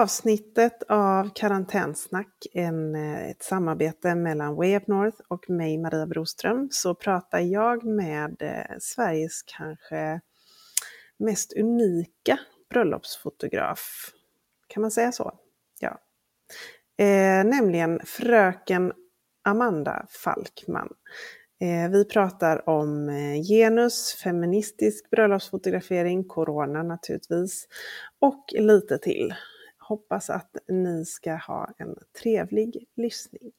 avsnittet 0.00 0.82
av 0.88 1.30
Karantänsnack, 1.34 2.46
en, 2.52 2.94
eh, 2.94 3.30
ett 3.30 3.42
samarbete 3.42 4.14
mellan 4.14 4.54
Way 4.54 4.76
Up 4.76 4.86
North 4.86 5.16
och 5.28 5.50
mig, 5.50 5.78
Maria 5.78 6.06
Broström, 6.06 6.68
så 6.70 6.94
pratar 6.94 7.40
jag 7.40 7.84
med 7.84 8.42
eh, 8.42 8.76
Sveriges 8.78 9.42
kanske 9.42 10.20
mest 11.18 11.52
unika 11.52 12.38
bröllopsfotograf. 12.70 14.10
Kan 14.68 14.80
man 14.80 14.90
säga 14.90 15.12
så? 15.12 15.32
Ja. 15.80 16.00
Eh, 17.04 17.44
nämligen 17.44 18.00
fröken 18.04 18.92
Amanda 19.44 20.06
Falkman. 20.10 20.88
Eh, 21.60 21.90
vi 21.90 22.04
pratar 22.04 22.68
om 22.68 23.08
eh, 23.08 23.42
genus, 23.42 24.14
feministisk 24.14 25.10
bröllopsfotografering, 25.10 26.24
corona 26.24 26.82
naturligtvis 26.82 27.68
och 28.20 28.44
lite 28.52 28.98
till. 28.98 29.34
Hoppas 29.90 30.30
att 30.30 30.56
ni 30.68 31.04
ska 31.04 31.34
ha 31.34 31.68
en 31.78 31.94
trevlig 32.22 32.84
lyssning. 32.96 33.50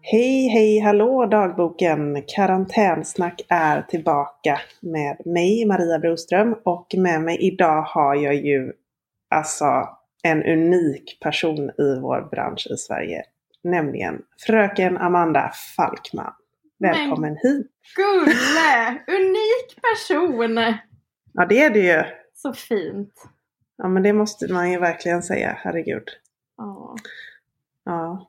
Hej, 0.00 0.48
hej, 0.48 0.78
hallå 0.78 1.26
dagboken! 1.26 2.22
Karantänsnack 2.26 3.46
är 3.48 3.82
tillbaka 3.82 4.60
med 4.80 5.26
mig, 5.26 5.66
Maria 5.66 5.98
Broström, 5.98 6.56
och 6.64 6.94
med 6.96 7.22
mig 7.22 7.36
idag 7.40 7.82
har 7.82 8.14
jag 8.14 8.34
ju 8.34 8.72
alltså 9.30 9.88
en 10.22 10.42
unik 10.42 11.20
person 11.20 11.70
i 11.78 12.00
vår 12.00 12.28
bransch 12.30 12.66
i 12.70 12.76
Sverige. 12.76 13.22
Nämligen 13.64 14.22
fröken 14.46 14.96
Amanda 14.96 15.50
Falkman. 15.76 16.32
Välkommen 16.78 17.32
Men, 17.42 17.52
hit! 17.52 17.66
Gulle! 17.96 19.02
Unik 19.18 19.78
person! 19.82 20.74
Ja 21.32 21.46
det 21.46 21.62
är 21.62 21.70
det 21.70 21.80
ju. 21.80 22.04
Så 22.34 22.52
fint. 22.52 23.28
Ja 23.76 23.88
men 23.88 24.02
det 24.02 24.12
måste 24.12 24.52
man 24.52 24.70
ju 24.70 24.78
verkligen 24.78 25.22
säga, 25.22 25.58
herregud. 25.62 26.08
Ja. 26.56 26.96
Ja. 27.84 28.28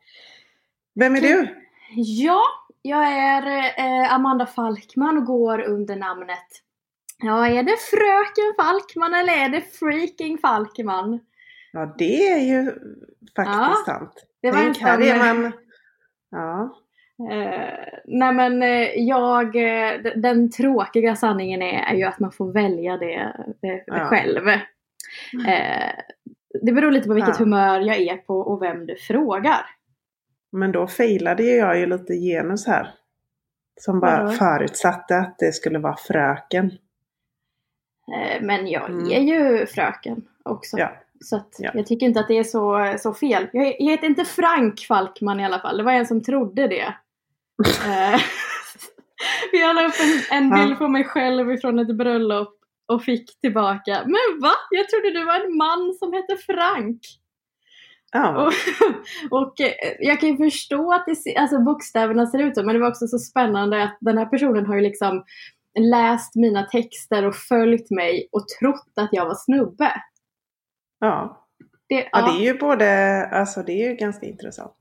Vem 0.96 1.16
är 1.16 1.22
du? 1.22 1.56
Ja, 1.96 2.42
jag 2.82 3.08
är 3.08 3.74
eh, 3.80 4.14
Amanda 4.14 4.46
Falkman 4.46 5.18
och 5.18 5.26
går 5.26 5.62
under 5.62 5.96
namnet 5.96 6.64
Ja, 7.22 7.48
är 7.48 7.64
det 7.64 7.78
Fröken 7.78 8.54
Falkman 8.58 9.14
eller 9.14 9.34
är 9.34 9.50
det 9.50 9.62
Freaking 9.62 10.38
Falkman? 10.38 11.20
Ja, 11.72 11.96
det 11.98 12.32
är 12.32 12.40
ju 12.40 12.66
faktiskt 13.36 13.60
ja, 13.60 13.84
sant. 13.86 14.26
Det 14.42 14.52
var 14.52 14.58
Tänk, 14.58 14.78
här 14.78 15.02
är 15.02 15.34
man... 15.34 15.52
Ja. 16.30 16.76
Eh, 17.20 18.00
nej 18.06 18.34
men 18.34 18.64
eh, 18.64 18.90
jag, 18.96 19.56
eh, 19.56 20.02
den 20.16 20.52
tråkiga 20.52 21.16
sanningen 21.16 21.62
är, 21.62 21.94
är 21.94 21.96
ju 21.96 22.04
att 22.04 22.20
man 22.20 22.32
får 22.32 22.54
välja 22.54 22.98
det, 22.98 23.34
det 23.62 23.84
ja. 23.88 24.06
själv. 24.06 24.48
Mm. 25.34 25.46
Eh, 25.46 25.92
det 26.62 26.72
beror 26.72 26.92
lite 26.92 27.08
på 27.08 27.14
vilket 27.14 27.40
ja. 27.40 27.46
humör 27.46 27.80
jag 27.80 27.98
är 27.98 28.18
på 28.18 28.40
och 28.40 28.62
vem 28.62 28.86
du 28.86 28.96
frågar. 28.96 29.66
Men 30.52 30.72
då 30.72 30.88
failade 30.88 31.44
jag 31.44 31.80
ju 31.80 31.86
lite 31.86 32.14
genus 32.14 32.68
här. 32.68 32.94
Som 33.80 34.00
bara 34.00 34.24
Vadå? 34.24 34.32
förutsatte 34.32 35.18
att 35.18 35.36
det 35.40 35.54
skulle 35.54 35.80
vara 35.80 35.98
fröken. 35.98 36.66
Eh, 38.16 38.42
men 38.42 38.68
jag 38.68 38.90
mm. 38.90 39.12
är 39.12 39.20
ju 39.20 39.66
fröken 39.66 40.22
också. 40.44 40.78
Ja. 40.78 40.92
Så 41.22 41.42
ja. 41.58 41.72
jag 41.74 41.86
tycker 41.86 42.06
inte 42.06 42.20
att 42.20 42.28
det 42.28 42.38
är 42.38 42.44
så, 42.44 42.96
så 43.00 43.14
fel. 43.14 43.48
Jag, 43.54 43.66
jag 43.80 43.92
heter 43.92 44.08
inte 44.08 44.26
Frank 44.26 44.80
Falkman 44.80 45.40
i 45.40 45.46
alla 45.46 45.60
fall. 45.60 45.78
Det 45.78 45.84
var 45.84 45.92
en 45.92 46.06
som 46.06 46.24
trodde 46.24 46.68
det. 46.68 46.94
Jag 49.52 49.76
la 49.76 49.88
upp 49.88 49.94
en, 50.02 50.38
en 50.38 50.50
bild 50.50 50.78
på 50.78 50.88
mig 50.88 51.04
själv 51.04 51.52
ifrån 51.52 51.80
ett 51.80 51.98
bröllop 51.98 52.60
och 52.88 53.04
fick 53.04 53.40
tillbaka. 53.40 54.04
Men 54.06 54.42
va? 54.42 54.52
Jag 54.70 54.90
trodde 54.90 55.12
du 55.12 55.26
var 55.26 55.46
en 55.46 55.58
man 55.58 55.94
som 56.00 56.14
hette 56.14 56.38
Frank. 56.38 57.02
Oh. 58.16 58.36
Och, 58.46 58.54
och, 59.42 59.62
eh, 59.62 59.74
jag 60.00 60.20
kan 60.20 60.30
ju 60.30 60.38
förstå 60.38 60.94
att 60.94 61.06
det, 61.06 61.36
alltså 61.36 61.60
bokstäverna 61.60 62.26
ser 62.26 62.40
ut 62.40 62.56
så, 62.56 62.64
men 62.64 62.76
det 62.76 62.82
var 62.82 62.90
också 62.90 63.08
så 63.08 63.20
spännande 63.20 63.84
att 63.84 63.98
den 64.02 64.18
här 64.18 64.26
personen 64.26 64.66
har 64.66 64.76
ju 64.76 64.82
liksom 64.82 65.24
läst 65.80 66.36
mina 66.36 66.64
texter 66.64 67.26
och 67.26 67.36
följt 67.36 67.92
mig 67.92 68.30
och 68.32 68.48
trott 68.48 68.94
att 68.96 69.10
jag 69.12 69.26
var 69.26 69.36
snubbe. 69.36 69.94
Ja. 71.00 71.48
Det, 71.90 71.96
ja. 71.96 72.10
ja. 72.12 72.32
det 72.32 72.44
är 72.44 72.54
ju 72.54 72.58
både, 72.58 73.26
alltså 73.26 73.64
det 73.64 73.72
är 73.72 73.90
ju 73.90 73.96
ganska 73.96 74.26
intressant. 74.26 74.78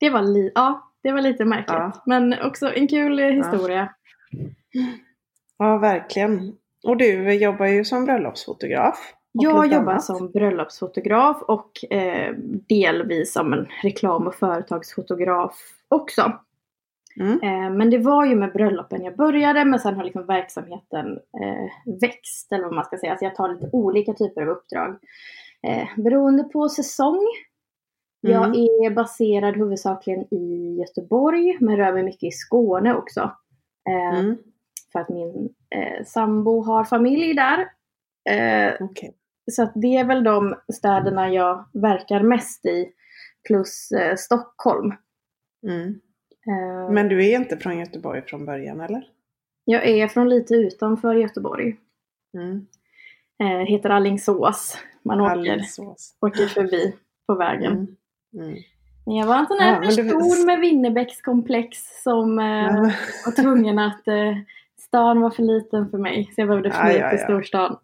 Det 0.00 0.10
var, 0.10 0.22
li 0.22 0.52
ja, 0.54 0.93
det 1.04 1.12
var 1.12 1.20
lite 1.20 1.44
märkligt. 1.44 1.68
Ja. 1.68 2.02
Men 2.06 2.34
också 2.42 2.74
en 2.74 2.88
kul 2.88 3.20
eh, 3.20 3.26
historia. 3.26 3.88
Ja. 4.70 4.84
ja, 5.58 5.78
verkligen. 5.78 6.52
Och 6.84 6.96
du 6.96 7.32
jobbar 7.32 7.66
ju 7.66 7.84
som 7.84 8.04
bröllopsfotograf. 8.04 9.14
Jag 9.32 9.72
jobbar 9.72 9.92
annat. 9.92 10.04
som 10.04 10.30
bröllopsfotograf 10.30 11.42
och 11.42 11.92
eh, 11.92 12.34
delvis 12.68 13.32
som 13.32 13.52
en 13.52 13.66
reklam 13.82 14.26
och 14.26 14.34
företagsfotograf 14.34 15.58
också. 15.88 16.32
Mm. 17.20 17.40
Eh, 17.42 17.76
men 17.76 17.90
det 17.90 17.98
var 17.98 18.24
ju 18.24 18.34
med 18.34 18.52
bröllopen 18.52 19.04
jag 19.04 19.16
började 19.16 19.64
men 19.64 19.80
sen 19.80 19.96
har 19.96 20.04
liksom 20.04 20.26
verksamheten 20.26 21.06
eh, 21.12 21.96
växt 22.00 22.52
eller 22.52 22.64
vad 22.64 22.74
man 22.74 22.84
ska 22.84 22.98
säga. 22.98 23.18
Så 23.18 23.24
jag 23.24 23.34
tar 23.34 23.52
lite 23.52 23.70
olika 23.72 24.12
typer 24.12 24.42
av 24.42 24.48
uppdrag. 24.48 24.98
Eh, 25.62 25.88
beroende 25.96 26.44
på 26.44 26.68
säsong. 26.68 27.26
Mm. 28.24 28.32
Jag 28.32 28.56
är 28.56 28.90
baserad 28.90 29.56
huvudsakligen 29.56 30.34
i 30.34 30.76
Göteborg 30.78 31.56
men 31.60 31.76
rör 31.76 31.92
mig 31.92 32.02
mycket 32.02 32.22
i 32.22 32.30
Skåne 32.30 32.94
också. 32.94 33.20
Eh, 33.88 34.18
mm. 34.18 34.36
För 34.92 35.00
att 35.00 35.08
min 35.08 35.54
eh, 35.70 36.04
sambo 36.04 36.62
har 36.62 36.84
familj 36.84 37.34
där. 37.34 37.58
Eh, 38.30 38.82
okay. 38.82 39.10
Så 39.52 39.68
det 39.74 39.96
är 39.96 40.04
väl 40.04 40.24
de 40.24 40.54
städerna 40.72 41.30
jag 41.30 41.64
verkar 41.72 42.22
mest 42.22 42.66
i. 42.66 42.92
Plus 43.46 43.92
eh, 43.92 44.16
Stockholm. 44.16 44.94
Mm. 45.66 46.00
Eh, 46.46 46.90
men 46.90 47.08
du 47.08 47.26
är 47.26 47.36
inte 47.36 47.56
från 47.56 47.78
Göteborg 47.78 48.22
från 48.22 48.46
början 48.46 48.80
eller? 48.80 49.08
Jag 49.64 49.88
är 49.88 50.08
från 50.08 50.28
lite 50.28 50.54
utanför 50.54 51.14
Göteborg. 51.14 51.76
Mm. 52.34 52.66
Eh, 53.40 53.66
heter 53.66 53.90
Allingsås. 53.90 54.78
Man 55.02 55.20
åker, 55.20 55.60
åker 56.20 56.46
förbi 56.46 56.94
på 57.26 57.34
vägen. 57.34 57.96
Mm. 58.34 58.56
Men 59.06 59.16
jag 59.16 59.26
var 59.26 59.36
en 59.36 59.46
sån 59.46 59.58
här 59.58 59.82
ja, 59.82 59.88
person 59.88 60.38
du... 60.40 60.46
med 60.46 60.60
Winnerbäckskomplex 60.60 61.78
som 62.02 62.38
eh, 62.38 62.46
ja. 62.46 62.90
var 63.26 63.42
tvungen 63.42 63.78
att 63.78 64.08
eh, 64.08 64.36
stan 64.78 65.20
var 65.20 65.30
för 65.30 65.42
liten 65.42 65.90
för 65.90 65.98
mig. 65.98 66.30
Så 66.34 66.40
jag 66.40 66.48
behövde 66.48 66.70
fly 66.70 66.92
ja, 66.92 66.98
ja, 66.98 67.10
till 67.10 67.18
storstan. 67.18 67.76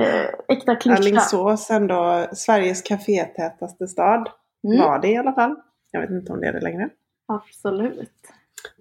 Eh, 0.00 0.56
äkta 0.56 0.76
klyscha. 0.76 0.98
Alingsås 0.98 1.70
ändå 1.70 2.26
Sveriges 2.32 2.82
kafétätaste 2.82 3.86
stad. 3.86 4.28
Mm. 4.64 4.78
Var 4.78 4.98
det 4.98 5.08
i 5.08 5.16
alla 5.16 5.32
fall. 5.32 5.56
Jag 5.90 6.00
vet 6.00 6.10
inte 6.10 6.32
om 6.32 6.40
det 6.40 6.46
är 6.46 6.52
det 6.52 6.60
längre. 6.60 6.88
Absolut. 7.28 8.10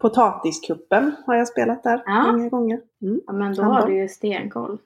Potatiskuppen 0.01 1.15
har 1.25 1.35
jag 1.35 1.47
spelat 1.47 1.83
där 1.83 2.03
ja. 2.05 2.31
många 2.31 2.49
gånger. 2.49 2.81
Mm. 3.01 3.21
Ja, 3.27 3.33
men 3.33 3.55
då 3.55 3.63
har 3.63 3.87
du 3.87 3.97
ju 3.97 4.07
stenkoll. 4.07 4.77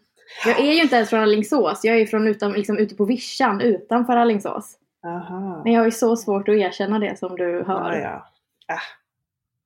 Jag 0.45 0.59
är 0.59 0.73
ju 0.73 0.81
inte 0.81 0.95
ens 0.95 1.09
från 1.09 1.19
Alingsås. 1.19 1.83
Jag 1.83 2.01
är 2.01 2.05
från 2.05 2.27
utan, 2.27 2.51
liksom, 2.51 2.77
ute 2.77 2.95
på 2.95 3.05
vischan 3.05 3.61
utanför 3.61 4.17
Alingsås. 4.17 4.77
Aha. 5.05 5.61
Men 5.63 5.73
jag 5.73 5.79
har 5.79 5.85
ju 5.85 5.91
så 5.91 6.15
svårt 6.15 6.49
att 6.49 6.55
erkänna 6.55 6.99
det 6.99 7.19
som 7.19 7.35
du 7.35 7.63
hör. 7.67 7.93
Ja, 7.93 8.25
ja. 8.67 8.75
Ah. 8.75 8.79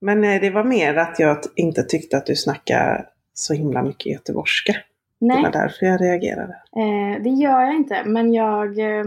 Men 0.01 0.23
eh, 0.23 0.41
det 0.41 0.49
var 0.49 0.63
mer 0.63 0.95
att 0.95 1.19
jag 1.19 1.37
inte 1.55 1.83
tyckte 1.83 2.17
att 2.17 2.25
du 2.25 2.35
snackade 2.35 3.05
så 3.33 3.53
himla 3.53 3.83
mycket 3.83 4.05
göteborgska. 4.13 4.75
Nej. 5.19 5.37
Det 5.37 5.43
var 5.43 5.51
därför 5.51 5.85
jag 5.85 6.01
reagerade. 6.01 6.53
Eh, 6.53 7.23
det 7.23 7.29
gör 7.29 7.61
jag 7.61 7.75
inte, 7.75 8.03
men 8.05 8.33
jag, 8.33 8.79
eh, 8.79 9.05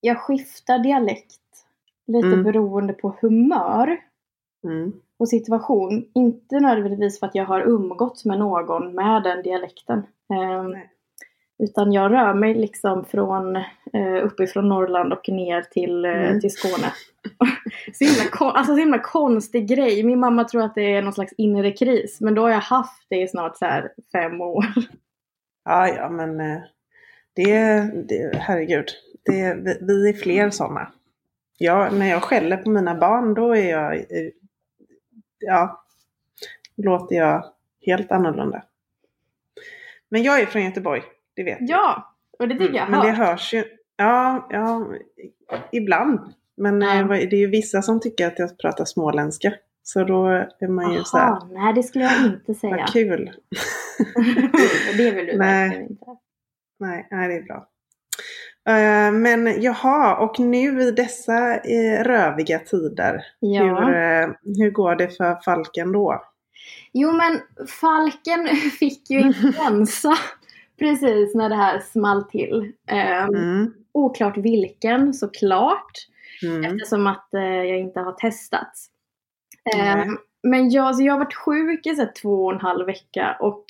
jag 0.00 0.18
skiftar 0.18 0.78
dialekt 0.78 1.34
lite 2.06 2.26
mm. 2.26 2.42
beroende 2.42 2.92
på 2.92 3.16
humör. 3.20 3.96
Mm. 4.64 4.92
Och 5.16 5.28
situation. 5.28 6.04
Inte 6.14 6.60
nödvändigtvis 6.60 7.20
för 7.20 7.26
att 7.26 7.34
jag 7.34 7.44
har 7.44 7.60
umgåtts 7.60 8.24
med 8.24 8.38
någon 8.38 8.94
med 8.94 9.22
den 9.22 9.42
dialekten. 9.42 9.98
Eh, 10.30 10.80
utan 11.58 11.92
jag 11.92 12.12
rör 12.12 12.34
mig 12.34 12.54
liksom 12.54 13.04
från 13.04 13.56
eh, 13.92 14.24
uppifrån 14.24 14.68
Norrland 14.68 15.12
och 15.12 15.28
ner 15.28 15.62
till, 15.62 16.04
eh, 16.04 16.10
mm. 16.10 16.40
till 16.40 16.50
Skåne. 16.50 16.92
så, 17.92 18.04
himla, 18.04 18.52
alltså, 18.52 18.72
så 18.72 18.76
himla 18.76 18.98
konstig 18.98 19.68
grej. 19.68 20.02
Min 20.02 20.20
mamma 20.20 20.44
tror 20.44 20.62
att 20.62 20.74
det 20.74 20.94
är 20.94 21.02
någon 21.02 21.12
slags 21.12 21.32
inre 21.32 21.72
kris. 21.72 22.20
Men 22.20 22.34
då 22.34 22.42
har 22.42 22.50
jag 22.50 22.60
haft 22.60 23.06
det 23.08 23.22
i 23.22 23.28
snart 23.28 23.56
så 23.56 23.64
här 23.64 23.92
fem 24.12 24.40
år. 24.40 24.64
Ja, 25.64 25.88
ja 25.88 26.08
men 26.08 26.40
eh, 26.40 26.60
det, 27.34 27.80
det 28.08 28.36
herregud. 28.36 28.88
Det, 29.24 29.54
vi, 29.54 29.78
vi 29.80 30.08
är 30.08 30.12
fler 30.12 30.50
sådana. 30.50 30.92
Ja, 31.58 31.90
när 31.90 32.06
jag 32.06 32.22
skäller 32.22 32.56
på 32.56 32.70
mina 32.70 32.94
barn 32.94 33.34
då 33.34 33.56
är 33.56 33.70
jag, 33.70 33.94
eh, 33.94 34.30
ja, 35.38 35.84
låter 36.76 37.16
jag 37.16 37.44
helt 37.86 38.12
annorlunda. 38.12 38.62
Men 40.08 40.22
jag 40.22 40.40
är 40.40 40.46
från 40.46 40.64
Göteborg, 40.64 41.02
det 41.38 41.44
vet. 41.44 41.58
Ja, 41.60 42.14
och 42.38 42.48
det 42.48 42.54
tycker 42.58 42.74
jag 42.74 42.88
mm, 42.88 42.90
Men 42.90 43.06
det 43.06 43.12
hörs 43.12 43.54
ju, 43.54 43.64
ja, 43.96 44.46
ja, 44.50 44.86
ibland. 45.72 46.20
Men 46.56 46.80
ja. 46.80 47.00
Eh, 47.00 47.06
det 47.08 47.36
är 47.36 47.40
ju 47.40 47.46
vissa 47.50 47.82
som 47.82 48.00
tycker 48.00 48.26
att 48.26 48.38
jag 48.38 48.58
pratar 48.58 48.84
småländska. 48.84 49.52
Så 49.82 50.04
då 50.04 50.26
är 50.60 50.68
man 50.68 50.92
ju 50.92 50.96
Aha, 50.96 51.04
så 51.04 51.18
här, 51.18 51.38
nej 51.52 51.74
det 51.74 51.82
skulle 51.82 52.04
jag 52.04 52.26
inte 52.26 52.54
säga. 52.54 52.76
vad 52.76 52.92
kul. 52.92 53.30
det 54.96 55.10
vill 55.10 55.26
du 55.26 55.38
Nej. 55.38 55.68
verkligen 55.68 55.90
inte. 55.90 56.06
Nej, 56.80 57.08
nej, 57.10 57.28
det 57.28 57.34
är 57.34 57.42
bra. 57.42 57.66
Eh, 58.68 59.12
men 59.12 59.62
jaha, 59.62 60.16
och 60.16 60.38
nu 60.38 60.82
i 60.82 60.90
dessa 60.90 61.54
eh, 61.54 62.04
röviga 62.04 62.58
tider, 62.58 63.22
Ja. 63.40 63.62
hur, 63.62 64.36
hur 64.62 64.70
går 64.70 64.96
det 64.96 65.16
för 65.16 65.42
Falken 65.44 65.92
då? 65.92 66.22
Jo 66.92 67.12
men 67.12 67.40
Falken 67.80 68.46
fick 68.78 69.10
ju 69.10 69.20
influensa 69.20 70.14
precis 70.78 71.34
när 71.34 71.48
det 71.48 71.54
här 71.54 71.80
small 71.80 72.24
till. 72.24 72.72
Ehm, 72.86 73.34
Mm, 73.34 73.74
Oklart 73.92 74.36
vilken 74.36 75.14
såklart. 75.14 75.92
mm, 76.42 76.64
Eftersom 76.64 77.06
att 77.06 77.34
eh, 77.34 77.42
jag 77.42 77.78
inte 77.78 78.00
har 78.00 78.12
testat. 78.12 78.72
Nej. 79.74 79.88
Ehm, 79.88 80.18
men 80.42 80.70
jag, 80.70 80.96
så 80.96 81.02
jag 81.02 81.12
har 81.12 81.18
varit 81.18 81.34
sjuk 81.34 81.86
i 81.86 81.94
så 81.94 82.02
här, 82.02 82.12
två 82.22 82.44
och 82.46 82.52
en 82.52 82.60
halv 82.60 82.86
vecka 82.86 83.36
och 83.40 83.64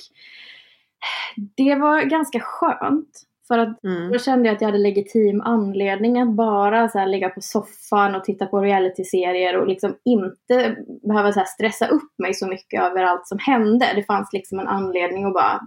det 1.56 1.74
var 1.74 2.02
ganska 2.02 2.40
skönt. 2.40 3.22
För 3.48 3.58
att 3.58 3.84
mm, 3.84 4.12
då 4.12 4.18
kände 4.18 4.48
jag 4.48 4.54
att 4.54 4.60
jag 4.60 4.68
hade 4.68 4.78
legitim 4.78 5.40
anledning 5.40 6.20
att 6.20 6.28
bara 6.32 6.88
så 6.88 6.98
här, 6.98 7.06
ligga 7.06 7.28
på 7.28 7.40
soffan 7.40 8.14
och 8.14 8.24
titta 8.24 8.46
på 8.46 8.60
realityserier 8.60 9.56
och 9.56 9.66
liksom 9.68 9.96
inte 10.04 10.76
behöva 11.02 11.32
så 11.32 11.38
här, 11.38 11.46
stressa 11.46 11.86
upp 11.86 12.18
mig 12.18 12.34
så 12.34 12.46
mycket 12.46 12.82
över 12.82 13.02
allt 13.04 13.26
som 13.26 13.38
hände. 13.38 13.86
Det 13.94 14.02
fanns 14.02 14.32
liksom 14.32 14.58
en 14.58 14.68
anledning 14.68 15.24
att 15.24 15.34
bara 15.34 15.60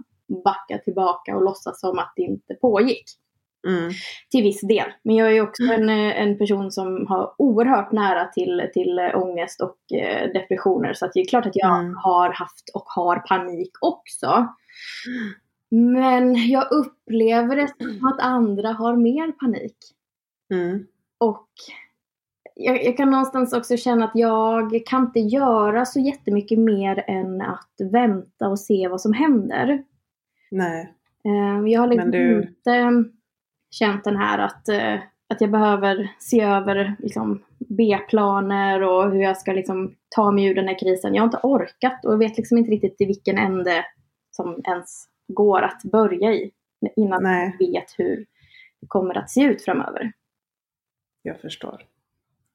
backa 0.44 0.78
tillbaka 0.78 1.36
och 1.36 1.44
låtsas 1.44 1.80
som 1.80 1.98
att 1.98 2.12
det 2.16 2.22
inte 2.22 2.54
pågick. 2.54 3.04
mm, 3.68 3.90
Till 4.30 4.42
viss 4.42 4.60
del. 4.60 4.86
Men 5.04 5.16
jag 5.16 5.36
är 5.36 5.42
också 5.42 5.62
en, 5.62 5.88
eh, 5.88 6.20
en 6.22 6.38
person 6.38 6.70
som 6.72 7.06
har 7.08 7.34
oerhört 7.38 7.92
nära 7.92 8.24
till, 8.28 8.68
till 8.72 8.98
eh, 8.98 9.16
ångest 9.22 9.60
och 9.60 9.96
eh, 9.98 10.32
depressioner. 10.32 10.92
Så 10.94 11.10
det 11.14 11.20
är 11.20 11.24
klart 11.28 11.46
att 11.46 11.56
jag 11.56 11.78
Mm. 11.80 11.94
har 11.96 12.30
haft 12.32 12.70
och 12.74 12.84
har 12.86 13.16
panik 13.16 13.70
också. 13.80 14.46
Men 15.70 16.48
jag 16.48 16.72
upplever 16.72 17.56
det 17.56 17.68
som 17.78 18.06
att 18.06 18.20
andra 18.20 18.68
har 18.72 18.96
mer 18.96 19.32
panik. 19.32 19.76
mm, 20.52 20.86
Och 21.18 21.48
jag, 22.54 22.84
jag 22.84 22.96
kan 22.96 23.10
någonstans 23.10 23.52
också 23.52 23.76
känna 23.76 24.04
att 24.04 24.10
jag 24.14 24.80
kan 24.86 25.02
inte 25.06 25.20
göra 25.20 25.84
så 25.84 26.00
jättemycket 26.00 26.58
mer 26.58 27.04
än 27.06 27.40
att 27.42 27.74
vänta 27.92 28.48
och 28.48 28.58
se 28.60 28.88
vad 28.88 29.00
som 29.00 29.12
händer. 29.12 29.84
Nej, 30.52 30.94
Eh, 31.24 31.68
Jag 31.72 31.80
har 31.80 31.86
liksom 31.88 32.10
du- 32.10 32.42
inte 32.42 33.04
känt 33.70 34.04
den 34.04 34.16
här 34.16 34.38
att, 34.38 34.68
eh, 34.68 34.94
att 35.28 35.40
jag 35.40 35.50
behöver 35.50 36.08
se 36.18 36.40
över 36.40 36.96
liksom, 36.98 37.42
B-planer 37.58 38.82
och 38.82 39.10
hur 39.12 39.22
jag 39.22 39.36
ska 39.36 39.52
liksom, 39.52 39.94
ta 40.08 40.30
mig 40.30 40.44
ur 40.44 40.54
den 40.54 40.68
här 40.68 40.78
krisen. 40.78 41.14
Jag 41.14 41.22
har 41.22 41.26
inte 41.26 41.40
orkat 41.42 42.04
och 42.04 42.20
vet 42.20 42.36
liksom 42.36 42.58
inte 42.58 42.70
riktigt 42.70 43.00
i 43.00 43.04
vilken 43.04 43.38
ände 43.38 43.84
som 44.30 44.60
ens 44.66 45.04
går 45.28 45.62
att 45.62 45.82
börja 45.82 46.32
i 46.32 46.50
innan 46.96 47.22
Nej. 47.22 47.56
jag 47.58 47.66
vet 47.68 47.94
hur 47.98 48.26
det 48.80 48.86
kommer 48.86 49.18
att 49.18 49.30
se 49.30 49.40
ut 49.42 49.64
framöver. 49.64 50.12
jag 51.22 51.40
förstår. 51.40 51.82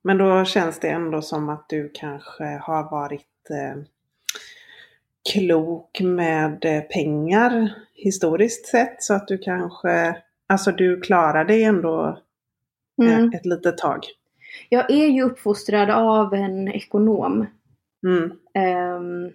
Men 0.04 0.18
då 0.18 0.46
känns 0.46 0.80
det 0.80 0.90
ändå 0.90 1.22
som 1.22 1.50
att 1.50 1.70
du 1.70 1.92
kanske 1.94 2.44
har 2.44 2.92
varit 2.92 3.50
eh, 3.50 3.84
klok 5.34 6.02
med 6.02 6.66
eh, 6.66 6.82
pengar 6.82 7.74
historiskt 7.94 8.66
sett. 8.66 9.04
Så 9.04 9.14
att 9.14 9.28
du 9.28 9.38
kanske, 9.38 10.16
alltså 10.50 10.72
du 10.72 11.02
klarar 11.02 11.46
dig 11.46 11.64
ändå 11.64 12.08
eh, 13.04 13.18
Mm. 13.18 13.34
ett 13.34 13.46
litet 13.46 13.78
tag. 13.78 14.00
Jag 14.70 14.92
är 14.92 15.08
ju 15.08 15.24
uppfostrad 15.24 15.90
av 15.90 16.34
en 16.34 16.68
ekonom. 16.68 17.46
Mm, 18.08 18.32
Ehm, 18.54 19.32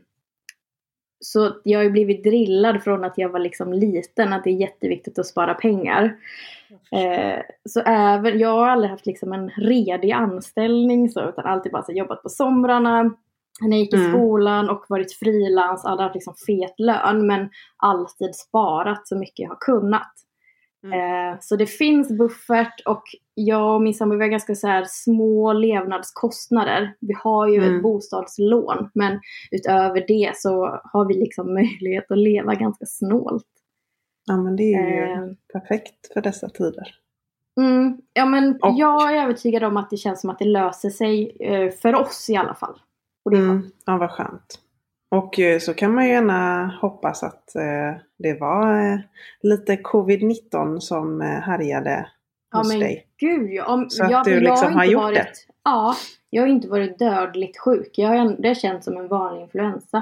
så 1.25 1.53
jag 1.65 1.79
har 1.79 1.85
ju 1.85 1.91
blivit 1.91 2.25
drillad 2.25 2.83
från 2.83 3.05
att 3.05 3.19
jag 3.19 3.29
var 3.29 3.39
liksom 3.39 3.73
liten 3.73 4.33
att 4.33 4.45
det 4.45 4.51
är 4.51 4.55
jätteviktigt 4.55 5.19
att 5.19 5.27
spara 5.27 5.55
pengar. 5.55 6.17
Eh, 6.93 7.43
så 7.69 7.81
även, 7.81 8.39
jag 8.39 8.49
har 8.49 8.69
aldrig 8.69 8.91
haft 8.91 9.07
liksom 9.07 9.33
en 9.33 9.51
redig 9.51 10.11
anställning 10.13 11.11
så, 11.11 11.29
utan 11.29 11.45
alltid 11.45 11.73
bara 11.73 11.83
så, 11.83 11.93
jobbat 11.93 12.23
på 12.23 12.29
somrarna, 12.29 13.11
när 13.61 13.69
jag 13.71 13.79
gick 13.79 13.95
i 13.95 13.97
Mm. 13.97 14.13
skolan 14.13 14.71
och 14.71 14.85
varit 14.89 15.13
frilans, 15.13 15.85
aldrig 15.85 16.05
haft 16.05 16.15
liksom 16.15 16.35
fet 16.47 16.75
lön 16.79 17.27
men 17.27 17.51
alltid 17.77 18.35
sparat 18.35 19.09
så 19.09 19.17
mycket 19.19 19.39
jag 19.39 19.49
har 19.49 19.57
kunnat. 19.57 20.13
Eh, 20.85 21.39
så 21.41 21.57
det 21.57 21.67
finns 21.67 22.19
buffert 22.19 22.81
och 22.87 23.03
jag 23.35 23.75
och 23.75 23.83
min 23.83 23.95
sambo 23.95 24.15
har 24.19 24.27
ganska 24.27 24.55
så 24.55 24.67
här 24.67 24.85
små 24.89 25.53
levnadskostnader. 25.53 26.95
Vi 27.01 27.15
har 27.25 27.49
ju 27.49 27.57
Mm. 27.57 27.77
ett 27.77 27.83
bostadslån 27.83 28.91
men 28.95 29.21
utöver 29.51 30.05
det 30.09 30.33
så 30.37 30.81
har 30.85 31.05
vi 31.05 31.15
liksom 31.15 31.55
möjlighet 31.55 32.11
att 32.11 32.19
leva 32.19 32.55
ganska 32.55 32.87
snålt. 32.87 33.47
Ja 34.27 34.37
men 34.37 34.57
det 34.57 34.75
är 34.75 34.89
ju 34.89 35.13
Eh, 35.13 35.29
perfekt 35.53 36.13
för 36.13 36.21
dessa 36.21 36.49
tider. 36.49 36.95
Mm, 37.61 37.99
ja 38.13 38.25
men 38.27 38.59
Och- 38.63 38.75
jag 38.79 39.13
är 39.17 39.23
övertygad 39.23 39.65
om 39.65 39.77
att 39.77 39.91
det 39.91 39.97
känns 39.97 40.21
som 40.21 40.31
att 40.31 40.39
det 40.39 40.45
löser 40.45 40.91
sig 40.91 41.37
eh, 41.41 41.71
för 41.71 41.95
oss 41.95 42.31
i 42.31 42.37
alla 42.37 42.55
fall. 42.55 42.75
Och 43.25 43.31
det 43.31 43.37
Mm, 43.39 43.63
ja 43.87 43.97
vad 43.97 44.11
skönt. 44.11 44.59
Och 45.11 45.39
eh, 45.39 45.59
så 45.59 45.75
kan 45.75 45.95
man 45.95 46.05
ju 46.05 46.11
gärna 46.11 46.67
hoppas 46.81 47.23
att 47.23 47.55
eh, 47.57 48.01
det 48.19 48.41
var 48.41 48.93
eh, 48.93 48.99
lite 49.43 49.77
covid-19 49.77 50.79
som 50.81 51.21
härjade 51.21 52.07
Ja 52.53 52.59
hos 52.59 52.69
men 52.69 52.81
dig. 52.81 53.07
gud 53.21 53.51
ja. 53.51 53.67
Om, 53.67 53.91
Så 53.91 54.05
att 54.05 54.11
jag, 54.11 54.25
du 54.25 54.41
liksom 54.41 54.67
inte 54.69 54.79
har 54.79 54.85
gjort 54.85 55.03
varit, 55.03 55.17
det? 55.17 55.33
Ja, 55.65 55.95
jag 56.31 56.43
har 56.43 56.49
inte 56.49 56.69
varit 56.69 56.99
dödligt 56.99 57.59
sjuk. 57.59 57.91
Jag 57.97 58.09
har, 58.09 58.17
ändå- 58.17 58.49
har 58.49 58.55
känts 58.55 58.85
som 58.85 58.97
en 58.97 59.09
vanlig 59.09 59.43
influensa. 59.43 59.97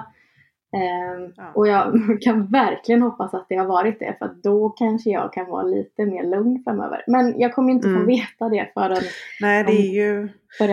Ehm, 0.77 1.33
Ja. 1.37 1.45
Och 1.55 1.69
jag 1.69 1.93
kan 2.23 2.47
verkligen 2.47 3.03
hoppas 3.03 3.35
att 3.35 3.47
det 3.49 3.57
har 3.57 3.67
varit 3.67 3.99
det 3.99 4.17
för 4.19 4.31
då 4.43 4.69
kanske 4.69 5.11
jag 5.11 5.33
kan 5.33 5.47
vara 5.47 5.63
lite 5.63 6.07
mer 6.07 6.25
lugn 6.25 6.63
framöver. 6.65 7.05
Men 7.07 7.41
jag 7.41 7.55
kommer 7.55 7.73
inte 7.73 7.89
få 7.89 7.95
Mm. 7.95 8.07
veta 8.07 8.49
det 8.49 8.71
förrän 8.75 9.03
Nej 9.41 9.65
det 9.65 9.73
är 9.73 9.93
ju, 9.95 10.29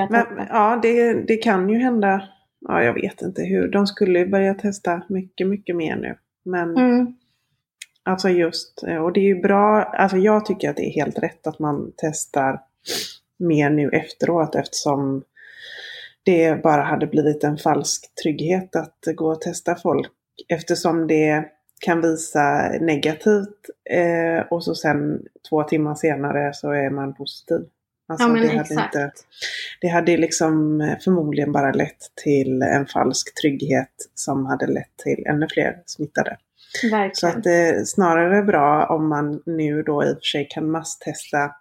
men, 0.10 0.25
ja 0.50 0.80
det, 0.82 1.13
det 1.13 1.38
kan 1.38 1.70
ju 1.70 1.77
hända, 1.80 2.22
ja 2.60 2.84
jag 2.84 2.94
vet 2.94 3.22
inte 3.22 3.44
hur, 3.44 3.68
de 3.68 3.88
skulle 3.88 4.26
börja 4.26 4.54
testa 4.54 5.02
mycket, 5.10 5.48
mycket 5.48 5.76
mer 5.76 5.96
nu. 5.96 6.16
Men 6.46 6.78
Mm. 6.78 7.14
Alltså 8.08 8.30
just, 8.30 8.84
eh, 8.84 8.98
och 8.98 9.14
det 9.14 9.20
är 9.20 9.36
ju 9.36 9.42
bra, 9.42 9.84
alltså 9.84 10.18
jag 10.18 10.46
tycker 10.46 10.70
att 10.70 10.76
det 10.76 10.86
är 10.86 10.92
helt 10.92 11.20
rätt 11.20 11.48
att 11.48 11.60
man 11.60 11.92
testar 11.98 12.62
mer 13.40 13.70
nu 13.70 13.90
efteråt 13.90 14.56
eftersom 14.56 15.24
det 16.24 16.64
bara 16.64 16.82
hade 16.82 17.08
blivit 17.08 17.44
en 17.44 17.58
falsk 17.58 18.16
trygghet 18.24 18.76
att 18.76 19.00
gå 19.16 19.32
och 19.32 19.42
testa 19.42 19.76
folk. 19.76 20.12
Eftersom 20.48 21.08
det 21.08 21.46
kan 21.80 22.02
visa 22.02 22.72
negativt 22.82 23.70
eh, 23.90 24.48
och 24.50 24.64
så 24.64 24.76
sen 24.76 25.22
två 25.50 25.64
timmar 25.64 25.96
senare 25.96 26.54
så 26.54 26.72
är 26.72 26.90
man 26.90 27.14
positiv. 27.14 27.66
Alltså 28.10 28.28
Ja 28.28 28.34
men 28.34 28.42
det 28.42 28.48
hade 28.48 28.60
exakt. 28.62 28.96
inte, 28.96 29.12
det 29.82 29.88
hade 29.88 30.18
liksom 30.18 30.82
eh, 30.82 30.98
förmodligen 31.04 31.52
bara 31.52 31.72
lett 31.72 31.98
till 32.24 32.62
en 32.62 32.86
falsk 32.86 33.42
trygghet 33.42 33.92
som 34.16 34.46
hade 34.46 34.68
lett 34.68 34.98
till 35.04 35.26
ännu 35.28 35.48
fler 35.54 35.82
smittade. 35.86 36.38
Så 36.82 36.90
Verkligen. 36.90 37.38
att 37.38 37.44
det 37.44 37.52
är 37.54 37.84
snarare 37.86 38.44
bra 38.44 38.86
om 38.86 39.08
man 39.10 39.42
nu 39.46 39.84
då 39.84 40.04
i 40.04 40.08
och 40.12 40.16
för 40.18 40.22
sig 40.22 40.48
kan 40.50 40.72
masstesta 40.72 41.52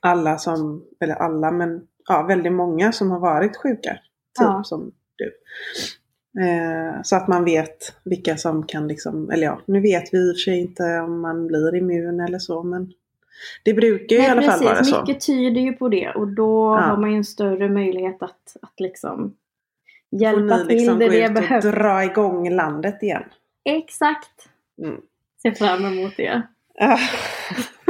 alla 0.00 0.38
som, 0.38 0.84
eller 1.00 1.14
alla 1.14 1.50
men 1.50 1.80
ja, 2.08 2.22
väldigt 2.22 2.52
många 2.52 2.92
som 2.92 3.10
har 3.10 3.20
varit 3.20 3.56
sjuka. 3.56 3.90
Typ 3.92 4.00
Ja. 4.38 4.62
som 4.64 4.92
du. 5.16 5.26
Eh, 6.42 7.02
så 7.02 7.16
att 7.16 7.28
man 7.28 7.44
vet 7.44 7.92
vilka 8.04 8.36
som 8.36 8.66
kan 8.66 8.88
liksom, 8.88 9.30
eller 9.30 9.46
ja, 9.46 9.60
nu 9.66 9.80
vet 9.80 10.14
vi 10.14 10.18
i 10.18 10.30
och 10.32 10.34
för 10.34 10.40
sig 10.40 10.58
inte 10.60 10.82
om 11.00 11.20
man 11.20 11.46
blir 11.46 11.74
immun 11.76 12.20
eller 12.20 12.38
så 12.38 12.62
men 12.62 12.92
det 13.64 13.74
brukar 13.74 14.16
ju 14.16 14.22
i 14.22 14.26
alla 14.26 14.42
fall 14.42 14.64
vara 14.64 14.84
så. 14.84 15.00
mycket 15.00 15.26
tyder 15.26 15.60
ju 15.60 15.72
på 15.72 15.88
det 15.88 16.10
och 16.10 16.28
då 16.28 16.76
Ja. 16.76 16.80
har 16.80 16.96
man 16.96 17.10
ju 17.10 17.16
en 17.16 17.24
större 17.24 17.68
möjlighet 17.68 18.22
att, 18.22 18.56
att 18.62 18.80
liksom 18.80 19.36
hjälpa 20.10 20.58
till 20.58 20.66
liksom 20.66 20.94
gå 20.98 21.08
det 21.08 21.18
ut 21.20 21.28
och 21.28 21.34
behövs. 21.34 21.64
dra 21.64 22.04
igång 22.04 22.50
landet 22.50 23.02
igen. 23.02 23.22
Exakt. 23.64 24.48
Mm. 24.82 25.00
Ser 25.42 25.50
fram 25.50 25.84
emot 25.84 26.12
det. 26.16 26.42
Ja, 26.74 26.98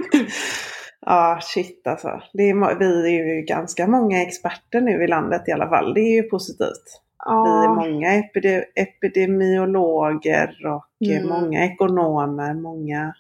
ah, 1.01 1.41
shit 1.41 1.87
alltså. 1.87 2.23
Det 2.33 2.43
är, 2.51 2.79
vi 2.79 2.87
är 3.19 3.35
ju 3.37 3.43
ganska 3.43 3.87
många 3.87 4.23
experter 4.23 4.81
nu 4.81 5.05
i 5.05 5.07
landet 5.07 5.43
i 5.49 5.53
alla 5.53 5.69
fall. 5.69 5.95
Det 5.95 6.01
är 6.01 6.15
ju 6.15 6.23
positivt. 6.23 7.01
Vi 7.27 7.33
är 7.65 7.75
många 7.75 8.09
epide- 8.15 8.65
epidemiologer 8.75 10.67
och 10.67 10.87
Mm. 11.07 11.29
många 11.29 11.65
ekonomer, 11.65 12.55
många 12.55 13.15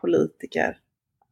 politiker. 0.00 0.76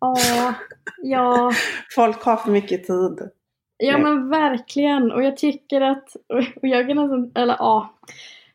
Ja, 0.05 0.55
ja, 1.03 1.53
Folk 1.95 2.23
har 2.23 2.37
för 2.37 2.51
mycket 2.51 2.87
tid. 2.87 3.31
ja 3.77 3.99
men 3.99 4.29
verkligen. 4.29 5.13
Och 5.13 5.23
jag 5.23 5.37
tycker 5.37 5.81
att, 5.81 6.17
och 6.63 6.69
jag 6.69 6.89
kan 6.89 6.97
nästan, 6.97 7.33
eller 7.35 7.57
ja, 7.59 7.95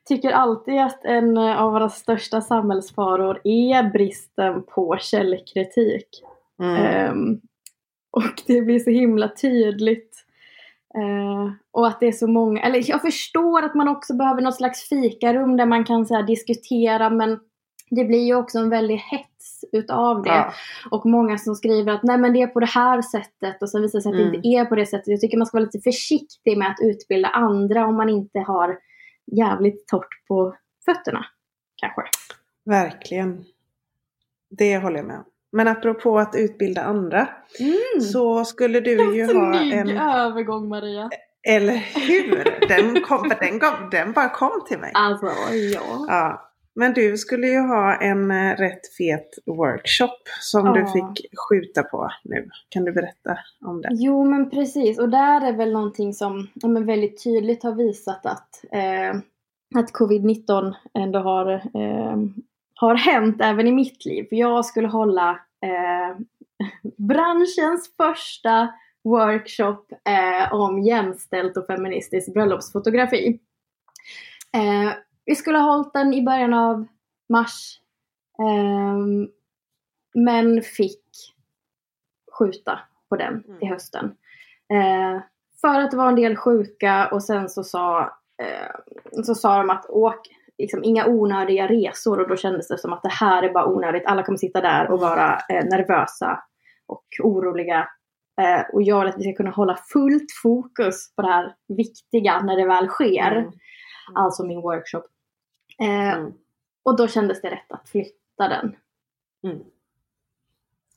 tycker 0.07 0.31
alltid 0.31 0.79
att 0.79 1.05
en 1.05 1.37
av 1.37 1.71
våra 1.71 1.89
största 1.89 2.41
samhällsfaror 2.41 3.41
är 3.43 3.83
bristen 3.83 4.63
på 4.63 4.97
källkritik. 4.99 6.07
Mm. 6.61 6.75
Ehm, 6.75 7.39
och 8.11 8.41
det 8.47 8.61
blir 8.61 8.79
så 8.79 8.89
himla 8.89 9.27
tydligt 9.27 10.25
Uh, 10.97 11.51
och 11.71 11.87
att 11.87 11.99
det 11.99 12.07
är 12.07 12.11
så 12.11 12.27
många, 12.27 12.61
eller 12.61 12.89
jag 12.89 13.01
förstår 13.01 13.63
att 13.63 13.75
man 13.75 13.87
också 13.87 14.13
behöver 14.13 14.41
något 14.41 14.55
slags 14.55 14.89
fikarum 14.89 15.57
där 15.57 15.65
man 15.65 15.83
kan 15.83 16.05
så 16.05 16.15
här, 16.15 16.23
diskutera 16.23 17.09
men 17.09 17.39
det 17.89 18.05
blir 18.05 18.25
ju 18.25 18.35
också 18.35 18.59
en 18.59 18.69
väldig 18.69 18.95
hets 18.95 19.65
utav 19.71 20.23
det. 20.23 20.29
Ja. 20.29 20.53
Och 20.91 21.05
många 21.05 21.37
som 21.37 21.55
skriver 21.55 21.93
att 21.93 22.03
nej 22.03 22.17
men 22.17 22.33
det 22.33 22.41
är 22.41 22.47
på 22.47 22.59
det 22.59 22.65
här 22.65 23.01
sättet 23.01 23.61
och 23.61 23.69
så 23.69 23.79
visar 23.81 23.99
det 23.99 24.03
sig 24.03 24.09
att 24.09 24.19
mm. 24.19 24.31
det 24.31 24.35
inte 24.35 24.47
är 24.47 24.65
på 24.65 24.75
det 24.75 24.85
sättet. 24.85 25.07
Jag 25.07 25.21
tycker 25.21 25.37
man 25.37 25.47
ska 25.47 25.57
vara 25.57 25.65
lite 25.65 25.79
försiktig 25.79 26.57
med 26.57 26.67
att 26.67 26.77
utbilda 26.81 27.27
andra 27.27 27.85
om 27.85 27.95
man 27.95 28.09
inte 28.09 28.39
har 28.39 28.77
jävligt 29.31 29.87
torrt 29.87 30.27
på 30.27 30.55
fötterna. 30.85 31.25
Kanske. 31.75 32.01
Verkligen. 32.65 33.45
Det 34.49 34.77
håller 34.77 34.97
jag 34.97 35.05
med 35.05 35.23
Men 35.51 35.67
apropå 35.67 36.19
att 36.19 36.35
utbilda 36.35 36.81
andra 36.81 37.27
mm. 37.59 38.01
så 38.01 38.45
skulle 38.45 38.79
du 38.79 39.15
ju 39.15 39.33
ha 39.33 39.59
en... 39.59 39.89
övergång 39.97 40.69
Maria. 40.69 41.09
Eller 41.47 41.75
hur? 42.07 42.67
Den, 42.67 43.01
kom, 43.01 43.31
den, 43.39 43.59
kom, 43.59 43.89
den 43.91 44.11
bara 44.11 44.29
kom 44.29 44.65
till 44.67 44.79
mig. 44.79 44.91
Alltså, 44.93 45.25
ja. 45.73 46.05
ja. 46.07 46.48
Men 46.79 46.93
du 46.93 47.17
skulle 47.17 47.47
ju 47.47 47.59
ha 47.59 47.95
en 47.95 48.31
eh, 48.31 48.55
rätt 48.55 48.93
fet 48.97 49.29
workshop 49.45 50.19
som 50.39 50.65
ja. 50.65 50.73
du 50.73 50.85
fick 50.85 51.25
skjuta 51.49 51.83
på 51.83 52.09
nu. 52.23 52.49
Kan 52.69 52.85
du 52.85 52.91
berätta 52.91 53.37
om 53.65 53.81
det? 53.81 53.89
Jo 53.91 54.25
men 54.25 54.49
precis 54.49 54.99
och 54.99 55.09
där 55.09 55.47
är 55.47 55.53
väl 55.53 55.71
någonting 55.71 56.13
som 56.13 56.47
ja, 56.53 56.67
men 56.67 56.85
väldigt 56.85 57.23
tydligt 57.23 57.63
har 57.63 57.75
visat 57.75 58.25
att, 58.25 58.63
eh, 58.71 59.15
att 59.75 59.93
covid-19 59.93 60.73
ändå 60.93 61.19
har, 61.19 61.53
eh, 61.53 62.17
har 62.75 62.95
hänt 62.95 63.41
även 63.41 63.67
i 63.67 63.71
mitt 63.71 64.05
liv. 64.05 64.27
Jag 64.31 64.65
skulle 64.65 64.87
hålla 64.87 65.29
eh, 65.61 66.17
branschens 66.97 67.91
första 67.97 68.69
workshop 69.03 69.85
eh, 70.09 70.53
om 70.53 70.83
jämställt 70.83 71.57
och 71.57 71.65
feministiskt 71.67 72.33
bröllopsfotografi. 72.33 73.39
Vi 75.29 75.35
skulle 75.35 75.57
ha 75.57 75.71
hållit 75.71 75.93
den 75.93 76.13
i 76.13 76.21
början 76.21 76.53
av 76.53 76.85
mars. 77.29 77.79
Um, 78.37 79.29
men 80.13 80.61
fick 80.61 81.05
skjuta 82.39 82.79
på 83.09 83.15
den 83.15 83.43
mm. 83.47 83.59
till 83.59 83.69
hösten. 83.69 84.05
Uh, 84.73 85.21
för 85.61 85.79
att 85.79 85.91
det 85.91 85.97
var 85.97 86.07
en 86.07 86.15
del 86.15 86.35
sjuka 86.35 87.09
och 87.11 87.23
sen 87.23 87.49
så 87.49 87.63
sa, 87.63 88.01
uh, 88.41 89.23
så 89.23 89.35
sa 89.35 89.57
de 89.57 89.69
att 89.69 89.85
åk, 89.89 90.27
liksom, 90.57 90.83
inga 90.83 91.07
onödiga 91.07 91.67
resor 91.67 92.19
och 92.19 92.29
då 92.29 92.35
kändes 92.35 92.67
det 92.67 92.77
som 92.77 92.93
att 92.93 93.03
det 93.03 93.13
här 93.13 93.43
är 93.43 93.53
bara 93.53 93.65
onödigt. 93.65 94.05
Alla 94.05 94.23
kommer 94.23 94.37
sitta 94.37 94.61
där 94.61 94.91
och 94.91 94.99
vara 94.99 95.33
uh, 95.33 95.69
nervösa 95.69 96.43
och 96.87 97.05
oroliga. 97.23 97.87
och 98.73 98.81
jag 98.81 98.99
vill 98.99 99.09
att 99.09 99.17
vi 99.17 99.23
ska 99.23 99.33
kunna 99.33 99.51
hålla 99.51 99.77
fullt 99.93 100.31
fokus 100.43 101.15
på 101.15 101.21
det 101.21 101.27
här 101.27 101.55
viktiga 101.67 102.41
när 102.41 102.57
det 102.57 102.65
väl 102.65 102.87
sker. 102.87 103.31
Mm. 103.31 103.51
Alltså 104.15 104.45
min 104.45 104.61
workshop. 104.61 105.03
Eh, 105.81 106.13
mm. 106.13 106.33
Och 106.83 106.97
då 106.97 107.07
kändes 107.07 107.41
det 107.41 107.49
rätt 107.49 107.71
att 107.71 107.89
flytta 107.89 108.47
den. 108.47 108.75
Mm. 109.43 109.63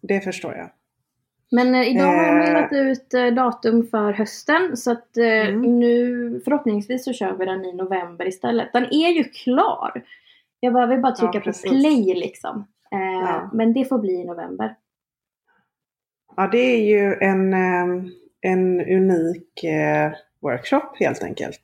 Det 0.00 0.20
förstår 0.20 0.54
jag. 0.56 0.70
Men 1.50 1.74
eh, 1.74 1.88
idag 1.88 2.04
har 2.04 2.24
jag 2.24 2.32
eh. 2.32 2.38
mejlat 2.38 2.72
ut 2.72 3.14
eh, 3.14 3.26
datum 3.26 3.86
för 3.86 4.12
hösten 4.12 4.76
så 4.76 4.92
att 4.92 5.16
eh, 5.16 5.48
mm. 5.48 5.80
nu 5.80 6.40
förhoppningsvis 6.44 7.04
så 7.04 7.12
kör 7.12 7.32
vi 7.32 7.44
den 7.44 7.64
i 7.64 7.72
november 7.72 8.28
istället. 8.28 8.72
Den 8.72 8.84
är 8.84 9.08
ju 9.08 9.24
klar! 9.24 10.04
Jag 10.60 10.72
behöver 10.72 10.98
bara 10.98 11.12
trycka 11.12 11.42
ja, 11.44 11.52
på 11.52 11.68
play 11.68 12.14
liksom. 12.14 12.66
Eh, 12.92 12.98
ja. 12.98 13.50
Men 13.52 13.72
det 13.72 13.84
får 13.84 13.98
bli 13.98 14.12
i 14.12 14.24
november. 14.24 14.76
Ja 16.36 16.48
det 16.52 16.58
är 16.58 16.80
ju 16.80 17.14
en, 17.20 17.54
en 18.40 18.80
unik 18.80 19.64
workshop 20.40 20.96
helt 20.98 21.22
enkelt. 21.22 21.60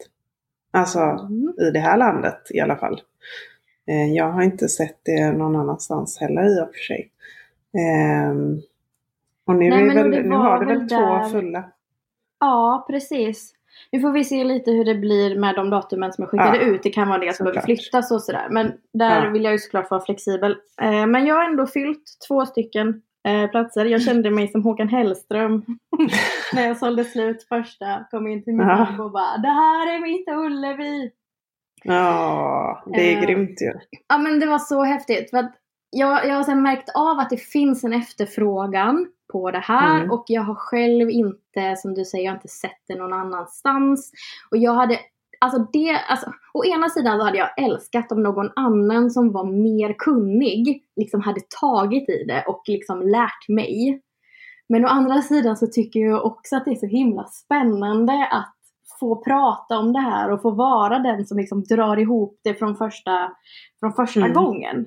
Alltså 0.71 1.01
mm. 1.01 1.55
i 1.61 1.71
det 1.71 1.79
här 1.79 1.97
landet 1.97 2.47
i 2.51 2.61
alla 2.61 2.77
fall. 2.77 3.01
Eh, 3.89 4.13
jag 4.15 4.33
har 4.33 4.43
inte 4.43 4.69
sett 4.69 5.01
det 5.05 5.33
någon 5.33 5.57
annanstans 5.57 6.21
heller 6.21 6.43
i 6.43 6.63
och 6.63 6.75
för 6.75 6.81
sig. 6.81 7.11
Ehm, 7.79 8.61
och 9.47 9.55
nu, 9.55 9.71
Nej, 9.71 9.95
väl, 9.95 10.11
nu 10.11 10.35
har 10.35 10.61
det 10.61 10.67
väl, 10.67 10.79
väl 10.79 10.89
två 10.89 11.29
fulla. 11.31 11.65
Ja, 12.41 12.87
precis. 12.91 13.55
Nu 13.93 14.01
får 14.01 14.13
vi 14.13 14.25
se 14.25 14.45
lite 14.45 14.71
hur 14.71 14.85
det 14.85 14.95
blir 14.95 15.39
med 15.39 15.55
de 15.55 15.71
datumen 15.71 16.13
som 16.13 16.23
jag 16.23 16.31
skickade 16.31 16.57
ja, 16.57 16.63
ut. 16.63 16.83
Det 16.83 16.91
kan 16.91 17.09
vara 17.09 17.19
det 17.19 17.37
som 17.37 17.45
behöver 17.45 17.63
flyttas 17.63 18.11
och 18.11 18.23
sådär. 18.23 18.47
Men 18.51 18.73
där 18.93 19.25
ja. 19.25 19.31
vill 19.31 19.45
jag 19.45 19.53
ju 19.53 19.59
såklart 19.59 19.91
vara 19.91 20.01
flexibel. 20.01 20.57
Eh, 20.83 21.07
men 21.07 21.27
jag 21.27 21.35
har 21.35 21.45
ändå 21.45 21.67
fyllt 21.67 22.05
två 22.29 22.47
stycken 22.47 23.03
eh, 23.29 23.51
platser. 23.51 23.85
Jag 23.85 24.03
kände 24.03 24.31
mig 24.31 24.49
som 24.49 24.63
Håkan 24.63 24.89
Hellström 24.89 25.65
när 26.55 26.67
jag 26.67 26.77
sålde 26.77 27.05
slut 27.05 27.43
första. 27.43 28.05
Kom 28.11 28.27
in 28.27 28.45
till 28.45 28.55
min 28.55 28.67
ja. 28.67 29.05
och 29.05 29.11
bara 29.11 29.37
Det 29.43 29.49
här 29.49 29.97
är 29.97 30.01
mitt 30.01 30.29
Ullevi! 30.29 31.11
Ja, 31.85 32.83
det 32.87 33.13
är 33.13 33.17
eh, 33.17 33.23
grymt 33.23 33.61
ju. 33.61 33.73
Ja 34.09 34.19
men 34.19 34.41
det 34.41 34.47
var 34.47 34.59
så 34.59 34.85
häftigt. 34.85 35.31
För 35.31 35.49
jag, 35.91 36.27
jag 36.27 36.35
har 36.35 36.43
sen 36.43 36.63
märkt 36.63 36.89
av 36.95 37.19
att 37.19 37.31
det 37.31 37.37
finns 37.37 37.85
en 37.85 37.93
efterfrågan 37.93 39.07
på 39.33 39.51
det 39.51 39.59
här 39.59 39.99
mm. 39.99 40.11
och 40.11 40.25
jag 40.27 40.43
har 40.43 40.55
själv 40.55 41.11
inte, 41.11 41.77
som 41.77 41.95
du 41.95 42.05
säger, 42.05 42.25
jag 42.25 42.33
har 42.33 42.37
inte 42.37 42.49
sett 42.49 42.83
det 42.89 42.95
någon 42.95 43.13
annanstans. 43.13 44.13
Och 44.51 44.57
jag 44.57 44.75
hade 44.75 44.99
Alltså 45.41 45.67
det, 45.73 46.01
alltså, 46.09 46.33
å 46.55 46.65
ena 46.65 46.89
sidan 46.89 47.19
så 47.19 47.25
hade 47.25 47.39
jag 47.39 47.59
älskat 47.65 48.13
om 48.13 48.23
någon 48.23 48.51
annan 48.57 49.11
som 49.11 49.33
var 49.33 49.45
mer 49.45 49.95
kunnig 49.99 50.83
liksom 50.97 51.21
hade 51.21 51.41
tagit 51.61 52.09
i 52.09 52.25
det 52.25 52.45
och 52.47 52.63
liksom 52.67 53.03
lärt 53.03 53.49
mig. 53.49 54.03
Men 54.69 54.85
å 54.85 54.89
andra 54.89 55.23
sidan 55.23 55.57
så 55.57 55.67
tycker 55.67 56.01
jag 56.01 56.27
också 56.27 56.57
att 56.57 56.65
det 56.65 56.71
är 56.71 56.75
så 56.75 56.87
himla 56.87 57.25
spännande 57.25 58.29
att 58.31 58.58
få 59.01 59.17
prata 59.17 59.79
om 59.79 59.93
det 59.93 60.01
här 60.01 60.31
och 60.31 60.43
få 60.43 60.51
vara 60.51 60.99
den 60.99 61.27
som 61.27 61.39
liksom 61.39 61.65
drar 61.65 61.97
ihop 61.97 62.41
det 62.45 62.55
från 62.55 62.77
första, 62.77 63.33
från 63.81 63.93
första 63.93 64.21
mm. 64.21 64.33
gången. 64.33 64.87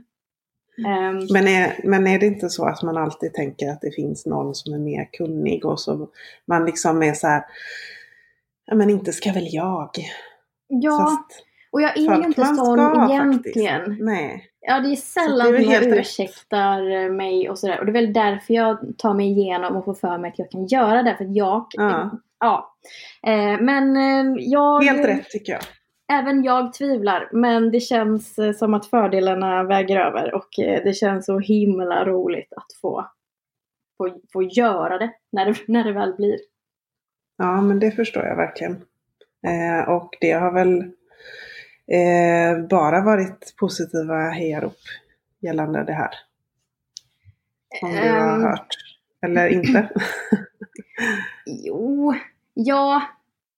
Um, 0.78 1.28
men, 1.34 1.48
är, 1.48 1.80
men 1.84 2.08
är 2.08 2.20
det 2.20 2.26
inte 2.26 2.50
så 2.50 2.66
att 2.66 2.84
man 2.84 2.98
alltid 2.98 3.34
tänker 3.34 3.70
att 3.70 3.82
det 3.82 3.92
finns 3.92 4.26
någon 4.26 4.56
som 4.56 4.74
är 4.74 4.80
mer 4.80 5.10
kunnig 5.12 5.66
och 5.66 5.80
så 5.80 6.08
man 6.48 6.66
liksom 6.66 7.04
är 7.04 7.14
så 7.14 7.28
här, 7.28 7.44
ja 8.66 8.76
men 8.76 8.90
inte 8.90 9.12
ska 9.12 9.32
väl 9.32 9.48
jag. 9.54 9.90
Ja, 10.68 11.00
Fast 11.00 11.46
och 11.72 11.82
jag 11.82 11.98
är 11.98 12.02
ju 12.02 12.26
inte 12.26 12.46
sån 12.46 13.10
egentligen. 13.12 13.80
Faktiskt. 13.80 14.02
Nej. 14.02 14.48
Ja, 14.62 14.80
det 14.80 14.92
är 14.92 14.96
sällan 14.96 15.52
det 15.52 15.62
jag 15.62 15.84
ursäktar 15.84 16.82
rätt. 16.82 17.12
mig 17.12 17.50
och 17.50 17.60
sådär. 17.60 17.80
Och 17.80 17.86
det 17.86 17.92
är 17.92 18.02
väl 18.02 18.14
därför 18.14 18.54
jag 18.54 18.98
tar 18.98 19.14
mig 19.14 19.32
igenom 19.32 19.76
och 19.76 19.86
får 19.86 19.94
för 19.94 20.18
mig 20.18 20.32
att 20.32 20.40
jag 20.40 20.52
kan 20.52 20.66
göra 20.66 21.04
det. 21.04 21.16
För 21.18 21.28
jag... 21.30 21.66
Ja. 21.72 22.12
Ja. 22.42 22.76
Eh, 23.28 23.62
men 23.62 23.98
eh, 23.98 24.34
jag... 24.38 24.84
Helt 24.84 25.06
rätt 25.06 25.30
tycker 25.30 25.54
jag. 25.54 25.62
Även 26.14 26.44
jag 26.44 26.74
tvivlar. 26.74 27.30
Men 27.32 27.72
det 27.72 27.80
känns 27.80 28.38
eh, 28.40 28.54
som 28.54 28.74
att 28.74 28.86
fördelarna 28.86 29.64
väger 29.64 30.00
över. 30.00 30.34
Och 30.34 30.50
det 30.58 30.96
känns 30.96 31.26
så 31.26 31.40
himla 31.40 32.06
roligt 32.06 32.54
att 32.54 32.80
få, 32.82 33.08
få, 33.98 34.20
få 34.34 34.44
göra 34.44 34.98
det 34.98 35.14
när, 35.32 35.46
det 35.46 35.56
när 35.68 35.84
det 35.84 35.94
väl 35.94 36.14
blir. 36.14 36.38
Ja, 37.38 37.62
men 37.62 37.80
det 37.80 37.92
förstår 37.92 38.26
jag 38.26 38.36
verkligen. 38.36 38.82
Eh, 39.48 39.90
och 39.90 40.18
det 40.22 40.32
har 40.32 40.52
väl 40.54 40.78
eh, 41.88 42.68
bara 42.70 43.02
varit 43.02 43.56
positiva 43.60 44.30
hejarop 44.30 44.78
gällande 45.42 45.84
det 45.84 45.94
här. 45.94 46.12
Om 47.82 47.92
du 47.92 48.10
har 48.10 48.36
um, 48.36 48.44
hört. 48.44 48.68
Eller 49.26 49.48
inte? 49.48 49.90
jo, 51.46 52.16
ja. 52.54 53.02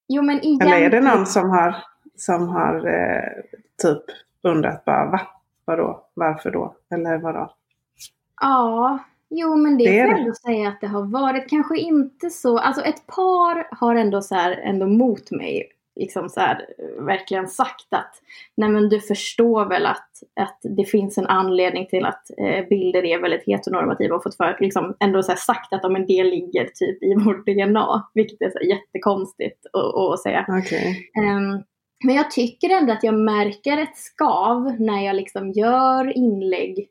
Jo 0.07 0.21
men 0.21 0.35
egentligen. 0.35 0.73
Eller 0.73 0.85
är 0.85 0.89
det 0.89 1.01
någon 1.01 1.25
som 1.25 1.49
har, 1.49 1.75
som 2.15 2.47
har 2.47 2.87
eh, 2.87 3.43
typ 3.81 4.03
undrat 4.41 4.85
bara 4.85 5.05
va? 5.05 5.21
Vadå? 5.65 6.07
Varför 6.13 6.51
då? 6.51 6.75
Eller 6.89 7.17
vadå? 7.17 7.53
Ja, 8.41 8.99
Jo 9.35 9.55
men 9.55 9.77
det, 9.77 9.83
det 9.83 9.89
får 9.89 10.11
jag 10.11 10.19
ändå 10.19 10.33
säga 10.33 10.69
att 10.69 10.81
det 10.81 10.87
har 10.87 11.03
varit. 11.03 11.49
Kanske 11.49 11.77
inte 11.77 12.29
så, 12.29 12.57
alltså 12.57 12.81
ett 12.81 13.07
par 13.07 13.67
har 13.71 13.95
ändå 13.95 14.21
så 14.21 14.35
här, 14.35 14.51
ändå 14.51 14.87
mot 14.87 15.31
mig 15.31 15.71
liksom 15.95 16.29
så 16.29 16.39
här, 16.39 16.65
verkligen 17.05 17.47
sagt 17.47 17.87
att 17.89 18.21
nej 18.57 18.69
men 18.69 18.89
du 18.89 18.99
förstår 18.99 19.65
väl 19.65 19.85
att, 19.85 20.09
att 20.39 20.59
det 20.77 20.85
finns 20.85 21.17
en 21.17 21.27
anledning 21.27 21.87
till 21.87 22.05
att 22.05 22.23
eh, 22.37 22.67
bilder 22.67 23.05
är 23.05 23.21
väldigt 23.21 23.47
heteronormativa 23.47 24.15
och 24.15 24.23
fått 24.23 24.37
för 24.37 24.57
liksom 24.59 24.95
ändå 24.99 25.23
så 25.23 25.31
här 25.31 25.37
sagt 25.37 25.73
att 25.73 25.85
om 25.85 25.95
en 25.95 26.05
del 26.05 26.29
ligger 26.29 26.65
typ 26.65 27.03
i 27.03 27.15
vårt 27.15 27.45
DNA, 27.45 28.09
vilket 28.13 28.41
är 28.41 28.49
så 28.49 28.59
jättekonstigt 28.67 29.65
att, 29.73 29.95
att 29.95 30.19
säga. 30.19 30.45
Okay. 30.47 30.87
Um, 31.17 31.25
ehm, 31.25 31.63
men 32.05 32.15
jag 32.15 32.31
tycker 32.31 32.69
ändå 32.69 32.93
att 32.93 33.03
jag 33.03 33.19
märker 33.19 33.77
ett 33.77 33.97
skav 33.97 34.75
när 34.79 35.05
jag 35.05 35.15
liksom 35.15 35.51
gör 35.51 36.17
inlägg 36.17 36.87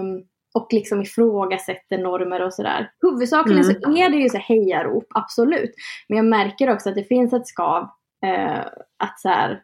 um, 0.00 0.24
och 0.54 0.68
liksom 0.72 1.02
ifrågasätter 1.02 1.98
normer 1.98 2.42
och 2.42 2.54
sådär. 2.54 2.90
Huvudsakligen 3.02 3.64
mm. 3.64 3.82
så 3.82 3.96
är 3.96 4.10
det 4.10 4.16
ju 4.16 4.28
så 4.28 4.38
hejarop, 4.38 5.06
absolut. 5.14 5.70
Men 6.08 6.16
jag 6.16 6.26
märker 6.26 6.70
också 6.70 6.88
att 6.88 6.94
det 6.94 7.04
finns 7.04 7.32
ett 7.32 7.46
skav 7.46 7.88
eh, 8.26 8.60
att 8.96 9.20
så 9.20 9.28
här, 9.28 9.62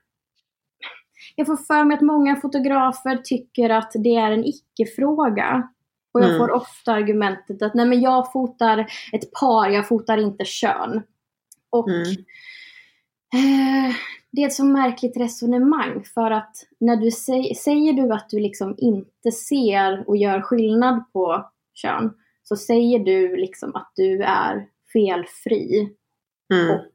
jag 1.37 1.47
får 1.47 1.57
för 1.57 1.85
mig 1.85 1.95
att 1.95 2.03
många 2.03 2.37
fotografer 2.37 3.17
tycker 3.25 3.71
att 3.71 3.93
det 3.95 4.17
är 4.17 4.33
en 4.33 4.45
icke-fråga. 4.45 5.69
Och 6.13 6.21
jag 6.21 6.29
mm. 6.29 6.39
får 6.39 6.51
ofta 6.51 6.93
argumentet 6.93 7.63
att 7.63 7.75
nej 7.75 7.87
men 7.87 8.01
jag 8.01 8.33
fotar 8.33 8.87
ett 9.13 9.33
par, 9.33 9.69
jag 9.69 9.89
fotar 9.89 10.19
inte 10.19 10.45
kön. 10.45 11.03
Och 11.71 11.89
mm. 11.89 12.11
eh, 13.35 13.95
det 14.31 14.43
är 14.43 14.47
ett 14.47 14.53
så 14.53 14.65
märkligt 14.65 15.17
resonemang 15.17 16.05
för 16.15 16.31
att 16.31 16.57
när 16.81 16.97
du 16.97 17.11
säger, 17.11 17.55
säger 17.55 17.93
du 17.93 18.13
att 18.13 18.29
du 18.31 18.41
liksom 18.41 18.75
inte 18.79 19.33
ser 19.33 20.09
och 20.09 20.17
gör 20.17 20.43
skillnad 20.43 21.13
på 21.13 21.51
kön 21.75 22.15
så 22.43 22.57
säger 22.57 22.99
du 22.99 23.37
liksom 23.37 23.75
att 23.75 23.93
du 23.95 24.23
är 24.23 24.69
felfri. 24.93 25.95
Mm. 26.55 26.71
Och 26.71 26.93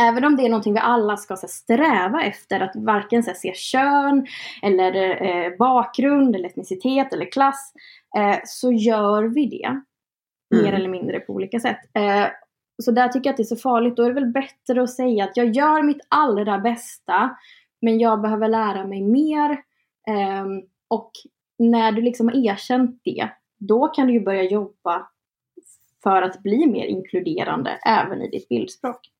Även 0.00 0.24
om 0.24 0.36
det 0.36 0.42
är 0.42 0.48
någonting 0.48 0.74
vi 0.74 0.80
alla 0.80 1.16
ska 1.16 1.36
så, 1.36 1.48
sträva 1.48 2.22
efter, 2.22 2.60
att 2.60 2.76
varken 2.76 3.22
så, 3.22 3.32
se 3.34 3.52
kön 3.54 4.26
eller 4.62 5.22
eh, 5.22 5.56
bakgrund 5.58 6.36
eller 6.36 6.48
etnicitet 6.48 7.12
eller 7.12 7.32
klass, 7.32 7.72
eh, 8.16 8.38
så 8.44 8.72
gör 8.72 9.22
vi 9.22 9.46
det. 9.46 9.66
Mm. 10.54 10.64
Mer 10.64 10.72
eller 10.72 10.88
mindre 10.88 11.20
på 11.20 11.32
olika 11.32 11.60
sätt. 11.60 11.78
Eh, 11.94 12.26
så 12.82 12.90
där 12.90 13.08
tycker 13.08 13.28
jag 13.28 13.32
att 13.32 13.36
det 13.36 13.42
är 13.42 13.44
så 13.44 13.56
farligt. 13.56 13.96
Då 13.96 14.02
är 14.02 14.08
det 14.08 14.14
väl 14.14 14.32
bättre 14.32 14.82
att 14.82 14.90
säga 14.90 15.24
att 15.24 15.36
jag 15.36 15.56
gör 15.56 15.82
mitt 15.82 16.06
allra 16.08 16.58
bästa, 16.58 17.36
men 17.80 17.98
jag 17.98 18.20
behöver 18.20 18.48
lära 18.48 18.86
mig 18.86 19.02
mer. 19.02 19.50
Ehm, 20.08 20.62
och 20.88 21.10
när 21.58 21.92
du 21.92 22.02
liksom 22.02 22.28
har 22.28 22.46
erkänt 22.46 23.00
det, 23.04 23.28
då 23.58 23.88
kan 23.88 24.06
du 24.06 24.12
ju 24.12 24.20
börja 24.20 24.42
jobba 24.42 25.08
för 26.02 26.22
att 26.22 26.42
bli 26.42 26.66
mer 26.66 26.86
inkluderande 26.86 27.70
även 27.70 28.22
i 28.22 28.30
ditt 28.30 28.48
bildspråk. 28.48 29.10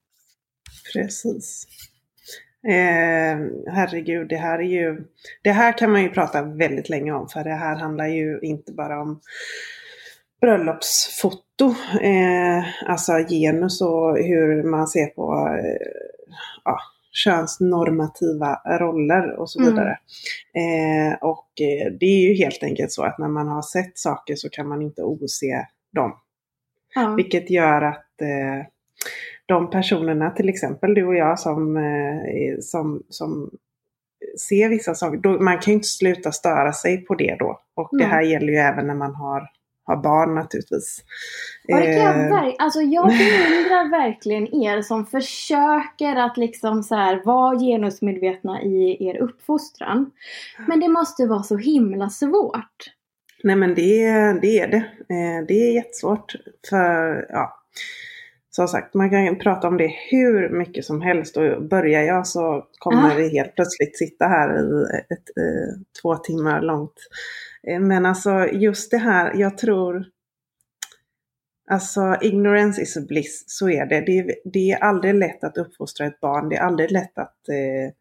Precis. 0.92 1.66
Eh, 2.68 3.38
herregud, 3.72 4.28
det 4.28 4.36
här 4.36 4.58
är 4.58 4.68
ju... 4.68 5.04
Det 5.42 5.52
här 5.52 5.78
kan 5.78 5.92
man 5.92 6.02
ju 6.02 6.08
prata 6.08 6.42
väldigt 6.42 6.88
länge 6.88 7.12
om 7.12 7.28
för 7.28 7.44
det 7.44 7.54
här 7.54 7.76
handlar 7.76 8.06
ju 8.06 8.40
inte 8.42 8.72
bara 8.72 9.02
om 9.02 9.20
bröllopsfoto, 10.40 11.74
eh, 12.02 12.90
alltså 12.90 13.12
genus 13.12 13.80
och 13.80 14.18
hur 14.18 14.62
man 14.62 14.86
ser 14.88 15.06
på 15.06 15.56
eh, 15.58 15.86
ja, 16.64 16.78
könsnormativa 17.12 18.60
roller 18.78 19.32
och 19.40 19.50
så 19.50 19.60
mm. 19.60 19.70
vidare. 19.70 19.98
Mm. 20.54 21.12
Eh, 21.12 21.18
och 21.20 21.60
eh, 21.60 21.92
det 22.00 22.06
är 22.06 22.28
ju 22.28 22.34
helt 22.34 22.62
enkelt 22.62 22.92
så 22.92 23.02
att 23.02 23.18
när 23.18 23.28
man 23.28 23.48
har 23.48 23.62
sett 23.62 23.98
saker 23.98 24.36
så 24.36 24.48
kan 24.48 24.68
man 24.68 24.82
inte 24.82 25.02
ose 25.02 25.66
dem. 25.92 26.16
Ja. 26.94 27.14
Vilket 27.14 27.50
gör 27.50 27.82
att 27.82 28.20
eh, 28.20 28.66
de 29.46 29.70
personerna, 29.70 30.30
till 30.30 30.48
exempel 30.48 30.94
du 30.94 31.06
och 31.06 31.14
jag 31.14 31.38
som, 31.38 31.76
eh, 31.76 32.58
som, 32.60 33.02
som 33.08 33.50
ser 34.48 34.68
vissa 34.68 34.94
saker, 34.94 35.18
då, 35.18 35.30
man 35.30 35.58
kan 35.58 35.72
ju 35.72 35.74
inte 35.74 35.88
sluta 35.88 36.32
störa 36.32 36.72
sig 36.72 37.04
på 37.04 37.14
det 37.14 37.36
då. 37.38 37.60
Och 37.74 37.92
mm. 37.92 38.04
det 38.04 38.14
här 38.14 38.22
gäller 38.22 38.52
ju 38.52 38.58
även 38.58 38.86
när 38.86 38.94
man 38.94 39.14
har, 39.14 39.48
har 39.84 39.96
barn 39.96 40.34
naturligtvis. 40.34 41.04
Ja, 41.64 41.76
det 41.76 41.84
kan 41.84 42.20
jag, 42.20 42.46
eh. 42.46 42.54
alltså, 42.58 42.80
jag 42.80 43.06
beundrar 43.18 43.90
verkligen 43.90 44.54
er 44.54 44.82
som 44.82 45.06
försöker 45.06 46.16
att 46.16 46.36
liksom 46.36 46.82
så 46.82 46.94
här, 46.94 47.22
vara 47.24 47.58
genusmedvetna 47.58 48.62
i 48.62 49.06
er 49.08 49.16
uppfostran. 49.16 50.10
Men 50.68 50.80
det 50.80 50.88
måste 50.88 51.26
vara 51.26 51.42
så 51.42 51.56
himla 51.56 52.10
svårt. 52.10 52.92
Nej 53.44 53.56
men 53.56 53.74
det, 53.74 54.02
det 54.42 54.58
är 54.58 54.68
det. 54.68 54.84
Eh, 55.14 55.46
det 55.48 55.54
är 55.54 55.72
jättesvårt. 55.74 56.34
För 56.70 57.26
ja, 57.28 57.58
som 58.56 58.68
sagt, 58.68 58.94
man 58.94 59.10
kan 59.10 59.38
prata 59.38 59.68
om 59.68 59.76
det 59.76 59.94
hur 60.10 60.48
mycket 60.48 60.84
som 60.84 61.00
helst 61.02 61.36
och 61.36 61.62
börjar 61.62 62.02
jag 62.02 62.26
så 62.26 62.66
kommer 62.78 63.10
ah. 63.10 63.14
vi 63.16 63.28
helt 63.28 63.54
plötsligt 63.54 63.98
sitta 63.98 64.26
här 64.26 64.58
i 64.58 64.84
ett, 65.14 65.36
eh, 65.36 65.80
två 66.02 66.16
timmar 66.16 66.62
långt. 66.62 66.94
Eh, 67.68 67.80
men 67.80 68.06
alltså 68.06 68.46
just 68.46 68.90
det 68.90 68.98
här, 68.98 69.32
jag 69.34 69.58
tror 69.58 70.04
Alltså 71.70 72.16
ignorance 72.20 72.82
is 72.82 72.96
a 72.96 73.00
bliss, 73.08 73.44
så 73.46 73.70
är 73.70 73.86
det. 73.86 74.00
Det 74.00 74.18
är, 74.18 74.34
det 74.44 74.70
är 74.70 74.78
aldrig 74.78 75.14
lätt 75.14 75.44
att 75.44 75.58
uppfostra 75.58 76.06
ett 76.06 76.20
barn. 76.20 76.48
Det 76.48 76.56
är 76.56 76.60
aldrig 76.60 76.90
lätt 76.90 77.18
att... 77.18 77.48
Eh, 77.48 77.92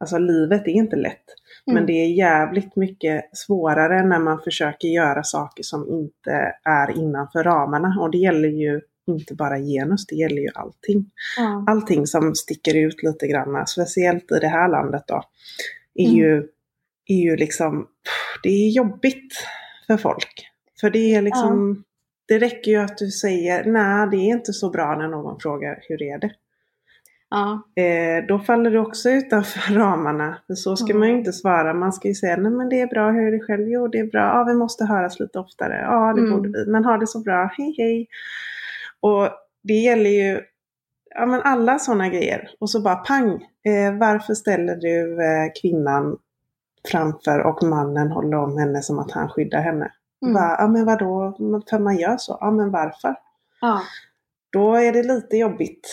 alltså 0.00 0.18
livet 0.18 0.62
är 0.66 0.72
inte 0.72 0.96
lätt. 0.96 1.24
Mm. 1.66 1.74
Men 1.74 1.86
det 1.86 1.92
är 1.92 2.06
jävligt 2.06 2.76
mycket 2.76 3.36
svårare 3.36 4.02
när 4.02 4.18
man 4.18 4.40
försöker 4.40 4.88
göra 4.88 5.22
saker 5.22 5.62
som 5.62 5.88
inte 5.88 6.54
är 6.64 6.98
innanför 6.98 7.44
ramarna. 7.44 7.96
Och 8.00 8.10
det 8.10 8.18
gäller 8.18 8.48
ju 8.48 8.80
inte 9.10 9.34
bara 9.34 9.58
genus, 9.58 10.06
det 10.06 10.14
gäller 10.14 10.42
ju 10.42 10.48
allting. 10.54 11.10
Ja. 11.36 11.64
Allting 11.66 12.06
som 12.06 12.34
sticker 12.34 12.76
ut 12.76 13.02
lite 13.02 13.26
grann, 13.26 13.66
speciellt 13.66 14.32
i 14.32 14.38
det 14.40 14.48
här 14.48 14.68
landet 14.68 15.04
då, 15.06 15.22
är, 15.94 16.06
mm. 16.06 16.16
ju, 16.16 16.48
är 17.06 17.22
ju 17.22 17.36
liksom, 17.36 17.86
det 18.42 18.48
är 18.48 18.70
jobbigt 18.70 19.34
för 19.86 19.96
folk. 19.96 20.50
För 20.80 20.90
det 20.90 21.14
är 21.14 21.22
liksom, 21.22 21.76
ja. 21.76 21.82
det 22.28 22.38
räcker 22.38 22.70
ju 22.70 22.76
att 22.76 22.98
du 22.98 23.10
säger, 23.10 23.64
nej 23.64 24.08
det 24.10 24.16
är 24.16 24.36
inte 24.36 24.52
så 24.52 24.70
bra 24.70 24.96
när 24.96 25.08
någon 25.08 25.40
frågar, 25.40 25.78
hur 25.88 26.02
är 26.02 26.18
det? 26.18 26.30
Ja. 27.30 27.62
Eh, 27.82 28.26
då 28.26 28.38
faller 28.38 28.70
du 28.70 28.78
också 28.78 29.10
utanför 29.10 29.74
ramarna. 29.74 30.38
För 30.46 30.54
så 30.54 30.76
ska 30.76 30.90
mm. 30.90 30.98
man 30.98 31.08
ju 31.08 31.14
inte 31.14 31.32
svara. 31.32 31.74
Man 31.74 31.92
ska 31.92 32.08
ju 32.08 32.14
säga, 32.14 32.36
nej 32.36 32.52
men 32.52 32.68
det 32.68 32.80
är 32.80 32.86
bra, 32.86 33.10
hur 33.10 33.26
är 33.26 33.32
det 33.32 33.40
själv? 33.40 33.68
Jo 33.68 33.88
det 33.88 33.98
är 33.98 34.06
bra, 34.06 34.20
ja 34.20 34.44
vi 34.48 34.54
måste 34.54 34.84
höras 34.84 35.20
lite 35.20 35.38
oftare. 35.38 35.80
Ja 35.82 36.12
det 36.12 36.20
mm. 36.20 36.32
borde 36.32 36.48
vi, 36.48 36.70
men 36.70 36.84
ha 36.84 36.96
det 36.96 37.06
så 37.06 37.20
bra, 37.20 37.50
hej 37.58 37.74
hej. 37.78 38.08
Och 39.00 39.28
det 39.62 39.74
gäller 39.74 40.10
ju 40.10 40.40
ja, 41.14 41.26
men 41.26 41.42
alla 41.42 41.78
sådana 41.78 42.08
grejer. 42.08 42.50
Och 42.60 42.70
så 42.70 42.80
bara 42.80 42.96
pang! 42.96 43.46
Eh, 43.64 43.98
varför 43.98 44.34
ställer 44.34 44.76
du 44.76 45.24
eh, 45.24 45.52
kvinnan 45.62 46.18
framför 46.90 47.40
och 47.40 47.62
mannen 47.62 48.10
håller 48.10 48.36
om 48.36 48.58
henne 48.58 48.82
som 48.82 48.98
att 48.98 49.10
han 49.10 49.28
skyddar 49.28 49.60
henne? 49.60 49.92
Mm. 50.22 50.34
Va, 50.34 50.56
ja 50.58 50.68
men 50.68 50.84
vadå, 50.84 51.36
för 51.70 51.78
man 51.78 51.96
gör 51.96 52.16
så. 52.16 52.38
Ja 52.40 52.50
men 52.50 52.70
varför? 52.70 53.14
Ja. 53.60 53.80
Då 54.52 54.74
är 54.74 54.92
det 54.92 55.02
lite 55.02 55.36
jobbigt. 55.36 55.88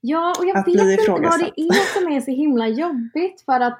Ja, 0.00 0.34
och 0.38 0.46
jag 0.46 0.54
vet 0.54 0.66
inte 0.68 1.10
vad 1.10 1.40
det 1.40 1.60
är 1.60 2.00
som 2.00 2.12
är 2.12 2.20
så 2.20 2.30
himla 2.30 2.68
jobbigt 2.68 3.40
för 3.40 3.60
att 3.60 3.78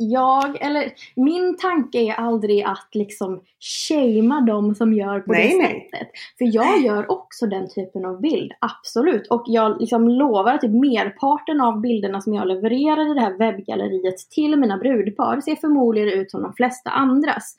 jag, 0.00 0.62
eller 0.62 0.92
min 1.14 1.56
tanke 1.56 1.98
är 1.98 2.14
aldrig 2.14 2.62
att 2.62 2.88
liksom 2.92 3.40
shamea 3.60 4.40
dem 4.40 4.74
som 4.74 4.92
gör 4.92 5.20
på 5.20 5.32
nej, 5.32 5.48
det 5.48 5.62
nej. 5.62 5.88
sättet. 5.90 6.08
För 6.38 6.54
jag 6.54 6.80
gör 6.80 7.10
också 7.10 7.46
den 7.46 7.68
typen 7.68 8.04
av 8.04 8.20
bild, 8.20 8.52
absolut. 8.58 9.26
Och 9.26 9.42
jag 9.46 9.80
liksom 9.80 10.08
lovar 10.08 10.54
att 10.54 10.60
typ 10.60 10.70
merparten 10.70 11.60
av 11.60 11.80
bilderna 11.80 12.20
som 12.20 12.34
jag 12.34 12.48
levererar 12.48 13.10
i 13.10 13.14
det 13.14 13.20
här 13.20 13.38
webbgalleriet 13.38 14.18
till 14.30 14.56
mina 14.56 14.78
brudpar 14.78 15.40
ser 15.40 15.56
förmodligen 15.56 16.20
ut 16.20 16.30
som 16.30 16.42
de 16.42 16.52
flesta 16.52 16.90
andras. 16.90 17.54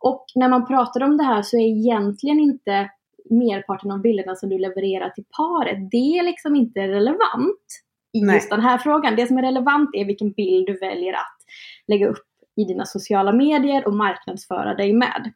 Och 0.00 0.24
när 0.34 0.48
man 0.48 0.66
pratar 0.66 1.02
om 1.02 1.16
det 1.16 1.24
här 1.24 1.42
så 1.42 1.56
är 1.56 1.66
egentligen 1.66 2.40
inte 2.40 2.90
merparten 3.30 3.90
av 3.90 4.00
bilderna 4.00 4.36
som 4.36 4.48
du 4.48 4.58
levererar 4.58 5.10
till 5.10 5.24
paret, 5.36 5.90
det 5.90 6.18
är 6.18 6.22
liksom 6.22 6.56
inte 6.56 6.80
relevant 6.88 7.66
i 8.12 8.20
Nej. 8.20 8.34
just 8.34 8.50
den 8.50 8.60
här 8.60 8.78
frågan. 8.78 9.16
Det 9.16 9.26
som 9.26 9.38
är 9.38 9.42
relevant 9.42 9.90
är 9.92 10.04
vilken 10.04 10.32
bild 10.32 10.66
du 10.66 10.78
väljer 10.78 11.12
att 11.12 11.39
lägga 11.86 12.08
upp 12.08 12.26
i 12.56 12.64
dina 12.64 12.84
sociala 12.84 13.32
medier 13.32 13.86
och 13.86 13.94
marknadsföra 13.94 14.74
dig 14.74 14.92
med. 14.92 15.32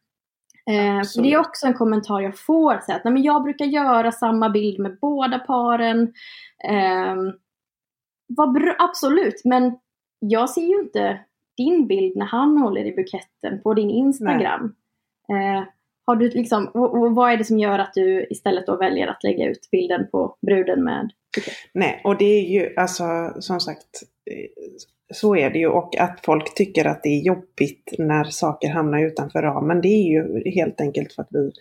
Eh, 0.71 1.23
det 1.23 1.33
är 1.33 1.39
också 1.39 1.67
en 1.67 1.75
kommentar 1.75 2.21
jag 2.21 2.39
får, 2.39 2.81
så 2.87 2.93
att 2.93 3.05
nej, 3.05 3.13
men 3.13 3.23
jag 3.23 3.43
brukar 3.43 3.65
göra 3.65 4.13
samma 4.13 4.51
bild 4.51 4.79
med 4.79 4.99
båda 5.01 5.39
paren. 5.39 6.13
Eh, 6.69 7.17
absolut, 8.79 9.45
men 9.45 9.79
jag 10.19 10.51
ser 10.51 10.63
ju 10.63 10.81
inte 10.81 11.21
din 11.57 11.87
bild 11.87 12.17
när 12.17 12.27
han 12.27 12.59
håller 12.59 12.85
i 12.85 12.97
buketten 12.97 13.63
på 13.63 13.75
din 13.75 13.91
Instagram. 13.91 14.75
Eh, 15.29 15.65
har 16.07 16.17
du 16.17 16.29
liksom, 16.29 16.71
vad 17.15 17.33
är 17.33 17.37
det 17.37 17.45
som 17.45 17.59
gör 17.59 17.79
att 17.79 17.95
du 17.95 18.27
istället 18.31 18.67
då 18.67 18.77
väljer 18.77 19.07
att 19.07 19.23
lägga 19.25 19.47
ut 19.47 19.69
bilden 19.71 20.07
på 20.11 20.37
bruden 20.47 20.85
med 20.85 21.13
buketten? 21.37 21.71
Nej, 21.75 22.01
och 22.05 22.19
det 22.19 22.25
är 22.25 22.43
ju 22.43 22.77
alltså 22.77 23.05
som 23.41 23.61
sagt 23.61 24.03
så 25.15 25.37
är 25.37 25.51
det 25.51 25.59
ju 25.59 25.69
och 25.69 25.97
att 25.99 26.21
folk 26.25 26.55
tycker 26.55 26.85
att 26.85 27.03
det 27.03 27.09
är 27.09 27.21
jobbigt 27.21 27.95
när 27.99 28.25
saker 28.25 28.69
hamnar 28.69 29.07
utanför 29.07 29.43
ramen. 29.43 29.81
Det 29.81 29.89
är 29.89 30.09
ju 30.13 30.51
helt 30.51 30.81
enkelt 30.81 31.13
för 31.13 31.23
att 31.23 31.29
vi... 31.31 31.53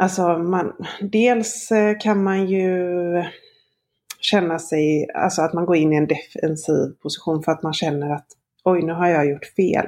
Alltså 0.00 0.38
man, 0.38 0.72
dels 1.00 1.72
eh, 1.72 1.98
kan 2.00 2.22
man 2.22 2.46
ju 2.46 2.74
känna 4.20 4.58
sig, 4.58 5.10
alltså 5.14 5.42
att 5.42 5.52
man 5.52 5.66
går 5.66 5.76
in 5.76 5.92
i 5.92 5.96
en 5.96 6.06
defensiv 6.06 6.92
position 7.02 7.42
för 7.42 7.52
att 7.52 7.62
man 7.62 7.72
känner 7.72 8.14
att 8.14 8.26
oj 8.64 8.82
nu 8.82 8.92
har 8.92 9.08
jag 9.08 9.26
gjort 9.30 9.44
fel. 9.44 9.86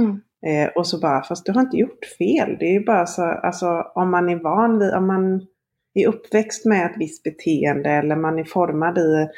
Mm. 0.00 0.20
Eh, 0.46 0.68
och 0.68 0.86
så 0.86 0.98
bara, 0.98 1.22
fast 1.22 1.46
du 1.46 1.52
har 1.52 1.60
inte 1.60 1.76
gjort 1.76 2.04
fel. 2.18 2.56
Det 2.58 2.66
är 2.66 2.72
ju 2.72 2.84
bara 2.84 3.06
så, 3.06 3.22
alltså 3.22 3.66
om 3.94 4.10
man 4.10 4.28
är 4.28 4.36
van 4.36 4.78
vid, 4.78 4.94
om 4.94 5.06
man 5.06 5.46
är 5.94 6.08
uppväxt 6.08 6.64
med 6.64 6.86
ett 6.86 6.96
visst 6.96 7.22
beteende 7.22 7.90
eller 7.90 8.16
man 8.16 8.38
är 8.38 8.44
formad 8.44 8.98
i 8.98 9.28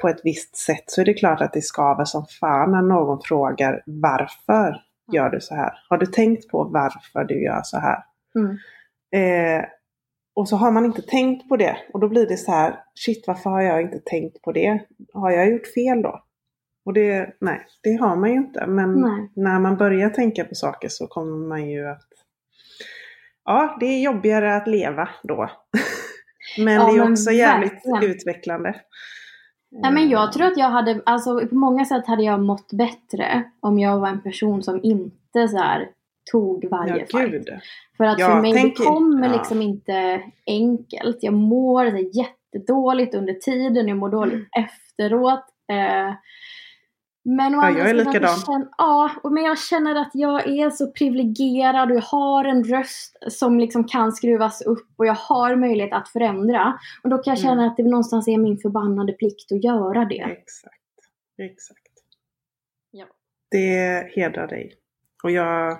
på 0.00 0.08
ett 0.08 0.20
visst 0.24 0.56
sätt 0.56 0.84
så 0.86 1.00
är 1.00 1.04
det 1.04 1.14
klart 1.14 1.40
att 1.40 1.52
det 1.52 1.62
skaver 1.62 2.04
som 2.04 2.26
fan 2.40 2.72
när 2.72 2.82
någon 2.82 3.20
frågar 3.24 3.82
varför 3.86 4.76
gör 5.12 5.30
du 5.30 5.40
så 5.40 5.54
här? 5.54 5.72
Har 5.88 5.98
du 5.98 6.06
tänkt 6.06 6.48
på 6.48 6.64
varför 6.64 7.24
du 7.24 7.42
gör 7.42 7.60
så 7.64 7.78
här? 7.78 7.98
Mm. 8.34 8.56
Eh, 9.12 9.64
och 10.34 10.48
så 10.48 10.56
har 10.56 10.70
man 10.70 10.84
inte 10.84 11.02
tänkt 11.02 11.48
på 11.48 11.56
det 11.56 11.76
och 11.92 12.00
då 12.00 12.08
blir 12.08 12.26
det 12.26 12.36
så 12.36 12.52
här, 12.52 12.84
shit 12.94 13.24
varför 13.26 13.50
har 13.50 13.60
jag 13.62 13.82
inte 13.82 13.98
tänkt 13.98 14.42
på 14.42 14.52
det? 14.52 14.80
Har 15.12 15.30
jag 15.30 15.50
gjort 15.50 15.66
fel 15.74 16.02
då? 16.02 16.24
Och 16.84 16.92
det, 16.92 17.36
nej, 17.40 17.66
det 17.82 17.94
har 17.94 18.16
man 18.16 18.30
ju 18.30 18.36
inte. 18.36 18.66
Men 18.66 19.00
nej. 19.00 19.30
när 19.36 19.60
man 19.60 19.76
börjar 19.76 20.10
tänka 20.10 20.44
på 20.44 20.54
saker 20.54 20.88
så 20.88 21.06
kommer 21.06 21.48
man 21.48 21.70
ju 21.70 21.88
att... 21.88 22.08
Ja, 23.44 23.76
det 23.80 23.86
är 23.86 24.00
jobbigare 24.00 24.56
att 24.56 24.66
leva 24.66 25.08
då. 25.22 25.50
Men 26.58 26.74
ja, 26.74 26.92
det 26.92 26.98
är 26.98 27.12
också 27.12 27.30
jävligt 27.30 27.72
verkligen. 27.72 28.14
utvecklande. 28.14 28.74
Nej, 29.70 29.92
men 29.92 30.10
jag 30.10 30.32
tror 30.32 30.46
att 30.46 30.56
jag 30.56 30.70
hade, 30.70 31.00
alltså 31.06 31.46
på 31.46 31.54
många 31.54 31.84
sätt 31.84 32.06
hade 32.06 32.22
jag 32.22 32.40
mått 32.40 32.72
bättre 32.72 33.44
om 33.60 33.78
jag 33.78 33.98
var 33.98 34.08
en 34.08 34.20
person 34.20 34.62
som 34.62 34.80
inte 34.82 35.48
så 35.48 35.56
här, 35.56 35.88
tog 36.32 36.68
varje 36.70 37.06
ja, 37.08 37.18
fight. 37.18 37.30
Gud. 37.30 37.48
För 37.96 38.04
att 38.04 38.18
ja, 38.18 38.28
för 38.28 38.40
mig 38.40 38.52
det 38.52 38.70
kommer 38.70 39.28
ja. 39.28 39.32
liksom 39.32 39.62
inte 39.62 40.22
enkelt. 40.46 41.18
Jag 41.20 41.34
mår 41.34 41.90
så 41.90 42.18
jättedåligt 42.18 43.14
under 43.14 43.34
tiden, 43.34 43.88
jag 43.88 43.98
mår 43.98 44.08
dåligt 44.08 44.34
mm. 44.34 44.46
efteråt. 44.52 45.44
Eh, 45.68 46.14
men 47.22 47.52
ja, 47.52 47.70
jag 47.70 47.90
är 47.90 47.94
likadan. 47.94 48.38
Känner, 48.46 48.68
ja, 48.78 49.10
men 49.30 49.44
jag 49.44 49.58
känner 49.58 49.94
att 49.94 50.10
jag 50.12 50.48
är 50.48 50.70
så 50.70 50.92
privilegierad 50.92 51.90
och 51.90 51.96
jag 51.96 52.02
har 52.02 52.44
en 52.44 52.64
röst 52.64 53.16
som 53.28 53.60
liksom 53.60 53.84
kan 53.84 54.12
skruvas 54.12 54.62
upp 54.62 54.88
och 54.96 55.06
jag 55.06 55.14
har 55.14 55.56
möjlighet 55.56 55.92
att 55.92 56.08
förändra. 56.08 56.78
Och 57.02 57.10
då 57.10 57.18
kan 57.18 57.30
jag 57.30 57.38
känna 57.38 57.52
mm. 57.52 57.68
att 57.68 57.76
det 57.76 57.82
någonstans 57.82 58.28
är 58.28 58.38
min 58.38 58.58
förbannade 58.58 59.12
plikt 59.12 59.52
att 59.52 59.64
göra 59.64 60.04
det. 60.04 60.20
Exakt. 60.20 60.74
Exakt. 61.38 61.80
Ja. 62.90 63.06
Det 63.50 64.08
hedrar 64.16 64.46
dig. 64.46 64.74
Och 65.22 65.30
jag, 65.30 65.78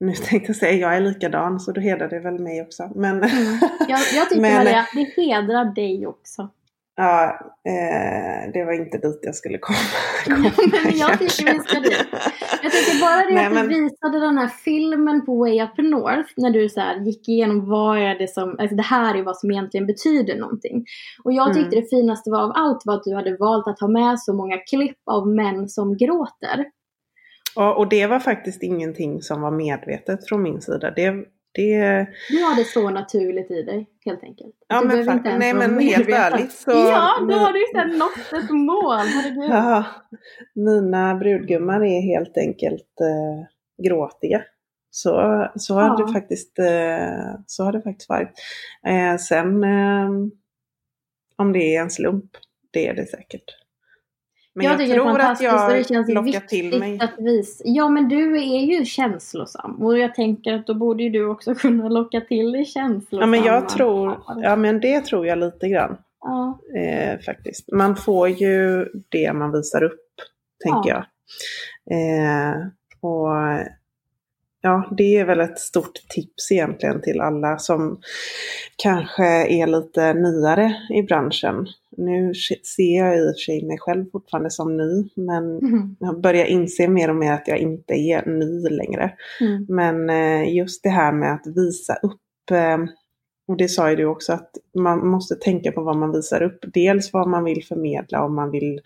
nu 0.00 0.12
tänkte 0.12 0.48
jag 0.48 0.56
säga 0.56 0.72
jag 0.72 0.96
är 0.96 1.00
likadan 1.00 1.60
så 1.60 1.72
då 1.72 1.80
hedrar 1.80 2.08
det 2.08 2.20
väl 2.20 2.38
mig 2.38 2.62
också. 2.62 2.90
Men, 2.94 3.16
mm. 3.16 3.58
jag, 3.88 4.00
jag 4.14 4.28
tycker 4.28 4.42
men, 4.42 4.64
det, 4.64 4.86
det 4.94 5.22
hedrar 5.22 5.64
dig 5.64 6.06
också. 6.06 6.50
Ja, 6.96 7.38
eh, 7.68 8.52
det 8.52 8.64
var 8.64 8.72
inte 8.72 8.98
dit 8.98 9.20
jag 9.22 9.34
skulle 9.34 9.58
komma. 9.58 9.78
komma 10.24 10.50
men 10.84 10.96
jag 10.96 11.18
tycker 11.18 11.52
vi 11.52 11.58
ska 11.58 11.80
dit. 11.80 12.06
Jag 12.62 12.72
tycker 12.72 13.00
bara 13.00 13.28
det 13.28 13.34
Nej, 13.34 13.46
att 13.46 13.68
du 13.68 13.82
visade 13.82 14.20
den 14.20 14.38
här 14.38 14.48
filmen 14.48 15.26
på 15.26 15.36
Way 15.36 15.62
Up 15.62 15.78
North 15.78 16.32
när 16.36 16.50
du 16.50 16.68
så 16.68 16.80
här, 16.80 17.00
gick 17.00 17.28
igenom 17.28 17.68
vad 17.68 17.98
är 17.98 18.18
det 18.18 18.28
som, 18.28 18.56
alltså 18.58 18.76
det 18.76 18.82
här 18.82 19.18
är 19.18 19.22
vad 19.22 19.36
som 19.36 19.50
egentligen 19.50 19.86
betyder 19.86 20.36
någonting. 20.36 20.84
Och 21.24 21.32
jag 21.32 21.54
tyckte 21.54 21.76
mm. 21.76 21.80
det 21.80 21.96
finaste 21.96 22.30
var 22.30 22.42
av 22.42 22.52
allt 22.54 22.82
var 22.84 22.94
att 22.94 23.04
du 23.04 23.14
hade 23.14 23.36
valt 23.36 23.66
att 23.66 23.80
ha 23.80 23.88
med 23.88 24.20
så 24.20 24.34
många 24.34 24.56
klipp 24.56 24.98
av 25.06 25.28
män 25.28 25.68
som 25.68 25.96
gråter. 25.96 26.64
Ja, 27.54 27.74
och 27.74 27.88
det 27.88 28.06
var 28.06 28.20
faktiskt 28.20 28.62
ingenting 28.62 29.22
som 29.22 29.40
var 29.40 29.50
medvetet 29.50 30.28
från 30.28 30.42
min 30.42 30.60
sida. 30.62 30.90
Det, 30.90 31.24
det... 31.54 32.06
Du 32.28 32.42
har 32.42 32.56
det 32.56 32.64
så 32.64 32.90
naturligt 32.90 33.50
i 33.50 33.62
dig 33.62 33.86
helt 34.04 34.22
enkelt. 34.22 34.54
Ja 34.68 34.80
du 34.80 34.86
men, 34.86 35.00
inte 35.00 35.38
nej, 35.38 35.54
men 35.54 35.78
helt 35.78 36.08
ärligt 36.08 36.52
så... 36.52 36.70
Ja, 36.70 37.26
då 37.28 37.34
har 37.34 37.52
du 37.52 37.58
ju 37.58 37.98
nått 37.98 38.42
ett 38.44 38.50
mål. 38.50 39.06
Herregud. 39.06 39.50
Ja, 39.50 39.84
mina 40.54 41.14
brudgummar 41.14 41.84
är 41.84 42.00
helt 42.00 42.36
enkelt 42.36 43.00
eh, 43.00 43.84
gråtiga. 43.84 44.42
Så, 44.90 45.10
så, 45.56 45.74
ja. 45.74 45.80
har 45.80 46.06
det 46.06 46.12
faktiskt, 46.12 46.58
eh, 46.58 47.40
så 47.46 47.64
har 47.64 47.72
det 47.72 47.82
faktiskt 47.82 48.08
varit. 48.08 48.32
Eh, 48.86 49.16
sen 49.16 49.64
eh, 49.64 50.10
om 51.36 51.52
det 51.52 51.76
är 51.76 51.82
en 51.82 51.90
slump, 51.90 52.30
det 52.70 52.88
är 52.88 52.94
det 52.94 53.06
säkert. 53.06 53.61
Men 54.54 54.66
jag, 54.66 54.82
jag 54.82 54.94
tror 54.94 55.20
att 55.20 55.40
jag 55.40 55.70
det 55.70 55.88
känns 55.88 56.08
lockar 56.08 56.40
till 56.40 56.78
mig. 56.78 56.98
Att 57.00 57.14
visa. 57.18 57.62
Ja 57.66 57.88
men 57.88 58.08
du 58.08 58.36
är 58.36 58.60
ju 58.60 58.84
känslosam 58.84 59.82
och 59.82 59.98
jag 59.98 60.14
tänker 60.14 60.54
att 60.54 60.66
då 60.66 60.74
borde 60.74 61.02
ju 61.02 61.10
du 61.10 61.26
också 61.26 61.54
kunna 61.58 61.88
locka 61.88 62.20
till 62.20 62.52
dig 62.52 62.64
känslosamma. 62.64 63.22
Ja 63.22 63.26
men 63.26 63.42
jag 63.42 63.68
tror, 63.68 64.22
ja 64.42 64.56
men 64.56 64.80
det 64.80 65.00
tror 65.00 65.26
jag 65.26 65.38
lite 65.38 65.68
grann. 65.68 65.96
Ja. 66.20 66.58
Eh, 66.78 67.20
faktiskt. 67.20 67.72
Man 67.72 67.96
får 67.96 68.28
ju 68.28 68.88
det 69.08 69.32
man 69.32 69.52
visar 69.52 69.82
upp, 69.82 70.00
tänker 70.64 70.90
ja. 70.90 71.04
jag. 71.84 71.98
Eh, 71.98 72.54
och 73.00 73.28
ja, 74.62 74.88
det 74.96 75.16
är 75.16 75.24
väl 75.24 75.40
ett 75.40 75.58
stort 75.58 76.08
tips 76.08 76.52
egentligen 76.52 77.02
till 77.02 77.20
alla 77.20 77.58
som 77.58 78.00
kanske 78.76 79.26
är 79.46 79.66
lite 79.66 80.14
nyare 80.14 80.74
i 80.90 81.02
branschen. 81.02 81.66
Nu 81.96 82.34
ser 82.76 82.98
jag 82.98 83.18
i 83.18 83.20
och 83.20 83.34
för 83.34 83.40
sig 83.40 83.66
mig 83.66 83.78
själv 83.80 84.04
fortfarande 84.12 84.50
som 84.50 84.76
ny, 84.76 85.08
men 85.16 85.58
mm. 85.58 85.96
jag 85.98 86.20
börjar 86.20 86.44
inse 86.44 86.88
mer 86.88 87.10
och 87.10 87.16
mer 87.16 87.32
att 87.32 87.48
jag 87.48 87.58
inte 87.58 87.94
är 87.94 88.26
ny 88.26 88.68
längre. 88.68 89.12
Mm. 89.40 89.66
Men 89.68 90.10
eh, 90.10 90.54
just 90.54 90.82
det 90.82 90.90
här 90.90 91.12
med 91.12 91.32
att 91.32 91.46
visa 91.56 91.94
upp, 91.94 92.50
eh, 92.50 92.78
och 93.52 93.58
det 93.58 93.68
sa 93.68 93.90
ju 93.90 93.96
du 93.96 94.04
också, 94.04 94.32
att 94.32 94.50
man 94.74 95.06
måste 95.08 95.34
tänka 95.34 95.72
på 95.72 95.82
vad 95.82 95.96
man 95.96 96.12
visar 96.12 96.42
upp. 96.42 96.64
Dels 96.74 97.12
vad 97.12 97.28
man 97.28 97.44
vill 97.44 97.64
förmedla, 97.64 98.24
om 98.24 98.34
man 98.34 98.50
vill 98.50 98.80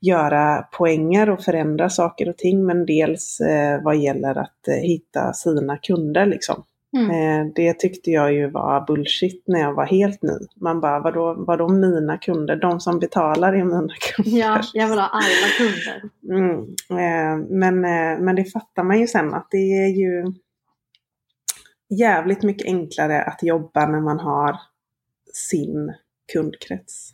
göra 0.00 0.62
poänger 0.62 1.30
och 1.30 1.42
förändra 1.42 1.90
saker 1.90 2.28
och 2.28 2.36
ting, 2.36 2.66
men 2.66 2.86
dels 2.86 3.40
eh, 3.40 3.82
vad 3.82 3.96
gäller 3.96 4.38
att 4.38 4.68
hitta 4.82 5.32
sina 5.32 5.76
kunder 5.76 6.26
liksom. 6.26 6.64
Mm. 6.96 7.10
Eh, 7.10 7.52
det 7.54 7.78
tyckte 7.78 8.10
jag 8.10 8.32
ju 8.32 8.50
var 8.50 8.86
bullshit 8.86 9.44
när 9.46 9.60
jag 9.60 9.74
var 9.74 9.86
helt 9.86 10.22
ny. 10.22 10.38
Man 10.56 10.80
bara, 10.80 11.00
vadå, 11.00 11.34
vadå 11.38 11.68
mina 11.68 12.18
kunder? 12.18 12.56
De 12.56 12.80
som 12.80 12.98
betalar 12.98 13.52
är 13.52 13.64
mina 13.64 13.94
kunder. 14.16 14.38
Ja, 14.38 14.60
jag 14.74 14.88
vill 14.88 14.98
ha 14.98 15.06
alla 15.06 15.48
kunder. 15.58 16.02
Mm. 16.28 16.58
Eh, 16.90 17.46
men, 17.50 17.84
eh, 17.84 18.24
men 18.24 18.36
det 18.36 18.44
fattar 18.44 18.82
man 18.82 19.00
ju 19.00 19.06
sen 19.06 19.34
att 19.34 19.46
det 19.50 19.84
är 19.84 19.88
ju 19.88 20.32
jävligt 21.98 22.42
mycket 22.42 22.66
enklare 22.66 23.22
att 23.22 23.42
jobba 23.42 23.86
när 23.86 24.00
man 24.00 24.20
har 24.20 24.56
sin 25.32 25.94
kundkrets. 26.32 27.12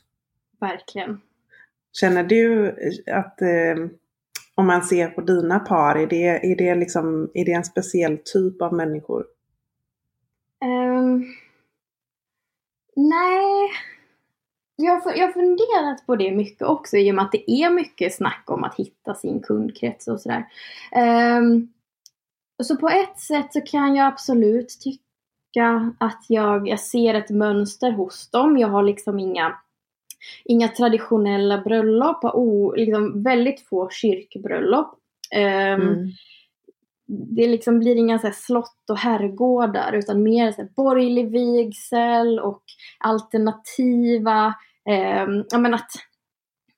Verkligen. 0.61 1.21
Känner 1.93 2.25
du 2.25 2.77
att 3.13 3.39
om 4.59 4.67
man 4.67 4.83
ser 4.83 5.09
på 5.09 5.21
dina 5.21 5.59
par, 5.59 5.95
är 5.95 6.07
det, 6.07 6.51
är 6.53 6.57
det, 6.57 6.75
liksom, 6.75 7.31
är 7.35 7.45
det 7.45 7.53
en 7.53 7.65
speciell 7.65 8.19
typ 8.25 8.63
av 8.63 8.75
människor? 8.75 9.25
Um, 10.65 11.25
nej. 12.97 13.71
Jag 14.77 15.01
har, 15.01 15.15
jag 15.15 15.33
funderat 15.33 16.07
på 16.07 16.17
det 16.17 16.33
mycket 16.33 16.63
också 16.63 16.97
i 16.97 17.11
och 17.11 17.15
med 17.15 17.25
att 17.25 17.33
det 17.33 17.51
är 17.51 17.71
mycket 17.71 18.15
snack 18.15 18.45
om 18.47 18.65
att 18.65 18.75
hitta 18.75 19.15
sin 19.15 19.41
kundkrets 19.41 20.09
och 20.09 20.21
sådär. 20.21 20.45
Um, 21.39 21.73
så 22.67 22.77
på 22.77 22.89
ett 22.89 23.19
sätt 23.19 23.53
så 23.53 23.61
kan 23.61 23.95
jag 23.95 24.07
absolut 24.07 24.69
tycka 24.69 25.93
att 26.01 26.25
jag, 26.29 26.69
jag 26.69 26.81
ser 26.81 27.15
ett 27.15 27.31
mönster 27.31 27.91
hos 27.91 28.31
dem. 28.31 28.59
Jag 28.59 28.69
har 28.69 28.83
liksom 28.83 29.19
inga, 29.19 29.55
inga 30.45 30.69
traditionella 30.69 31.59
bröllop, 31.59 32.25
och 32.25 32.77
liksom 32.77 33.23
väldigt 33.23 33.69
få 33.69 33.91
kyrkbröllop. 33.91 34.95
Um, 35.37 35.83
mm 35.83 36.09
det 37.09 37.47
liksom 37.47 37.79
blir 37.79 37.97
inga 37.97 38.19
så 38.19 38.31
slott 38.33 38.91
och 38.91 38.99
herrgårdar 38.99 39.93
utan 39.93 40.23
mer 40.23 40.53
så 40.53 40.69
borgerlig 40.77 41.31
vigsel 41.31 42.39
och 42.39 42.63
alternativa, 42.99 44.55
eh, 44.89 45.27
ja 45.51 45.59
men 45.59 45.75
att 45.75 45.91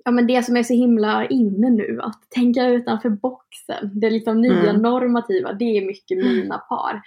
ja, 0.05 0.11
men 0.11 0.27
det 0.27 0.43
som 0.43 0.57
är 0.57 0.63
så 0.63 0.75
himla 0.75 1.27
inne 1.27 1.71
nu, 1.71 2.01
att 2.03 2.31
tänka 2.31 2.67
utanför 2.69 3.09
boxen. 3.09 3.91
Det 4.01 4.11
liksom 4.11 4.41
nya 4.41 4.71
mm. 4.71 4.83
normativa, 4.83 5.53
det 5.53 5.79
är 5.79 5.87
mycket 5.87 6.19
mina 6.19 6.59
par. 6.59 7.03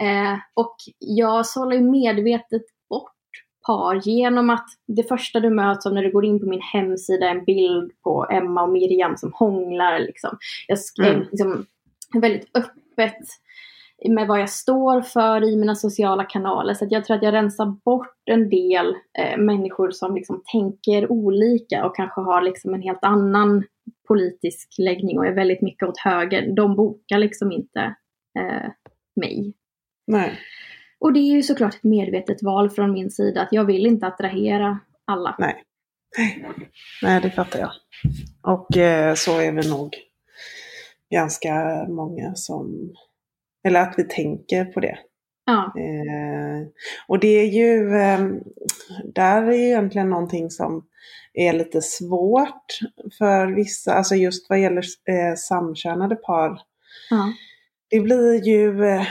Eh, 0.00 0.38
och 0.54 0.76
jag 0.98 1.46
sållar 1.46 1.76
ju 1.76 1.82
medvetet 1.82 2.62
bort 2.90 3.12
par 3.66 4.00
genom 4.08 4.50
att 4.50 4.66
det 4.86 5.02
första 5.02 5.40
du 5.40 5.50
möts 5.50 5.86
av 5.86 5.94
när 5.94 6.02
du 6.02 6.12
går 6.12 6.24
in 6.24 6.40
på 6.40 6.46
min 6.46 6.60
hemsida 6.60 7.26
är 7.26 7.34
en 7.34 7.44
bild 7.44 7.92
på 8.04 8.26
Emma 8.30 8.62
och 8.62 8.72
Miriam 8.72 9.16
som 9.16 9.32
hånglar. 9.34 9.98
Liksom. 9.98 10.38
Jag 10.66 10.78
skrev, 10.78 11.14
mm. 11.14 11.26
liksom, 11.30 11.66
väldigt 12.14 12.56
öppet 12.56 13.18
med 14.04 14.26
vad 14.26 14.40
jag 14.40 14.50
står 14.50 15.00
för 15.00 15.44
i 15.52 15.56
mina 15.56 15.74
sociala 15.74 16.24
kanaler. 16.24 16.74
Så 16.74 16.86
jag 16.90 17.04
tror 17.04 17.16
att 17.16 17.22
jag 17.22 17.34
rensar 17.34 17.66
bort 17.84 18.14
en 18.24 18.48
del 18.48 18.86
eh, 19.18 19.38
människor 19.38 19.90
som 19.90 20.14
liksom 20.14 20.42
tänker 20.52 21.12
olika 21.12 21.86
och 21.86 21.96
kanske 21.96 22.20
har 22.20 22.42
liksom 22.42 22.74
en 22.74 22.82
helt 22.82 23.04
annan 23.04 23.64
politisk 24.08 24.74
läggning 24.78 25.18
och 25.18 25.26
är 25.26 25.34
väldigt 25.34 25.62
mycket 25.62 25.88
åt 25.88 25.98
höger. 25.98 26.52
De 26.56 26.76
bokar 26.76 27.18
liksom 27.18 27.52
inte 27.52 27.80
eh, 28.38 28.70
mig. 29.16 29.54
Nej. 30.06 30.38
Och 31.00 31.12
det 31.12 31.20
är 31.20 31.34
ju 31.34 31.42
såklart 31.42 31.74
ett 31.74 31.84
medvetet 31.84 32.42
val 32.42 32.70
från 32.70 32.92
min 32.92 33.10
sida 33.10 33.42
att 33.42 33.52
jag 33.52 33.64
vill 33.64 33.86
inte 33.86 34.06
attrahera 34.06 34.78
alla. 35.04 35.34
Nej, 35.38 35.64
Nej 37.02 37.20
det 37.20 37.30
fattar 37.30 37.58
jag. 37.58 37.70
Och 38.42 38.76
eh, 38.76 39.14
så 39.14 39.40
är 39.40 39.52
vi 39.52 39.68
nog 39.70 39.96
ganska 41.10 41.84
många 41.88 42.34
som, 42.34 42.94
eller 43.64 43.80
att 43.80 43.94
vi 43.96 44.04
tänker 44.04 44.64
på 44.64 44.80
det. 44.80 44.98
Ja. 45.46 45.72
Eh, 45.76 46.66
och 47.06 47.18
det 47.18 47.40
är 47.40 47.46
ju, 47.46 47.96
eh, 47.96 48.20
där 49.14 49.42
är 49.42 49.52
egentligen 49.52 50.10
någonting 50.10 50.50
som 50.50 50.84
är 51.34 51.52
lite 51.52 51.82
svårt 51.82 52.78
för 53.18 53.46
vissa, 53.46 53.94
alltså 53.94 54.14
just 54.14 54.50
vad 54.50 54.60
gäller 54.60 54.84
eh, 55.08 55.34
samkönade 55.36 56.16
par. 56.16 56.60
Ja. 57.10 57.32
Det 57.90 58.00
blir 58.00 58.46
ju, 58.46 58.84
eh, 58.84 59.06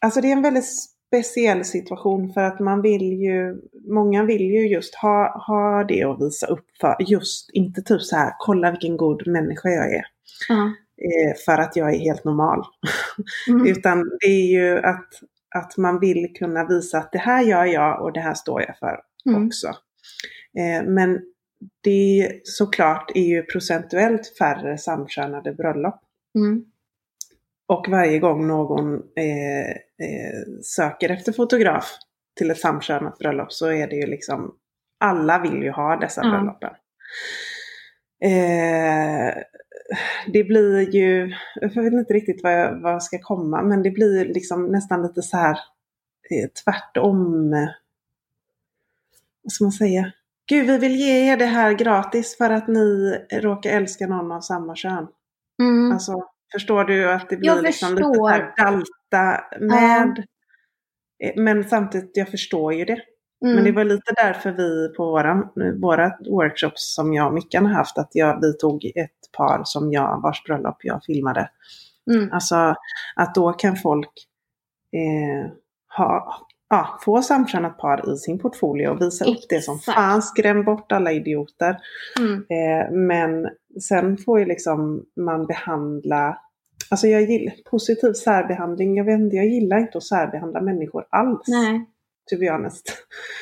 alltså 0.00 0.20
det 0.20 0.28
är 0.28 0.32
en 0.32 0.42
väldigt 0.42 0.68
speciell 1.08 1.64
situation 1.64 2.32
för 2.32 2.40
att 2.40 2.60
man 2.60 2.82
vill 2.82 3.12
ju, 3.12 3.56
många 3.94 4.24
vill 4.24 4.42
ju 4.42 4.68
just 4.68 4.94
ha, 4.94 5.44
ha 5.46 5.84
det 5.84 6.04
att 6.04 6.20
visa 6.20 6.46
upp 6.46 6.66
för, 6.80 6.96
just 6.98 7.50
inte 7.52 7.82
typ 7.82 8.02
så 8.02 8.16
här, 8.16 8.32
kolla 8.38 8.70
vilken 8.70 8.96
god 8.96 9.26
människa 9.26 9.68
jag 9.68 9.94
är. 9.94 10.04
Ja. 10.48 10.72
Eh, 10.98 11.36
för 11.44 11.58
att 11.58 11.76
jag 11.76 11.94
är 11.94 11.98
helt 11.98 12.24
normal. 12.24 12.64
Mm. 13.48 13.66
Utan 13.66 14.10
det 14.20 14.26
är 14.26 14.46
ju 14.46 14.78
att 14.78 15.08
att 15.54 15.76
man 15.76 16.00
vill 16.00 16.32
kunna 16.38 16.64
visa 16.64 16.98
att 16.98 17.12
det 17.12 17.18
här 17.18 17.42
gör 17.42 17.64
jag 17.64 18.02
och 18.02 18.12
det 18.12 18.20
här 18.20 18.34
står 18.34 18.62
jag 18.62 18.78
för 18.78 19.00
Mm. 19.26 19.46
också. 19.46 19.68
Eh, 20.58 20.82
men 20.86 21.20
det 21.84 22.40
såklart 22.44 23.12
är 23.14 23.22
ju 23.22 23.42
procentuellt 23.42 24.36
färre 24.38 24.78
samkönade 24.78 25.52
bröllop. 25.52 26.00
Mm. 26.34 26.64
Och 27.68 27.86
varje 27.88 28.18
gång 28.18 28.46
någon 28.46 28.94
eh, 28.94 29.70
eh, 29.70 30.44
söker 30.62 31.10
efter 31.10 31.32
fotograf 31.32 31.98
till 32.38 32.50
ett 32.50 32.58
samkönat 32.60 33.18
bröllop 33.18 33.52
så 33.52 33.66
är 33.66 33.86
det 33.88 33.96
ju 33.96 34.06
liksom, 34.06 34.54
alla 35.00 35.38
vill 35.38 35.62
ju 35.62 35.70
ha 35.70 35.96
dessa 35.96 36.20
bröllopen. 36.20 36.70
Eh, 38.24 39.42
det 40.32 40.44
blir 40.44 40.94
ju, 40.94 41.34
jag 41.54 41.82
vet 41.82 41.92
inte 41.92 42.14
riktigt 42.14 42.40
vad 42.42 42.52
jag, 42.52 42.80
vad 42.80 42.92
jag 42.92 43.02
ska 43.02 43.18
komma, 43.18 43.62
men 43.62 43.82
det 43.82 43.90
blir 43.90 44.24
liksom 44.24 44.66
nästan 44.66 45.02
lite 45.02 45.22
så 45.22 45.36
här 45.36 45.58
eh, 46.30 46.48
tvärtom. 46.64 47.50
Vad 49.42 49.52
ska 49.52 49.64
man 49.64 49.72
säga? 49.72 50.12
Gud, 50.48 50.66
vi 50.66 50.78
vill 50.78 50.96
ge 50.96 51.32
er 51.32 51.36
det 51.36 51.46
här 51.46 51.72
gratis 51.72 52.36
för 52.36 52.50
att 52.50 52.68
ni 52.68 53.18
råkar 53.32 53.70
älska 53.70 54.06
någon 54.06 54.32
av 54.32 54.40
samma 54.40 54.76
kön. 54.76 55.06
Mm. 55.62 55.92
Alltså, 55.92 56.12
förstår 56.52 56.84
du 56.84 57.12
att 57.12 57.28
det 57.30 57.36
blir 57.36 57.62
liksom 57.62 57.94
lite 57.94 58.28
här 58.28 58.54
dalta 58.56 59.44
med. 59.60 60.24
Eh, 61.24 61.32
Men 61.36 61.64
samtidigt, 61.64 62.10
jag 62.14 62.28
förstår 62.28 62.74
ju 62.74 62.84
det. 62.84 63.02
Mm. 63.44 63.54
Men 63.54 63.64
det 63.64 63.72
var 63.72 63.84
lite 63.84 64.12
därför 64.16 64.52
vi 64.52 64.94
på 64.96 65.10
våra, 65.10 65.48
våra 65.80 66.12
workshops 66.30 66.94
som 66.94 67.14
jag 67.14 67.26
och 67.26 67.34
Mickan 67.34 67.66
har 67.66 67.74
haft, 67.74 67.98
att 67.98 68.10
jag, 68.12 68.40
vi 68.40 68.52
tog 68.52 68.84
ett 68.84 69.32
par 69.36 69.60
som 69.64 69.92
jag, 69.92 70.20
vars 70.22 70.44
bröllop 70.44 70.76
jag 70.82 71.04
filmade. 71.04 71.50
Mm. 72.10 72.32
Alltså 72.32 72.74
att 73.16 73.34
då 73.34 73.52
kan 73.52 73.76
folk 73.76 74.10
eh, 74.92 75.52
ha, 75.96 76.46
ja, 76.70 76.98
få 77.04 77.22
samkönat 77.22 77.78
par 77.78 78.14
i 78.14 78.16
sin 78.16 78.38
portfolio 78.38 78.88
och 78.88 79.00
visa 79.00 79.24
upp 79.24 79.48
det 79.48 79.60
som 79.60 79.76
Exakt. 79.76 79.96
fan, 79.96 80.22
skräm 80.22 80.64
bort 80.64 80.92
alla 80.92 81.12
idioter. 81.12 81.78
Mm. 82.18 82.34
Eh, 82.34 82.90
men 82.92 83.48
sen 83.88 84.16
får 84.18 84.38
ju 84.38 84.44
liksom 84.44 85.04
man 85.16 85.46
behandla, 85.46 86.38
alltså 86.90 87.06
jag 87.06 87.22
gillar 87.22 87.54
positiv 87.70 88.12
särbehandling, 88.12 88.96
jag 88.96 89.04
vet 89.04 89.20
inte, 89.20 89.36
jag 89.36 89.46
gillar 89.46 89.78
inte 89.78 89.98
att 89.98 90.04
särbehandla 90.04 90.60
människor 90.60 91.06
alls. 91.10 91.48
Nej. 91.48 91.86
To 92.30 92.38
be 92.38 92.50
honest. 92.50 92.92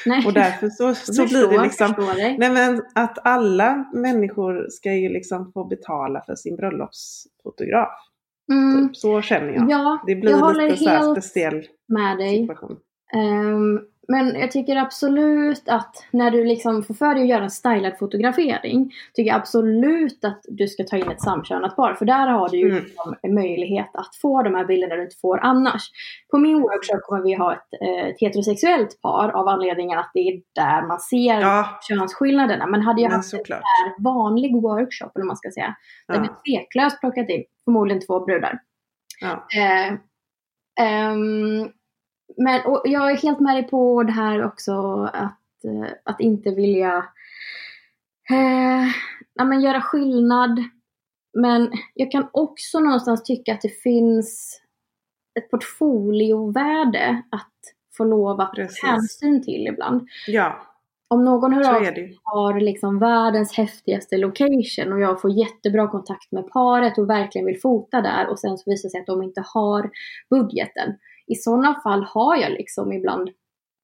Nej. 0.07 0.27
Och 0.27 0.33
därför 0.33 0.69
så, 0.69 0.95
så 0.95 1.13
blir 1.13 1.27
förstår, 1.27 1.51
det 1.51 1.63
liksom, 1.63 1.95
nej 2.39 2.51
men 2.51 2.83
att 2.95 3.27
alla 3.27 3.91
människor 3.95 4.67
ska 4.71 4.93
ju 4.93 5.09
liksom 5.09 5.53
få 5.53 5.65
betala 5.65 6.23
för 6.27 6.35
sin 6.35 6.57
bröllopsfotograf. 6.57 7.93
Mm. 8.53 8.89
Typ. 8.89 8.97
Så 8.97 9.23
känner 9.23 9.53
jag. 9.53 9.71
Ja, 9.71 9.99
Det 10.07 10.15
blir 10.15 10.31
jag 10.31 10.57
lite 10.57 10.77
så 10.77 10.89
här 10.89 11.15
speciell 11.15 11.67
med 11.89 12.19
dig. 12.19 12.41
situation. 12.41 12.77
Ehm, 13.15 13.81
men 14.09 14.35
jag 14.41 14.51
tycker 14.51 14.77
absolut 14.77 15.69
att 15.69 16.07
när 16.11 16.31
du 16.31 16.45
liksom 16.45 16.83
får 16.83 16.95
för 16.95 17.15
dig 17.15 17.23
att 17.23 17.29
göra 17.29 17.45
en 17.45 17.51
stylad 17.51 17.99
fotografering 17.99 18.93
tycker 19.15 19.29
jag 19.31 19.37
absolut 19.37 20.25
att 20.25 20.41
du 20.49 20.69
ska 20.69 20.85
ta 20.85 20.97
in 20.97 21.11
ett 21.11 21.23
samkönat 21.23 21.77
par. 21.77 21.95
För 21.95 22.05
där 22.05 22.27
har 22.27 22.49
du 22.49 22.57
ju 22.59 22.71
Mm. 22.71 22.85
liksom 22.85 23.17
en 23.23 23.35
möjlighet 23.35 23.91
att 23.95 24.17
få 24.17 24.43
de 24.43 24.55
här 24.55 24.65
bilderna 24.65 24.95
du 24.97 25.03
inte 25.03 25.17
får 25.17 25.39
annars. 25.43 25.83
På 26.31 26.39
min 26.39 26.61
workshop 26.61 27.01
kommer 27.03 27.23
vi 27.23 27.35
ha 27.35 27.53
ett, 27.53 27.69
eh, 27.83 28.07
ett 28.07 28.21
heterosexuellt 28.21 29.01
par 29.03 29.29
av 29.31 29.49
anledningen 29.49 29.99
att 29.99 30.11
det 30.15 30.21
är 30.21 30.41
där 30.55 30.87
man 30.87 31.01
ser 31.01 31.41
Ja, 31.41 31.81
könsskillnaderna. 31.89 32.67
Men 32.67 32.83
hade 32.83 33.03
jag 33.03 33.11
haft 33.11 33.33
en 33.35 33.39
såklart. 33.39 33.63
här 33.63 34.03
vanlig 34.05 34.63
workshop, 34.63 35.11
eller 35.15 35.25
man 35.25 35.37
ska 35.37 35.51
säga, 35.51 35.77
där 36.09 36.21
vi 36.21 36.27
Ja, 36.27 36.43
tveklöst 36.61 37.01
plockat 37.01 37.29
in 37.31 37.45
förmodligen 37.65 38.07
två 38.07 38.21
brudar. 38.25 38.59
ja. 39.21 39.47
Eh, 39.61 39.93
ehm, 40.81 41.69
men 42.37 42.67
och 42.67 42.83
jag 42.85 43.11
är 43.11 43.17
helt 43.17 43.41
med 43.41 43.57
dig 43.57 43.63
på 43.63 44.03
det 44.03 44.13
här 44.13 44.45
också 44.45 45.03
att, 45.13 45.65
eh, 45.65 45.91
att 46.05 46.21
inte 46.21 46.51
vilja 46.51 47.05
eh, 48.31 48.87
ja, 49.35 49.45
men 49.45 49.61
göra 49.61 49.81
skillnad. 49.81 50.65
Men 51.39 51.73
jag 51.95 52.11
kan 52.11 52.29
också 52.33 52.81
någonstans 52.81 53.23
tycka 53.23 53.53
att 53.53 53.61
det 53.61 53.83
finns 53.83 54.61
ett 55.39 55.51
portfoliovärde 55.51 57.23
att 57.31 57.53
få 57.97 58.05
lov 58.05 58.41
att 58.41 58.55
Precis. 58.55 58.83
hänsyn 58.83 59.43
till 59.43 59.67
ibland. 59.67 60.09
ja 60.27 60.63
Om 61.09 61.25
någon 61.25 61.53
hör 61.53 61.77
av 61.77 61.83
ju. 61.83 62.15
har 62.23 62.61
liksom 62.61 62.99
världens 62.99 63.57
häftigaste 63.57 64.17
location 64.17 64.93
och 64.93 65.01
jag 65.01 65.21
får 65.21 65.31
jättebra 65.31 65.89
kontakt 65.89 66.33
med 66.33 66.49
paret 66.49 66.99
och 66.99 67.11
verkligen 67.11 67.47
vill 67.47 67.61
fota 67.61 68.01
där 68.01 68.29
och 68.29 68.39
sen 68.39 68.59
så 68.59 68.71
visar 68.71 68.89
det 68.89 68.91
sig 68.91 69.01
att 69.01 69.07
de 69.07 69.23
inte 69.23 69.43
har 69.55 69.91
budgeten. 70.31 70.99
I 71.27 71.35
sådana 71.35 71.81
fall 71.83 72.03
har 72.05 72.37
jag 72.37 72.51
liksom 72.53 72.93
ibland 72.93 73.29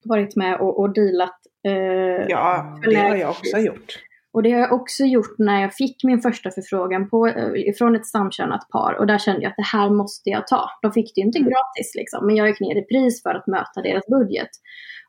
varit 0.04 0.36
med 0.36 0.60
och, 0.60 0.80
och 0.80 0.94
dealat. 0.94 1.38
Eh, 1.68 2.26
Ja, 2.28 2.80
det 2.90 2.94
har 2.96 3.16
jag 3.16 3.30
också 3.30 3.58
gjort. 3.58 3.92
Och 4.34 4.42
det 4.42 4.52
har 4.52 4.60
jag 4.60 4.72
också 4.72 5.04
gjort 5.04 5.34
när 5.38 5.62
jag 5.62 5.74
fick 5.74 6.04
min 6.04 6.20
första 6.20 6.50
förfrågan 6.50 7.08
på, 7.10 7.26
eh, 7.26 7.74
från 7.78 7.96
ett 7.96 8.06
samkönat 8.06 8.68
par 8.72 8.94
och 8.98 9.06
där 9.06 9.18
kände 9.18 9.42
jag 9.42 9.50
att 9.50 9.56
det 9.56 9.76
här 9.78 9.90
måste 9.90 10.30
jag 10.30 10.46
ta. 10.46 10.70
De 10.82 10.92
fick 10.92 11.14
det 11.14 11.20
ju 11.20 11.26
inte 11.26 11.38
Mm. 11.38 11.50
gratis 11.50 11.92
liksom, 11.94 12.26
men 12.26 12.36
jag 12.36 12.48
gick 12.48 12.60
ner 12.60 12.76
i 12.76 12.82
pris 12.82 13.22
för 13.22 13.30
att 13.34 13.46
möta 13.46 13.82
deras 13.82 14.06
budget. 14.06 14.48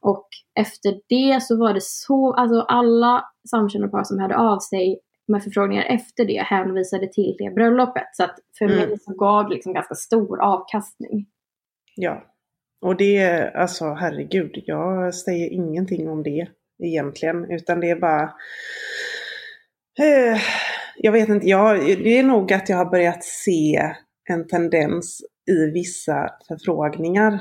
Och 0.01 0.27
efter 0.59 0.93
det 1.09 1.43
så 1.43 1.57
var 1.59 1.73
det 1.73 1.83
så, 1.83 2.33
alltså 2.33 2.61
alla 2.61 3.23
samkönade 3.49 3.91
par 3.91 4.03
som 4.03 4.19
hörde 4.19 4.37
av 4.37 4.59
sig 4.59 4.99
med 5.27 5.43
förfrågningar 5.43 5.83
efter 5.83 6.25
det 6.25 6.41
hänvisade 6.41 7.07
till 7.07 7.35
det 7.39 7.53
bröllopet. 7.55 8.07
Så 8.13 8.23
att 8.23 8.35
för 8.57 8.65
Mm. 8.65 8.77
mig 8.77 8.99
så 8.99 9.13
gav 9.13 9.43
det 9.49 9.55
liksom 9.55 9.73
ganska 9.73 9.95
stor 9.95 10.41
avkastning. 10.41 11.25
Ja. 11.95 12.23
Och 12.81 12.97
det 12.97 13.17
är 13.17 13.57
alltså 13.57 13.93
herregud, 13.93 14.63
jag 14.65 15.15
säger 15.15 15.49
ingenting 15.49 16.09
om 16.09 16.23
det 16.23 16.47
egentligen. 16.83 17.51
Utan 17.51 17.79
det 17.79 17.89
är 17.89 17.95
bara... 17.95 18.23
Eh, 19.99 20.41
jag 20.97 21.11
vet 21.11 21.29
inte, 21.29 21.47
jag, 21.47 21.79
det 21.79 22.19
är 22.19 22.23
nog 22.23 22.53
att 22.53 22.69
jag 22.69 22.77
har 22.77 22.85
börjat 22.91 23.23
se 23.23 23.93
en 24.29 24.47
tendens 24.47 25.21
i 25.51 25.71
vissa 25.71 26.29
förfrågningar 26.47 27.31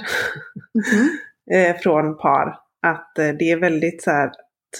Mhm. 0.75 1.09
eh, 1.53 1.77
från 1.77 2.17
par. 2.19 2.59
Att 2.87 3.19
eh, 3.19 3.29
det 3.29 3.51
är 3.51 3.61
väldigt 3.61 4.03
så 4.03 4.11
här 4.11 4.31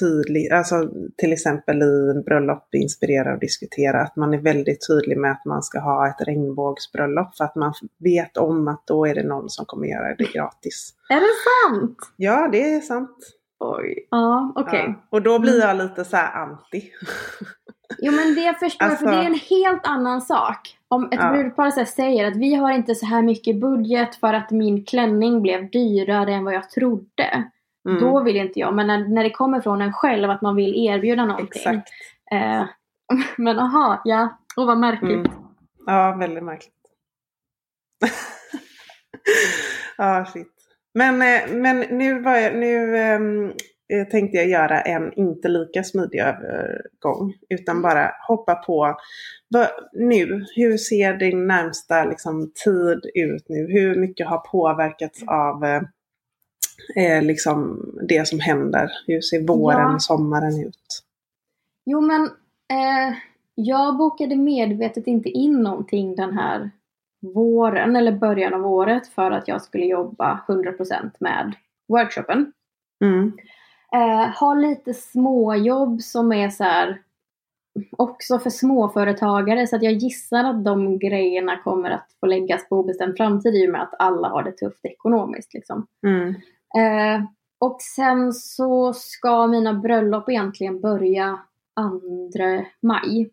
tydligt, 0.01 0.53
alltså 0.53 0.89
till 1.17 1.33
exempel 1.33 1.83
i 1.83 2.23
bröllop 2.27 2.75
inspirera 2.75 3.33
och 3.35 3.41
diskutera, 3.41 4.01
att 4.03 4.17
man 4.17 4.35
är 4.35 4.39
väldigt 4.39 4.87
tydlig 4.89 5.19
med 5.19 5.31
att 5.33 5.45
man 5.45 5.63
ska 5.63 5.81
ha 5.81 6.09
ett 6.09 6.27
regnbågsbröllop 6.27 7.37
för 7.37 7.45
att 7.45 7.57
man 7.57 7.73
vet 7.99 8.37
om 8.37 8.69
att 8.69 8.87
då 8.87 9.07
är 9.07 9.15
det 9.15 9.23
någon 9.23 9.51
som 9.51 9.67
kommer 9.67 9.87
göra 9.87 10.15
det 10.15 10.33
gratis. 10.33 10.95
Är 11.09 11.21
det 11.21 11.35
sant? 11.71 11.99
Ja, 12.17 12.49
det 12.53 12.75
är 12.75 12.81
sant. 12.81 13.19
Oj. 13.61 14.07
Ja, 14.11 14.53
okej. 14.57 14.85
Ja. 14.87 14.95
Och 15.11 15.23
då 15.23 15.39
blir 15.39 15.61
jag 15.61 15.77
lite 15.77 16.05
så 16.05 16.17
här 16.17 16.43
anti. 16.43 16.91
Jo 17.99 18.13
men 18.13 18.35
det 18.35 18.55
förstår 18.61 18.89
jag, 18.89 18.99
för 18.99 19.07
Alltså- 19.07 19.21
det 19.21 19.23
är 19.23 19.27
en 19.27 19.41
helt 19.61 19.87
annan 19.87 20.21
sak. 20.21 20.79
Om 20.89 21.05
ett 21.05 21.11
Ja. 21.23 21.33
brudpar 21.33 21.85
säger 21.85 22.27
att 22.27 22.37
vi 22.37 22.55
har 22.55 22.71
inte 22.73 22.95
så 22.95 23.07
här 23.07 23.23
mycket 23.23 23.61
budget 23.61 24.15
för 24.15 24.35
att 24.35 24.51
min 24.51 24.85
klänning 24.85 25.43
blev 25.43 25.71
dyrare 25.71 26.33
än 26.35 26.45
vad 26.45 26.55
jag 26.55 26.71
trodde. 26.71 27.45
Mm, 27.89 28.01
Då 28.01 28.23
vill 28.23 28.37
inte 28.37 28.61
jag. 28.61 28.75
Men 28.75 28.87
när, 28.87 29.09
när 29.09 29.25
det 29.25 29.31
kommer 29.31 29.61
från 29.61 29.83
en 29.83 29.93
själv 29.93 30.31
att 30.31 30.43
man 30.43 30.57
vill 30.57 30.87
erbjuda 30.87 31.25
någonting. 31.25 31.83
Eh, 32.33 32.65
men 33.37 33.59
aha, 33.59 34.03
ja. 34.05 34.39
Och 34.57 34.67
vad 34.67 34.79
märkligt. 34.79 35.27
Mm. 35.27 35.33
Ja, 35.87 36.17
väldigt 36.19 36.45
märkligt. 36.45 36.75
ja, 39.97 40.25
shit. 40.33 40.49
Men, 40.95 41.23
eh, 41.23 41.57
men 41.57 41.81
nu, 41.81 42.23
jag, 42.25 42.57
nu 42.57 42.97
ehm, 42.97 43.53
eh, 43.93 44.09
tänkte 44.11 44.37
jag 44.37 44.49
göra 44.49 44.81
en 44.81 45.13
inte 45.13 45.49
lika 45.49 45.85
smidig 45.85 46.21
övergång. 46.21 47.35
Utan 47.49 47.83
bara 47.83 48.11
hoppa 48.29 48.55
på 48.55 48.97
vad, 49.49 49.69
nu. 49.93 50.45
Hur 50.57 50.77
ser 50.77 51.15
din 51.15 51.47
närmsta 51.47 52.05
liksom, 52.05 52.53
tid 52.65 53.01
ut 53.15 53.49
nu? 53.49 53.67
Hur 53.69 54.01
mycket 54.01 54.27
har 54.27 54.39
påverkats 54.39 55.23
av 55.27 55.65
eh, 56.97 57.23
liksom 57.23 57.91
det 58.09 58.29
som 58.29 58.41
händer? 58.41 58.91
Hur 59.07 59.21
ser 59.21 59.47
våren 59.47 59.79
Ja. 59.81 59.95
och 59.95 60.03
sommaren 60.03 60.67
ut? 60.67 61.03
Jo 61.87 62.01
men 62.01 62.23
eh, 62.71 63.17
jag 63.55 63.97
bokade 63.97 64.37
medvetet 64.37 65.07
inte 65.07 65.29
in 65.29 65.63
någonting 65.63 66.17
den 66.17 66.39
här 66.39 66.71
våren 67.35 67.97
eller 67.97 68.13
början 68.13 68.55
av 68.55 68.67
året 68.67 69.07
för 69.07 69.31
att 69.31 69.49
jag 69.49 69.63
skulle 69.63 69.87
jobba 69.87 70.45
100% 70.49 71.11
med 71.19 71.53
workshopen. 71.89 72.53
Mm. 73.05 73.33
Eh, 73.95 74.29
har 74.35 74.57
lite 74.57 74.95
småjobb 74.95 76.03
som 76.03 76.33
är 76.33 76.51
så 76.51 76.65
här 76.65 77.03
också 77.91 78.39
för 78.39 78.51
småföretagare 78.51 79.67
så 79.67 79.77
att 79.77 79.83
jag 79.83 79.93
gissar 79.93 80.45
att 80.45 80.65
de 80.65 80.99
grejerna 80.99 81.57
kommer 81.65 81.91
att 81.91 82.09
få 82.21 82.27
läggas 82.27 82.69
på 82.69 82.77
obestämd 82.77 83.17
framtid 83.17 83.55
i 83.55 83.67
och 83.67 83.73
med 83.73 83.83
att 83.83 83.95
alla 83.99 84.29
har 84.29 84.43
det 84.43 84.53
tufft 84.53 84.85
ekonomiskt. 84.85 85.55
Liksom. 85.55 85.87
Mm. 86.07 86.35
Eh, 86.77 87.25
och 87.61 87.83
sen 87.83 88.33
så 88.33 88.93
ska 88.93 89.47
mina 89.47 89.75
bröllop 89.75 90.29
egentligen 90.29 90.81
börja 90.81 91.39
2 92.37 92.65
maj. 92.81 93.31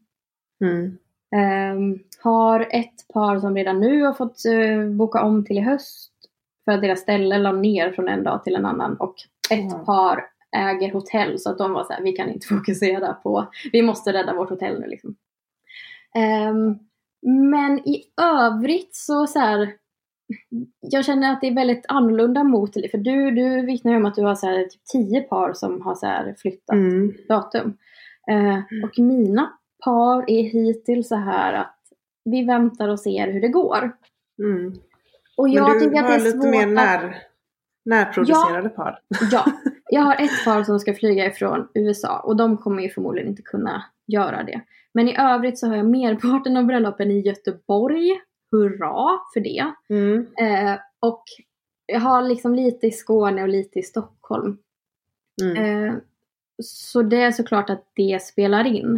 Mm. 0.61 0.97
Ehm, 1.35 1.99
har 2.23 2.67
ett 2.71 3.07
par 3.13 3.39
som 3.39 3.55
redan 3.55 3.79
nu 3.79 4.03
har 4.03 4.13
fått 4.13 4.45
eh, 4.45 4.89
boka 4.89 5.23
om 5.23 5.45
till 5.45 5.57
i 5.57 5.61
höst 5.61 6.11
för 6.65 6.71
att 6.71 6.81
deras 6.81 6.99
ställe 6.99 7.37
la 7.37 7.51
ner 7.51 7.91
från 7.91 8.07
en 8.07 8.23
dag 8.23 8.43
till 8.43 8.55
en 8.55 8.65
annan 8.65 8.95
och 8.97 9.15
ett 9.49 9.73
mm. 9.73 9.85
par 9.85 10.25
äger 10.57 10.91
hotell 10.91 11.39
så 11.39 11.49
att 11.49 11.57
de 11.57 11.73
var 11.73 11.83
så 11.83 11.93
här, 11.93 12.01
vi 12.01 12.11
kan 12.11 12.29
inte 12.29 12.47
fokusera 12.55 13.13
på, 13.13 13.47
vi 13.71 13.81
måste 13.81 14.13
rädda 14.13 14.33
vårt 14.33 14.49
hotell 14.49 14.79
nu 14.79 14.87
liksom. 14.87 15.15
Um, 16.51 16.79
men 17.53 17.79
i 17.79 18.03
övrigt 18.21 18.95
så, 18.95 19.27
så 19.27 19.39
här, 19.39 19.73
jag 20.79 21.05
känner 21.05 21.33
att 21.33 21.41
det 21.41 21.47
är 21.47 21.55
väldigt 21.55 21.85
annorlunda 21.87 22.43
mot, 22.43 22.73
för 22.73 22.97
du, 22.97 23.31
du 23.31 23.65
vittnar 23.65 23.91
ju 23.91 23.97
om 23.97 24.05
att 24.05 24.15
du 24.15 24.23
har 24.23 24.35
så 24.35 24.47
här, 24.47 24.63
typ 24.63 24.85
tio 24.85 25.21
par 25.21 25.53
som 25.53 25.81
har 25.81 25.95
så 25.95 26.05
här, 26.05 26.35
flyttat 26.37 26.75
mm. 26.75 27.13
datum. 27.29 27.77
Uh, 28.31 28.83
och 28.83 28.99
mina 28.99 29.53
par 29.83 30.29
är 30.29 30.43
hittills 30.43 31.07
så 31.07 31.15
här 31.15 31.53
att 31.53 31.79
vi 32.25 32.45
väntar 32.45 32.89
och 32.89 32.99
ser 32.99 33.31
hur 33.31 33.41
det 33.41 33.47
går. 33.47 33.91
Mm. 34.43 34.73
Och 35.37 35.49
jag 35.49 35.69
Men 35.69 35.73
du 35.73 35.85
tycker 35.85 36.03
att 36.03 36.07
det 36.07 36.13
är 36.13 36.33
lite 36.33 36.47
mer 36.47 36.67
när, 36.67 37.17
närproducerade 37.85 38.69
ja, 38.75 38.83
par? 38.83 38.99
ja, 39.31 39.45
jag 39.89 40.01
har 40.01 40.15
ett 40.15 40.45
par 40.45 40.63
som 40.63 40.79
ska 40.79 40.93
flyga 40.93 41.25
ifrån 41.25 41.67
USA 41.73 42.19
och 42.19 42.35
de 42.35 42.57
kommer 42.57 42.83
ju 42.83 42.89
förmodligen 42.89 43.29
inte 43.29 43.41
kunna 43.41 43.83
göra 44.07 44.43
det. 44.43 44.61
Men 44.93 45.07
i 45.07 45.17
övrigt 45.19 45.59
så 45.59 45.67
har 45.67 45.75
jag 45.75 45.85
merparten 45.85 46.57
av 46.57 46.65
bröllopen 46.65 47.11
i 47.11 47.19
Göteborg. 47.19 48.09
Hurra 48.51 49.19
för 49.33 49.39
det! 49.39 49.73
Mm. 49.89 50.27
Eh, 50.39 50.79
och 50.99 51.23
jag 51.85 51.99
har 51.99 52.21
liksom 52.21 52.55
lite 52.55 52.87
i 52.87 52.91
Skåne 52.91 53.41
och 53.41 53.49
lite 53.49 53.79
i 53.79 53.83
Stockholm. 53.83 54.57
Mm. 55.41 55.57
Eh, 55.57 55.95
så 56.63 57.01
det 57.01 57.21
är 57.21 57.31
såklart 57.31 57.69
att 57.69 57.91
det 57.95 58.23
spelar 58.23 58.67
in. 58.67 58.95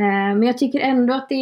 Eh, 0.00 0.36
men 0.36 0.42
jag 0.42 0.58
tycker 0.58 0.80
ändå 0.80 1.14
att 1.14 1.28
det 1.28 1.34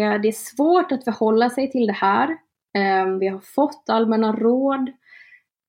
är, 0.00 0.18
det 0.18 0.28
är 0.28 0.32
svårt 0.32 0.92
att 0.92 1.04
förhålla 1.04 1.50
sig 1.50 1.70
till 1.70 1.86
det 1.86 1.92
här. 1.92 2.30
Eh, 2.74 3.06
vi 3.20 3.28
har 3.28 3.38
fått 3.38 3.84
allmänna 3.88 4.32
råd 4.32 4.90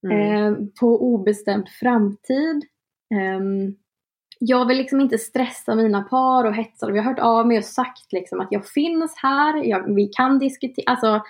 mm. 0.04 0.22
Eh, 0.22 0.58
på 0.80 1.14
obestämd 1.14 1.70
framtid. 1.70 2.66
Ehm, 3.16 3.76
jag 4.40 4.68
vill 4.68 4.78
liksom 4.78 5.02
inte 5.02 5.18
stressa 5.18 5.76
mina 5.76 6.02
par 6.02 6.44
och 6.44 6.54
hetsa 6.54 6.86
dem. 6.86 6.96
Jag 6.96 7.04
har 7.04 7.12
hört 7.12 7.20
av 7.20 7.48
mig 7.48 7.58
och 7.58 7.66
sagt 7.66 8.14
liksom 8.14 8.40
att 8.40 8.48
jag 8.52 8.68
finns 8.68 9.14
här, 9.16 9.64
jag, 9.64 9.96
vi 9.96 10.08
kan 10.08 10.40
diskutera, 10.40 10.84
alltså 10.88 11.22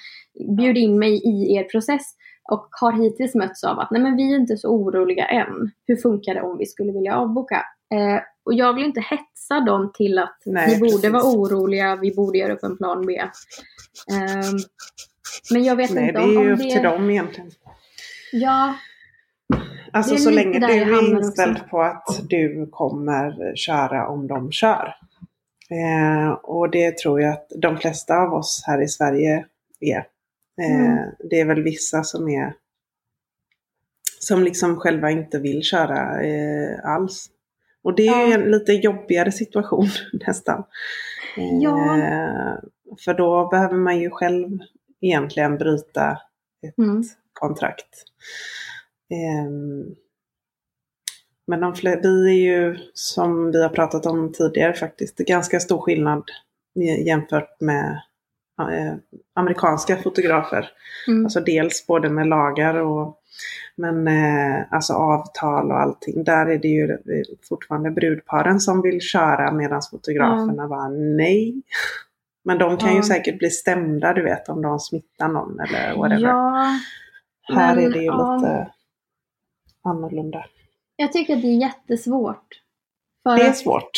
bjud 0.58 0.78
in 0.78 1.00
mig 1.00 1.14
i 1.14 1.56
er 1.56 1.64
process. 1.64 2.14
Och 2.52 2.68
har 2.72 2.92
hittills 2.92 3.36
mötts 3.36 3.64
av 3.64 3.80
att 3.80 3.92
nej 3.92 4.02
men 4.02 4.16
vi 4.16 4.34
är 4.34 4.36
inte 4.36 4.58
så 4.58 4.70
oroliga 4.70 5.26
än. 5.26 5.72
Hur 5.88 5.96
funkar 5.96 6.34
det 6.34 6.42
om 6.42 6.58
vi 6.58 6.66
skulle 6.66 6.92
vilja 6.92 7.16
avboka? 7.16 7.56
Eh, 7.94 8.22
och 8.44 8.54
jag 8.54 8.74
vill 8.74 8.86
inte 8.86 9.02
hetsa 9.02 9.60
dem 9.60 9.92
till 9.94 10.20
att 10.20 10.42
nej, 10.46 10.80
vi 10.80 10.92
borde 10.92 11.10
vara 11.10 11.24
oroliga, 11.24 11.96
vi 11.96 12.16
borde 12.16 12.38
göra 12.38 12.54
upp 12.54 12.64
en 12.64 12.78
plan 12.78 13.06
B. 13.06 13.18
Eh, 14.12 14.50
men 15.52 15.64
jag 15.64 15.76
vet 15.76 15.94
nej, 15.94 16.08
inte 16.08 16.22
om 16.22 16.28
det... 16.28 16.34
Nej, 16.34 16.36
det 16.36 16.42
är 16.42 16.48
ju 16.48 16.54
upp 16.54 16.60
det... 16.60 16.72
till 16.72 16.84
dem 16.84 17.10
egentligen. 17.10 17.52
Ja, 18.32 18.76
Alltså 19.94 20.18
så 20.18 20.30
länge 20.30 20.60
du 20.60 20.66
är 20.66 21.04
inställd 21.10 21.58
också. 21.58 21.70
på 21.70 21.82
att 21.82 22.30
du 22.30 22.68
kommer 22.72 23.56
köra 23.56 24.08
om 24.08 24.28
de 24.28 24.52
kör. 24.52 24.96
Eh, 25.70 26.32
och 26.32 26.72
det 26.72 26.98
tror 26.98 27.22
jag 27.22 27.34
att 27.34 27.52
de 27.62 27.78
flesta 27.78 28.18
av 28.18 28.34
oss 28.34 28.64
här 28.68 28.82
i 28.82 28.88
Sverige 28.88 29.46
är. 29.80 30.06
Eh, 30.62 30.82
mm. 30.82 30.98
Det 31.30 31.40
är 31.40 31.46
väl 31.46 31.64
vissa 31.64 32.04
som 32.04 32.30
är 32.30 32.54
som 34.20 34.44
liksom 34.44 34.80
själva 34.80 35.12
inte 35.12 35.40
vill 35.40 35.64
köra 35.64 36.24
eh, 36.24 36.80
alls. 36.84 37.30
Och 37.84 37.96
det 37.96 38.08
är 38.08 38.28
ja. 38.28 38.34
en 38.34 38.52
lite 38.52 38.74
jobbigare 38.74 39.32
situation 39.32 39.88
nästan. 40.28 40.64
Ja. 41.62 41.98
Eh, 41.98 42.56
för 43.06 43.14
då 43.14 43.48
behöver 43.48 43.78
man 43.78 44.00
ju 44.00 44.10
själv 44.10 44.60
egentligen 45.02 45.58
bryta 45.58 46.18
ett 46.68 46.78
mm. 46.78 47.04
kontrakt. 47.34 48.04
Ehm, 49.10 49.96
men 51.48 51.60
de 51.60 51.76
vi 51.76 52.30
är 52.30 52.34
ju, 52.34 52.78
som 52.94 53.52
vi 53.52 53.64
har 53.64 53.70
pratat 53.70 54.06
om 54.06 54.32
tidigare 54.32 54.74
faktiskt, 54.74 55.18
ganska 55.18 55.60
stor 55.60 55.82
skillnad 55.82 56.24
jämfört 57.06 57.62
med 57.62 58.02
eh, 58.60 58.96
amerikanska 59.34 59.98
fotografer. 59.98 60.70
Mm. 61.08 61.26
Alltså 61.26 61.40
dels 61.40 61.88
både 61.88 62.10
med 62.10 62.28
lagar 62.28 62.76
och 62.76 63.22
men 63.76 64.08
eh, 64.08 64.66
alltså 64.72 64.94
avtal 64.94 65.72
och 65.72 65.80
allting. 65.80 66.24
Där 66.24 66.46
är 66.46 66.58
det 66.58 66.68
ju 66.68 66.98
fortfarande 67.50 67.92
brudparen 67.92 68.60
som 68.60 68.82
vill 68.82 69.02
köra 69.02 69.52
medan 69.52 69.82
fotograferna 69.92 70.64
mm. 70.64 70.70
bara 70.70 70.88
nej. 70.90 71.62
Men 72.44 72.58
de 72.58 72.78
kan 72.78 72.90
mm. 72.90 72.98
ju 72.98 73.04
säkert 73.04 73.40
bli 73.40 73.50
stämda 73.50 74.14
du 74.14 74.24
vet 74.24 74.50
om 74.50 74.62
de 74.62 74.80
smittar 74.80 75.28
någon 75.28 75.60
eller 75.60 75.96
whatever. 75.98 76.22
Ja, 76.22 76.80
Här 77.48 77.76
men, 77.76 77.86
är 77.86 77.90
det 77.90 78.00
ju 78.00 78.12
lite 78.12 78.68
annorlunda. 79.88 80.46
Jag 80.96 81.14
tycker 81.14 81.36
att 81.36 81.42
det 81.42 81.48
är 81.48 81.62
jättesvårt. 81.62 82.62
För 83.24 83.38
det 83.38 83.44
är 83.44 83.54
svårt. 83.54 83.92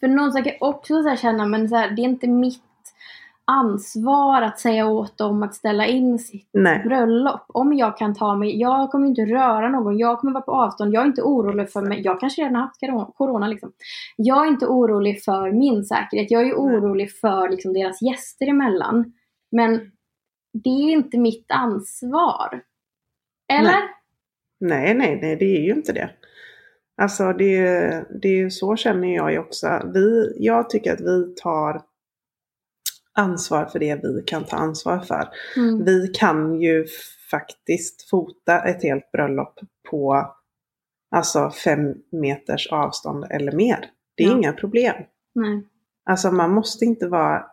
För 0.00 0.08
någon 0.08 0.44
kan 0.44 0.52
också 0.60 1.02
så 1.02 1.16
känna, 1.16 1.46
men 1.46 1.68
så 1.68 1.76
här, 1.76 1.90
det 1.90 2.02
är 2.02 2.04
inte 2.04 2.28
mitt 2.28 2.62
ansvar 3.44 4.42
att 4.42 4.60
säga 4.60 4.86
åt 4.86 5.18
dem 5.18 5.42
att 5.42 5.54
ställa 5.54 5.86
in 5.86 6.18
sitt 6.18 6.48
Nej. 6.52 6.82
bröllop. 6.84 7.44
Om 7.48 7.72
jag 7.72 7.98
kan 7.98 8.14
ta 8.14 8.34
mig, 8.34 8.60
jag 8.60 8.90
kommer 8.90 9.06
inte 9.06 9.22
röra 9.22 9.68
någon, 9.68 9.98
jag 9.98 10.18
kommer 10.18 10.32
vara 10.32 10.44
på 10.44 10.52
avstånd, 10.52 10.94
jag 10.94 11.02
är 11.02 11.06
inte 11.06 11.22
orolig 11.22 11.72
för 11.72 11.80
mig, 11.80 12.00
jag 12.00 12.20
kanske 12.20 12.42
redan 12.42 12.54
haft 12.54 12.80
corona 13.16 13.48
liksom. 13.48 13.72
Jag 14.16 14.46
är 14.46 14.48
inte 14.48 14.66
orolig 14.66 15.24
för 15.24 15.52
min 15.52 15.84
säkerhet, 15.84 16.30
jag 16.30 16.48
är 16.48 16.54
orolig 16.54 17.18
för 17.20 17.48
liksom, 17.48 17.72
deras 17.72 18.02
gäster 18.02 18.46
emellan. 18.46 19.12
Men 19.50 19.92
det 20.52 20.70
är 20.70 20.90
inte 20.90 21.18
mitt 21.18 21.50
ansvar. 21.50 22.62
Eller? 23.52 23.62
Nej. 23.62 23.88
Nej, 24.60 24.94
nej, 24.94 25.18
nej, 25.22 25.36
det 25.36 25.56
är 25.56 25.60
ju 25.60 25.72
inte 25.72 25.92
det. 25.92 26.10
Alltså 26.96 27.32
det, 27.32 27.60
det 28.22 28.28
är 28.28 28.36
ju 28.36 28.50
så 28.50 28.76
känner 28.76 29.14
jag 29.14 29.32
ju 29.32 29.38
också. 29.38 29.90
Vi, 29.94 30.36
jag 30.38 30.70
tycker 30.70 30.92
att 30.92 31.00
vi 31.00 31.34
tar 31.34 31.82
ansvar 33.12 33.64
för 33.64 33.78
det 33.78 33.94
vi 33.94 34.22
kan 34.26 34.44
ta 34.44 34.56
ansvar 34.56 34.98
för. 34.98 35.28
Mm. 35.56 35.84
Vi 35.84 36.08
kan 36.08 36.60
ju 36.60 36.86
faktiskt 37.30 38.10
fota 38.10 38.60
ett 38.62 38.82
helt 38.82 39.12
bröllop 39.12 39.60
på 39.90 40.34
alltså 41.10 41.50
fem 41.50 41.94
meters 42.12 42.68
avstånd 42.72 43.24
eller 43.30 43.52
mer. 43.52 43.90
Det 44.14 44.24
är 44.24 44.28
ja. 44.28 44.36
inga 44.36 44.52
problem. 44.52 44.96
Nej. 45.34 45.62
Alltså 46.04 46.32
man 46.32 46.50
måste 46.50 46.84
inte 46.84 47.08
vara 47.08 47.46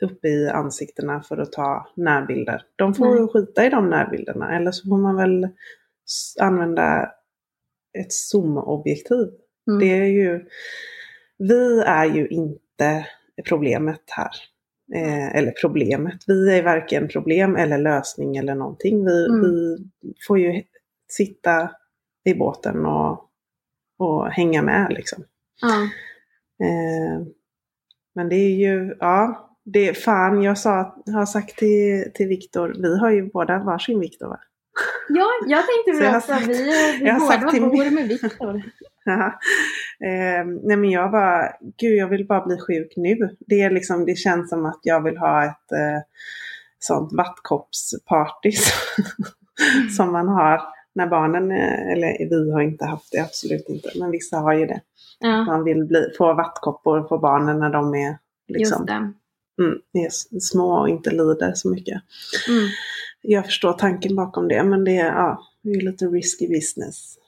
uppe 0.00 0.28
i 0.28 0.48
ansiktena 0.48 1.22
för 1.22 1.38
att 1.38 1.52
ta 1.52 1.88
närbilder. 1.96 2.62
De 2.76 2.94
får 2.94 3.14
Nej. 3.14 3.28
skita 3.28 3.66
i 3.66 3.70
de 3.70 3.90
närbilderna 3.90 4.56
eller 4.56 4.70
så 4.70 4.88
får 4.88 4.98
man 4.98 5.16
väl 5.16 5.48
använda 6.40 7.12
ett 7.98 8.12
zoomobjektiv. 8.12 9.28
Mm. 9.68 9.78
Det 9.80 9.92
är 9.92 10.06
ju, 10.06 10.46
vi 11.38 11.80
är 11.80 12.04
ju 12.04 12.28
inte 12.28 13.06
problemet 13.48 14.02
här. 14.06 14.30
Eh, 14.94 15.36
eller 15.36 15.52
problemet, 15.60 16.24
vi 16.26 16.58
är 16.58 16.62
varken 16.62 17.08
problem 17.08 17.56
eller 17.56 17.78
lösning 17.78 18.36
eller 18.36 18.54
någonting. 18.54 19.04
Vi, 19.04 19.26
mm. 19.26 19.40
vi 19.40 19.76
får 20.26 20.38
ju 20.38 20.62
sitta 21.08 21.70
i 22.24 22.34
båten 22.34 22.86
och, 22.86 23.30
och 23.98 24.26
hänga 24.26 24.62
med 24.62 24.92
liksom. 24.92 25.24
Mm. 25.62 25.82
Eh, 26.62 27.26
men 28.14 28.28
det 28.28 28.36
är 28.36 28.50
ju, 28.50 28.96
ja, 29.00 29.50
det 29.64 29.88
är 29.88 29.92
fan 29.92 30.42
jag 30.42 30.58
sa, 30.58 31.02
har 31.06 31.26
sagt 31.26 31.58
till, 31.58 32.10
till 32.14 32.28
Viktor, 32.28 32.76
vi 32.82 32.98
har 32.98 33.10
ju 33.10 33.30
båda 33.30 33.58
varsin 33.58 34.00
Viktor 34.00 34.28
va? 34.28 34.40
Ja, 35.08 35.28
jag 35.46 35.64
tänkte 35.66 36.04
väl 36.04 36.16
också 36.16 36.32
att 36.32 36.46
vi, 36.46 36.62
vi 37.00 37.06
jag 37.06 37.20
båda 37.20 37.50
till 37.50 37.62
bor 37.62 37.90
med 37.90 38.08
Viktor. 38.08 38.56
eh, 40.00 40.46
nej 40.62 40.76
men 40.76 40.90
jag 40.90 41.10
bara, 41.10 41.52
gud 41.78 41.98
jag 41.98 42.08
vill 42.08 42.26
bara 42.26 42.46
bli 42.46 42.58
sjuk 42.58 42.92
nu. 42.96 43.36
Det, 43.38 43.62
är 43.62 43.70
liksom, 43.70 44.04
det 44.04 44.16
känns 44.16 44.50
som 44.50 44.66
att 44.66 44.80
jag 44.82 45.02
vill 45.02 45.16
ha 45.16 45.44
ett 45.44 45.72
eh, 45.72 46.02
sånt 46.78 47.12
vattkoppsparty 47.12 48.52
som 49.96 50.12
man 50.12 50.28
har 50.28 50.60
när 50.94 51.06
barnen, 51.06 51.50
eller 51.92 52.28
vi 52.30 52.52
har 52.52 52.60
inte 52.60 52.84
haft 52.84 53.12
det, 53.12 53.18
absolut 53.18 53.68
inte, 53.68 53.90
men 53.98 54.10
vissa 54.10 54.36
har 54.36 54.54
ju 54.54 54.66
det. 54.66 54.80
Ja. 55.18 55.44
Man 55.44 55.64
vill 55.64 55.84
bli, 55.84 56.10
få 56.18 56.34
vattkoppor 56.34 57.00
på 57.00 57.18
barnen 57.18 57.58
när 57.58 57.70
de 57.70 57.94
är 57.94 58.18
liksom, 58.48 58.86
mm, 59.60 59.78
är 59.92 60.40
små 60.40 60.80
och 60.80 60.88
inte 60.88 61.10
lider 61.10 61.52
så 61.54 61.68
mycket. 61.68 62.02
Mm 62.48 62.68
jag 63.26 63.44
förstår 63.44 63.72
tanken 63.72 64.16
bakom 64.16 64.48
det, 64.48 64.62
men 64.62 64.84
det 64.84 64.96
är, 64.96 65.06
ja, 65.06 65.42
det 65.62 65.70
är 65.70 65.80
lite 65.80 66.04
risky 66.04 66.48
business. 66.48 67.18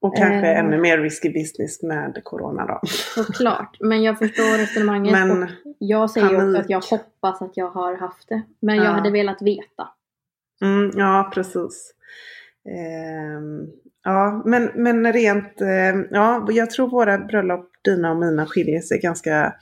Och 0.00 0.16
kanske 0.16 0.52
eh, 0.52 0.58
ännu 0.58 0.78
mer 0.78 0.98
risky 0.98 1.32
business 1.32 1.82
med 1.82 2.20
corona 2.24 2.66
då. 2.66 2.80
Såklart, 3.14 3.76
men 3.80 4.02
jag 4.02 4.18
förstår 4.18 4.58
resonemanget. 4.58 5.12
Men, 5.12 5.48
jag 5.78 6.10
säger 6.10 6.26
panik. 6.26 6.42
också 6.42 6.60
att 6.60 6.70
jag 6.70 6.98
hoppas 6.98 7.42
att 7.42 7.56
jag 7.56 7.70
har 7.70 7.96
haft 7.96 8.28
det. 8.28 8.42
Men 8.60 8.76
jag 8.76 8.92
hade 8.92 9.10
velat 9.10 9.42
veta. 9.42 9.88
Mm, 10.62 10.90
ja, 10.96 11.30
precis. 11.34 11.94
Eh, 12.68 13.66
ja, 14.04 14.42
men, 14.44 14.70
men 14.74 15.12
rent, 15.12 15.60
eh, 15.60 16.00
ja, 16.10 16.46
jag 16.50 16.70
tror 16.70 16.90
våra 16.90 17.18
bröllop, 17.18 17.70
dina 17.84 18.10
och 18.10 18.16
mina, 18.16 18.46
skiljer 18.46 18.80
sig 18.80 18.98
ganska 18.98 19.54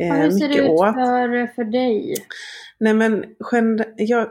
eh, 0.00 0.14
mycket 0.14 0.22
åt. 0.22 0.24
Hur 0.24 0.30
ser 0.30 0.48
det 0.48 1.42
ut 1.42 1.48
för, 1.48 1.54
för 1.54 1.64
dig? 1.64 2.14
Nej 2.78 2.94
men, 2.94 3.24
jag, 3.96 4.28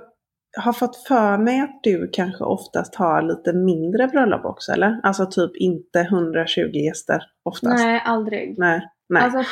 har 0.58 0.74
fått 0.74 0.96
för 0.96 1.38
mig 1.38 1.60
att 1.60 1.80
du 1.84 2.10
kanske 2.14 2.44
oftast 2.44 2.96
har 2.96 3.22
lite 3.22 3.54
mindre 3.54 4.08
bröllop 4.08 4.46
också 4.46 4.72
eller? 4.72 5.00
Alltså 5.04 5.26
typ 5.26 5.56
inte 5.56 6.00
120 6.00 6.60
gäster 6.60 7.24
oftast? 7.44 7.76
Nej, 7.76 8.02
aldrig. 8.06 8.56
Nej. 8.58 8.90
Nej. 9.10 9.24
Alltså 9.24 9.44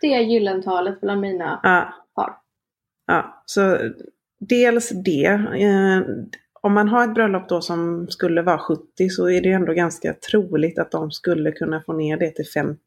70 0.00 0.06
är 0.06 0.20
gyllentalet 0.20 1.00
bland 1.00 1.20
mina 1.20 1.60
ja. 1.62 1.94
par. 2.14 2.36
Ja, 3.06 3.42
så 3.46 3.78
dels 4.40 4.90
det. 5.04 5.26
Eh, 5.58 6.00
om 6.60 6.74
man 6.74 6.88
har 6.88 7.04
ett 7.04 7.14
bröllop 7.14 7.48
då 7.48 7.60
som 7.60 8.06
skulle 8.08 8.42
vara 8.42 8.58
70 8.58 9.08
så 9.10 9.30
är 9.30 9.40
det 9.40 9.52
ändå 9.52 9.72
ganska 9.72 10.14
troligt 10.30 10.78
att 10.78 10.90
de 10.90 11.10
skulle 11.10 11.52
kunna 11.52 11.82
få 11.86 11.92
ner 11.92 12.16
det 12.16 12.30
till 12.30 12.46
50. 12.54 12.78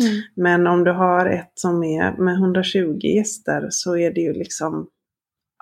Mm. 0.00 0.22
Men 0.36 0.66
om 0.66 0.84
du 0.84 0.92
har 0.92 1.26
ett 1.26 1.52
som 1.54 1.84
är 1.84 2.12
med 2.12 2.34
120 2.34 2.98
gäster 3.02 3.66
så 3.70 3.96
är 3.96 4.10
det 4.10 4.20
ju 4.20 4.32
liksom 4.32 4.88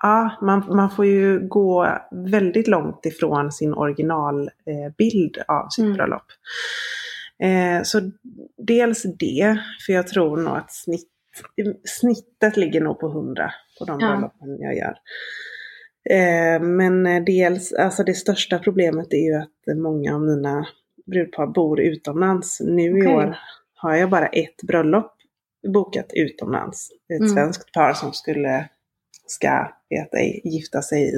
Ja, 0.02 0.38
man, 0.42 0.64
man 0.68 0.90
får 0.90 1.06
ju 1.06 1.48
gå 1.48 1.88
väldigt 2.10 2.68
långt 2.68 3.06
ifrån 3.06 3.52
sin 3.52 3.74
originalbild 3.74 5.36
eh, 5.36 5.54
av 5.56 5.68
sitt 5.68 5.82
Mm. 5.84 5.96
bröllop. 5.96 6.24
Eh, 7.42 7.82
så 7.82 8.10
dels 8.56 9.02
det, 9.18 9.58
för 9.86 9.92
jag 9.92 10.06
tror 10.08 10.36
nog 10.36 10.56
att 10.56 10.72
snitt, 10.72 11.08
snittet 11.84 12.56
ligger 12.56 12.80
nog 12.80 13.00
på 13.00 13.08
100 13.08 13.50
på 13.78 13.84
de 13.84 14.00
Ja. 14.00 14.06
bröllopen 14.06 14.58
jag 14.60 14.76
gör. 14.76 14.94
Eh, 16.10 16.60
men 16.62 17.06
eh, 17.06 17.24
dels, 17.24 17.72
alltså 17.72 18.02
det 18.04 18.14
största 18.14 18.58
problemet 18.58 19.12
är 19.12 19.24
ju 19.26 19.34
att 19.34 19.76
många 19.78 20.14
av 20.14 20.20
mina 20.20 20.66
brudpar 21.06 21.46
bor 21.46 21.80
utomlands. 21.80 22.60
Nu 22.60 22.98
i 22.98 23.02
Okej. 23.02 23.14
år 23.14 23.38
har 23.74 23.94
jag 23.94 24.10
bara 24.10 24.26
ett 24.26 24.62
bröllop 24.62 25.12
bokat 25.74 26.06
utomlands. 26.14 26.88
Ett 27.14 27.20
Mm. 27.20 27.32
svenskt 27.34 27.72
par 27.72 27.92
som 27.92 28.12
skulle 28.12 28.68
ska 29.26 29.68
vet 30.00 30.14
ej, 30.14 30.40
gifta 30.44 30.82
sig 30.82 31.02
i 31.02 31.12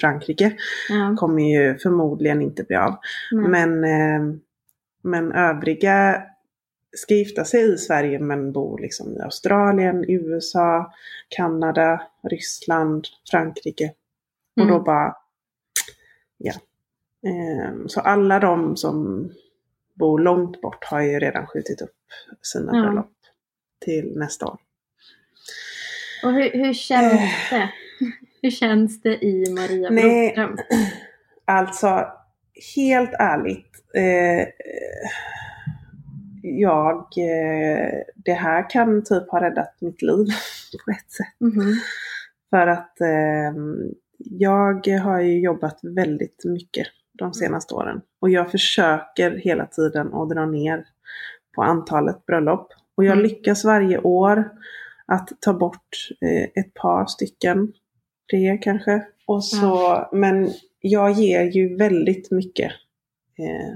Frankrike. 0.00 0.52
Ja. 0.88 1.16
Kommer 1.18 1.42
ju 1.52 1.78
förmodligen 1.78 2.42
inte 2.42 2.64
bli 2.64 2.76
av. 2.76 2.96
Mm. 3.32 3.50
Men, 3.50 3.84
eh, 3.84 4.36
men 5.02 5.32
övriga 5.32 6.22
ska 6.96 7.14
gifta 7.14 7.44
sig 7.44 7.72
i 7.72 7.76
Sverige 7.78 8.18
men 8.18 8.52
bor 8.52 8.78
liksom 8.78 9.16
i 9.16 9.20
Australien, 9.20 10.04
USA, 10.08 10.92
Kanada, 11.28 12.02
Ryssland, 12.30 13.06
Frankrike. 13.30 13.92
Och 14.60 14.66
då 14.66 14.74
Mm. 14.74 14.84
bara, 14.84 15.16
ja. 16.38 16.52
Eh, 17.26 17.72
så 17.86 18.00
alla 18.00 18.38
de 18.38 18.76
som 18.76 19.28
bor 19.94 20.18
långt 20.18 20.60
bort 20.60 20.84
har 20.84 21.00
ju 21.00 21.18
redan 21.18 21.46
skjutit 21.46 21.82
upp 21.82 21.96
sina 22.42 22.76
Ja. 22.76 22.82
bröllop 22.82 23.12
till 23.84 24.12
nästa 24.16 24.46
år. 24.46 24.58
Och 26.24 26.32
hur, 26.32 26.50
hur 26.52 26.74
känns 26.74 27.12
Eh. 27.12 27.20
det? 27.50 27.70
Hur 28.42 28.50
känns 28.50 29.02
det 29.02 29.24
i 29.24 29.54
Maria 29.54 29.90
Nej. 29.90 30.26
Broström? 30.34 30.56
Alltså, 31.44 32.06
helt 32.76 33.10
ärligt. 33.18 33.70
Eh, 33.96 34.48
jag, 36.42 36.96
eh, 36.96 37.88
det 38.16 38.32
här 38.32 38.70
kan 38.70 39.04
typ 39.04 39.30
ha 39.30 39.40
räddat 39.40 39.76
mitt 39.80 40.02
liv 40.02 40.26
på 40.84 40.90
ett 40.90 41.10
sätt. 41.12 41.40
Mhm. 41.40 41.74
För 42.50 42.66
att 42.66 43.00
eh, 43.00 43.60
jag 44.18 44.88
har 44.88 45.20
ju 45.20 45.40
jobbat 45.40 45.78
väldigt 45.82 46.42
mycket 46.44 46.86
de 47.18 47.34
senaste 47.34 47.74
åren. 47.74 48.00
Och 48.20 48.30
jag 48.30 48.50
försöker 48.50 49.30
hela 49.30 49.66
tiden 49.66 50.14
att 50.14 50.30
dra 50.30 50.46
ner 50.46 50.84
på 51.54 51.62
antalet 51.62 52.26
bröllop. 52.26 52.72
Och 52.96 53.04
jag 53.04 53.12
Mm. 53.12 53.22
lyckas 53.22 53.64
varje 53.64 53.98
år 53.98 54.50
att 55.06 55.28
ta 55.40 55.52
bort 55.52 56.08
eh, 56.20 56.62
ett 56.64 56.74
par 56.74 57.06
stycken. 57.06 57.72
Tre 58.30 58.58
kanske. 58.62 59.06
Och 59.26 59.44
så, 59.44 60.08
Men 60.12 60.50
jag 60.80 61.12
ger 61.12 61.42
ju 61.44 61.76
väldigt 61.76 62.30
mycket 62.30 62.72
eh, 63.38 63.74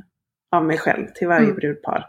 av 0.59 0.65
mig 0.65 0.79
själv 0.79 1.07
till 1.15 1.29
varje 1.29 1.45
Mm. 1.45 1.57
brudpar. 1.57 2.07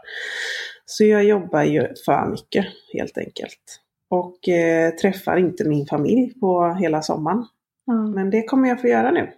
Så 0.84 1.04
jag 1.04 1.24
jobbar 1.24 1.62
ju 1.62 1.88
för 2.06 2.26
mycket 2.30 2.66
helt 2.92 3.18
enkelt. 3.18 3.80
Och 4.08 4.48
eh, 4.48 4.90
träffar 4.94 5.36
inte 5.36 5.68
min 5.68 5.86
familj 5.86 6.40
på 6.40 6.76
hela 6.80 7.02
sommaren. 7.02 7.44
Ja. 7.84 7.94
Men 7.94 8.30
det 8.30 8.42
kommer 8.42 8.68
jag 8.68 8.80
få 8.80 8.88
göra 8.88 9.10
nu. 9.10 9.32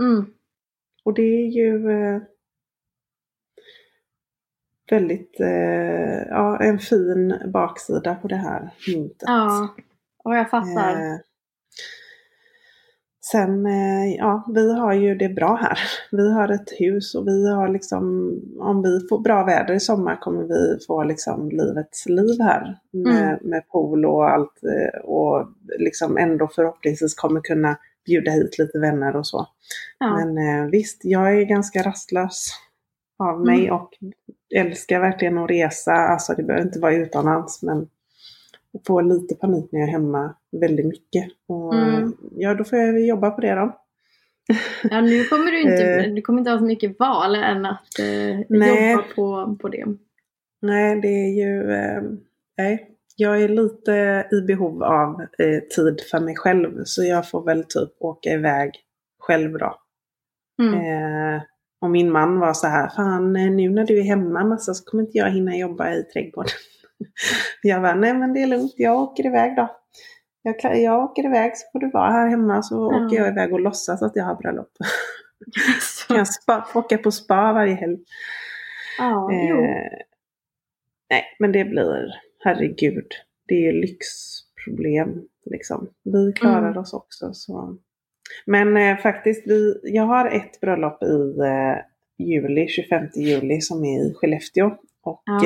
Mm. 0.00 0.26
Och 1.04 1.14
det 1.14 1.22
är 1.22 1.46
ju 1.46 1.90
eh, 1.90 2.22
väldigt, 4.90 5.40
eh, 5.40 6.28
ja 6.28 6.58
en 6.62 6.78
fin 6.78 7.34
baksida 7.52 8.14
på 8.14 8.28
det 8.28 8.36
här 8.36 8.70
myntet. 8.88 9.22
ja, 9.26 9.74
och 10.24 10.36
jag 10.36 10.50
fattar. 10.50 11.20
Sen, 13.32 13.66
eh, 13.66 14.14
ja, 14.18 14.44
vi 14.54 14.72
har 14.78 14.92
ju 14.92 15.14
det 15.14 15.28
bra 15.28 15.54
här. 15.54 15.78
Vi 16.10 16.32
har 16.32 16.48
ett 16.48 16.70
hus 16.78 17.14
och 17.14 17.26
vi 17.28 17.50
har 17.52 17.68
liksom, 17.68 18.34
om 18.60 18.82
vi 18.82 19.00
får 19.08 19.18
bra 19.18 19.44
väder 19.44 19.74
i 19.74 19.80
sommar 19.80 20.16
kommer 20.20 20.42
vi 20.42 20.78
få 20.86 21.04
liksom 21.04 21.48
livets 21.50 22.06
liv 22.08 22.40
här. 22.40 22.78
Med, 22.92 23.22
Mm. 23.22 23.38
med 23.42 23.68
pool 23.68 24.04
och 24.06 24.30
allt 24.30 24.60
eh, 24.64 25.00
och 25.00 25.48
liksom 25.78 26.16
ändå 26.18 26.48
förhoppningsvis 26.54 27.14
kommer 27.14 27.40
kunna 27.40 27.76
bjuda 28.06 28.30
hit 28.30 28.58
lite 28.58 28.78
vänner 28.78 29.16
och 29.16 29.26
så. 29.26 29.46
Ja. 29.98 30.16
Men 30.16 30.38
eh, 30.38 30.70
visst, 30.70 31.00
jag 31.04 31.36
är 31.38 31.42
ganska 31.42 31.82
rastlös 31.82 32.46
av 33.18 33.40
mig 33.46 33.60
Mm. 33.66 33.74
och 33.74 33.90
älskar 34.54 35.00
verkligen 35.00 35.38
att 35.38 35.50
resa. 35.50 35.92
Alltså 35.92 36.34
det 36.34 36.42
behöver 36.42 36.66
inte 36.66 36.80
vara 36.80 36.94
utomlands 36.94 37.62
men 37.62 37.88
får 38.86 39.02
lite 39.02 39.34
panik 39.34 39.68
när 39.72 39.80
jag 39.80 39.88
är 39.88 39.92
hemma 39.92 40.34
väldigt 40.60 40.86
mycket. 40.86 41.24
Och, 41.48 41.74
Mm. 41.74 42.12
Ja, 42.36 42.54
då 42.54 42.64
får 42.64 42.78
jag 42.78 43.00
jobba 43.00 43.30
på 43.30 43.40
det 43.40 43.54
då. 43.54 43.76
ja, 44.90 45.00
nu 45.00 45.24
kommer 45.24 45.50
du 45.52 45.60
inte, 45.60 45.84
Eh. 46.06 46.14
du 46.14 46.22
kommer 46.22 46.38
inte 46.38 46.50
ha 46.50 46.58
så 46.58 46.64
mycket 46.64 46.98
val 46.98 47.34
än 47.34 47.66
att 47.66 47.98
eh, 47.98 48.40
Nej. 48.48 48.92
jobba 48.92 49.04
på, 49.14 49.56
på 49.60 49.68
det. 49.68 49.84
Nej, 50.62 51.00
det 51.00 51.08
är 51.08 51.28
ju... 51.28 51.72
Eh, 51.72 52.02
nej, 52.58 52.86
jag 53.16 53.42
är 53.42 53.48
lite 53.48 54.26
i 54.32 54.40
behov 54.42 54.82
av 54.82 55.20
eh, 55.20 55.60
tid 55.76 56.00
för 56.10 56.20
mig 56.20 56.36
själv. 56.36 56.80
Så 56.84 57.04
jag 57.04 57.30
får 57.30 57.44
väl 57.44 57.64
typ 57.64 57.90
åka 58.00 58.30
iväg 58.30 58.70
själv 59.18 59.58
då. 59.58 59.74
Mm. 60.62 60.74
Eh, 60.74 61.42
och 61.80 61.90
min 61.90 62.12
man 62.12 62.38
var 62.40 62.52
så 62.52 62.66
här, 62.66 62.88
fan 62.88 63.36
eh, 63.36 63.50
nu 63.50 63.68
när 63.70 63.86
du 63.86 63.98
är 63.98 64.02
hemma 64.04 64.44
massa 64.44 64.74
så 64.74 64.84
kommer 64.84 65.04
inte 65.04 65.18
jag 65.18 65.30
hinna 65.30 65.56
jobba 65.56 65.92
i 65.94 66.02
trädgården. 66.02 66.50
jag 67.62 67.82
bara, 67.82 67.94
nej 67.94 68.14
men 68.14 68.32
det 68.34 68.42
är 68.42 68.46
lugnt, 68.46 68.74
jag 68.76 69.00
åker 69.02 69.26
iväg 69.26 69.56
då. 69.56 69.76
Jag, 70.42 70.76
jag 70.78 71.04
åker 71.04 71.24
iväg 71.24 71.56
så 71.56 71.68
får 71.72 71.78
du 71.80 71.90
vara 71.90 72.10
här 72.10 72.28
hemma 72.28 72.62
så 72.62 72.74
Ja. 72.74 73.06
åker 73.06 73.16
jag 73.16 73.28
iväg 73.28 73.52
och 73.52 73.60
låtsas 73.60 74.02
att 74.02 74.16
jag 74.16 74.24
har 74.24 74.34
bröllop. 74.34 74.70
Så, 75.80 76.06
kan 76.08 76.16
jag 76.16 76.28
spa, 76.28 76.66
åka 76.74 76.98
på 76.98 77.10
spa 77.12 77.52
varje 77.52 77.74
helg. 77.74 77.98
jo. 79.48 79.56
Eh, 79.60 79.98
nej, 81.10 81.24
men 81.38 81.52
det 81.52 81.64
blir, 81.64 82.14
herregud, 82.44 83.06
det 83.48 83.54
är 83.54 83.72
ju 83.72 83.72
lyxproblem. 83.72 85.22
Liksom. 85.50 85.88
Vi 86.04 86.32
klarar 86.32 86.68
Mm. 86.68 86.78
oss 86.78 86.92
också. 86.92 87.32
Så. 87.32 87.76
Men 88.46 88.76
eh, 88.76 88.96
faktiskt, 88.96 89.46
vi, 89.46 89.80
jag 89.82 90.02
har 90.02 90.26
ett 90.30 90.60
bröllop 90.60 91.02
i 91.02 91.38
eh, 91.40 91.76
juli, 92.26 92.68
25 92.68 93.06
juli, 93.16 93.60
som 93.60 93.84
är 93.84 94.10
i 94.10 94.14
Skellefteå. 94.14 94.66
Och 95.02 95.22
Ja. 95.24 95.40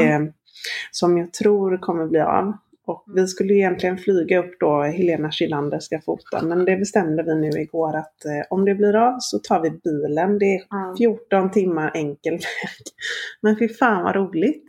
Som 0.91 1.19
jag 1.19 1.33
tror 1.33 1.77
kommer 1.79 2.07
bli 2.07 2.21
av. 2.21 2.53
Och 2.87 3.05
vi 3.15 3.27
skulle 3.27 3.53
ju 3.53 3.59
egentligen 3.59 3.99
flyga 3.99 4.39
upp 4.39 4.61
då, 4.61 4.83
Helena 4.83 5.31
Kylander 5.31 5.79
ska 5.79 6.01
fota, 6.01 6.43
men 6.43 6.65
det 6.65 6.77
bestämde 6.77 7.23
vi 7.23 7.35
nu 7.35 7.49
igår 7.49 7.97
att 7.97 8.25
eh, 8.25 8.47
om 8.51 8.65
det 8.65 8.75
blir 8.75 8.97
av 8.97 9.17
så 9.21 9.39
tar 9.39 9.61
vi 9.61 9.71
bilen. 9.71 10.39
Det 10.39 10.55
är 10.57 10.63
Ja. 10.71 10.95
14 10.99 11.51
timmar 11.51 11.91
enkel 11.95 12.33
väg. 12.33 12.41
Men 13.41 13.59
fy 13.59 13.69
fan 13.69 14.03
vad 14.05 14.15
roligt! 14.17 14.65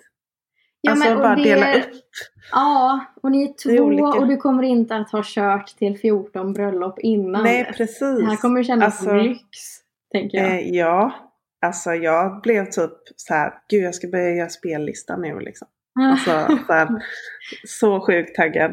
Ja, 0.82 0.92
alltså 0.92 1.10
men, 1.10 1.18
bara 1.18 1.36
det- 1.36 1.44
dela 1.44 1.76
upp. 1.78 1.86
Ja, 2.52 3.06
och 3.24 3.32
ni 3.32 3.44
är 3.44 3.50
är 3.50 3.78
två 3.78 3.84
olika. 3.84 4.06
och 4.06 4.28
du 4.28 4.38
kommer 4.38 4.64
inte 4.64 4.96
att 4.96 5.12
ha 5.12 5.22
kört 5.26 5.68
till 5.78 5.98
14 6.00 6.54
bröllop 6.54 7.00
innan. 7.00 7.44
Nej 7.44 7.74
precis. 7.78 8.00
Det 8.20 8.26
här 8.26 8.36
kommer 8.36 8.64
kännas 8.64 8.86
Alltså, 9.00 9.14
lyx, 9.16 9.40
tänker 10.12 10.38
jag. 10.38 10.48
Eh, 10.54 10.70
ja, 10.70 11.14
alltså 11.66 11.94
jag 11.94 12.42
blev 12.42 12.66
typ 12.66 12.92
så 13.16 13.34
här, 13.34 13.54
gud 13.70 13.84
jag 13.84 13.96
ska 13.96 14.08
börja 14.08 14.30
göra 14.36 14.50
spellista 14.50 15.18
nu 15.18 15.40
liksom. 15.40 15.68
Alltså, 16.00 16.32
så, 16.68 16.74
här, 16.74 16.88
så 17.68 18.00
sjukt 18.06 18.36
taggad 18.36 18.72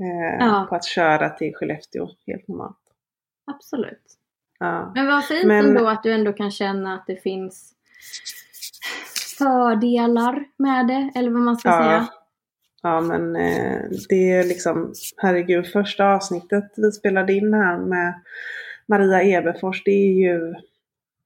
eh, 0.00 0.36
Ja. 0.46 0.66
på 0.68 0.74
att 0.74 0.84
köra 0.84 1.30
till 1.30 1.54
Skellefteå 1.54 2.08
helt 2.26 2.48
normalt. 2.48 2.76
Absolut. 3.46 4.16
Ja. 4.58 4.92
Men 4.94 5.06
vad 5.06 5.24
fint 5.24 5.46
Men- 5.46 5.66
ändå 5.66 5.88
att 5.88 6.02
du 6.02 6.12
ändå 6.12 6.32
kan 6.32 6.50
känna 6.50 6.94
att 6.94 7.06
det 7.06 7.16
finns 7.22 7.72
fördelar 9.38 10.44
med 10.56 10.86
det, 10.86 11.10
eller 11.14 11.30
vad 11.30 11.42
man 11.42 11.56
ska 11.56 11.68
Ja. 11.68 11.82
säga. 11.84 12.08
Ja 12.82 13.00
men 13.00 13.36
eh, 13.36 13.82
det 14.08 14.30
är 14.32 14.44
liksom, 14.44 14.92
herregud, 15.16 15.66
första 15.66 16.04
avsnittet 16.06 16.72
vi 16.76 16.92
spelade 16.92 17.32
in 17.32 17.54
här 17.54 17.78
med 17.78 18.20
Maria 18.88 19.22
Eberfors, 19.22 19.82
det 19.84 19.90
är 19.90 20.12
ju 20.30 20.54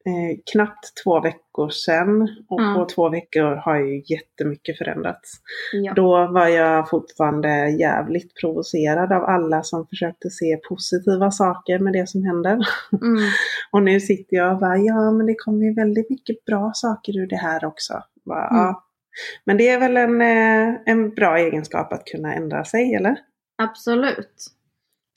eh, 0.06 0.38
knappt 0.52 0.92
två 1.04 1.20
veckor 1.20 1.68
sedan 1.70 2.28
och 2.48 2.60
Mm. 2.60 2.74
på 2.74 2.84
två 2.84 3.08
veckor 3.08 3.54
har 3.56 3.76
ju 3.76 4.02
jättemycket 4.06 4.78
förändrats. 4.78 5.32
Ja. 5.72 5.92
Då 5.94 6.26
var 6.26 6.48
jag 6.48 6.90
fortfarande 6.90 7.70
jävligt 7.70 8.34
provocerad 8.40 9.12
av 9.12 9.24
alla 9.24 9.62
som 9.62 9.86
försökte 9.86 10.30
se 10.30 10.56
positiva 10.68 11.30
saker 11.30 11.78
med 11.78 11.92
det 11.92 12.08
som 12.08 12.24
händer. 12.24 12.52
Mm. 12.52 13.18
Och 13.70 13.82
nu 13.82 14.00
sitter 14.00 14.36
jag 14.36 14.52
och 14.52 14.60
bara, 14.60 14.76
ja 14.78 15.10
men 15.10 15.26
det 15.26 15.34
kommer 15.34 15.64
ju 15.64 15.74
väldigt 15.74 16.10
mycket 16.10 16.44
bra 16.44 16.70
saker 16.74 17.16
ur 17.18 17.26
det 17.26 17.36
här 17.36 17.64
också. 17.64 18.02
Bara, 18.24 18.48
Mm. 18.48 18.62
ja. 18.62 18.84
Men 19.44 19.56
det 19.56 19.68
är 19.68 19.80
väl 19.80 19.96
en, 19.96 20.20
eh, 20.22 20.74
en 20.86 21.10
bra 21.14 21.38
egenskap 21.38 21.92
att 21.92 22.04
kunna 22.04 22.34
ändra 22.34 22.64
sig, 22.64 22.94
eller? 22.94 23.16
Absolut. 23.62 24.46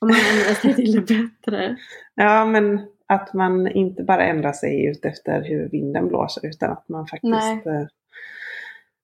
Om 0.01 0.07
man 0.07 0.17
ändrar 0.31 0.53
sig 0.53 0.73
till 0.75 0.91
det 0.91 1.01
bättre. 1.01 1.77
Ja, 2.15 2.45
men 2.45 2.81
att 3.07 3.33
man 3.33 3.67
inte 3.67 4.03
bara 4.03 4.25
ändrar 4.25 4.51
sig 4.51 4.85
ut 4.85 5.05
efter 5.05 5.43
hur 5.43 5.69
vinden 5.69 6.07
blåser 6.07 6.45
utan 6.47 6.71
att 6.71 6.89
man 6.89 7.07
faktiskt, 7.07 7.65
Nej. 7.65 7.81
eh, 7.81 7.87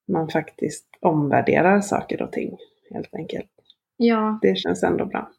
man 0.08 0.30
faktiskt 0.30 0.88
omvärderar 1.02 1.82
saker 1.82 2.22
och 2.22 2.32
ting 2.32 2.58
helt 2.94 3.16
enkelt. 3.16 3.50
Ja. 3.98 4.40
Det 4.42 4.58
känns 4.58 4.84
ändå 4.84 5.06
bra. 5.06 5.30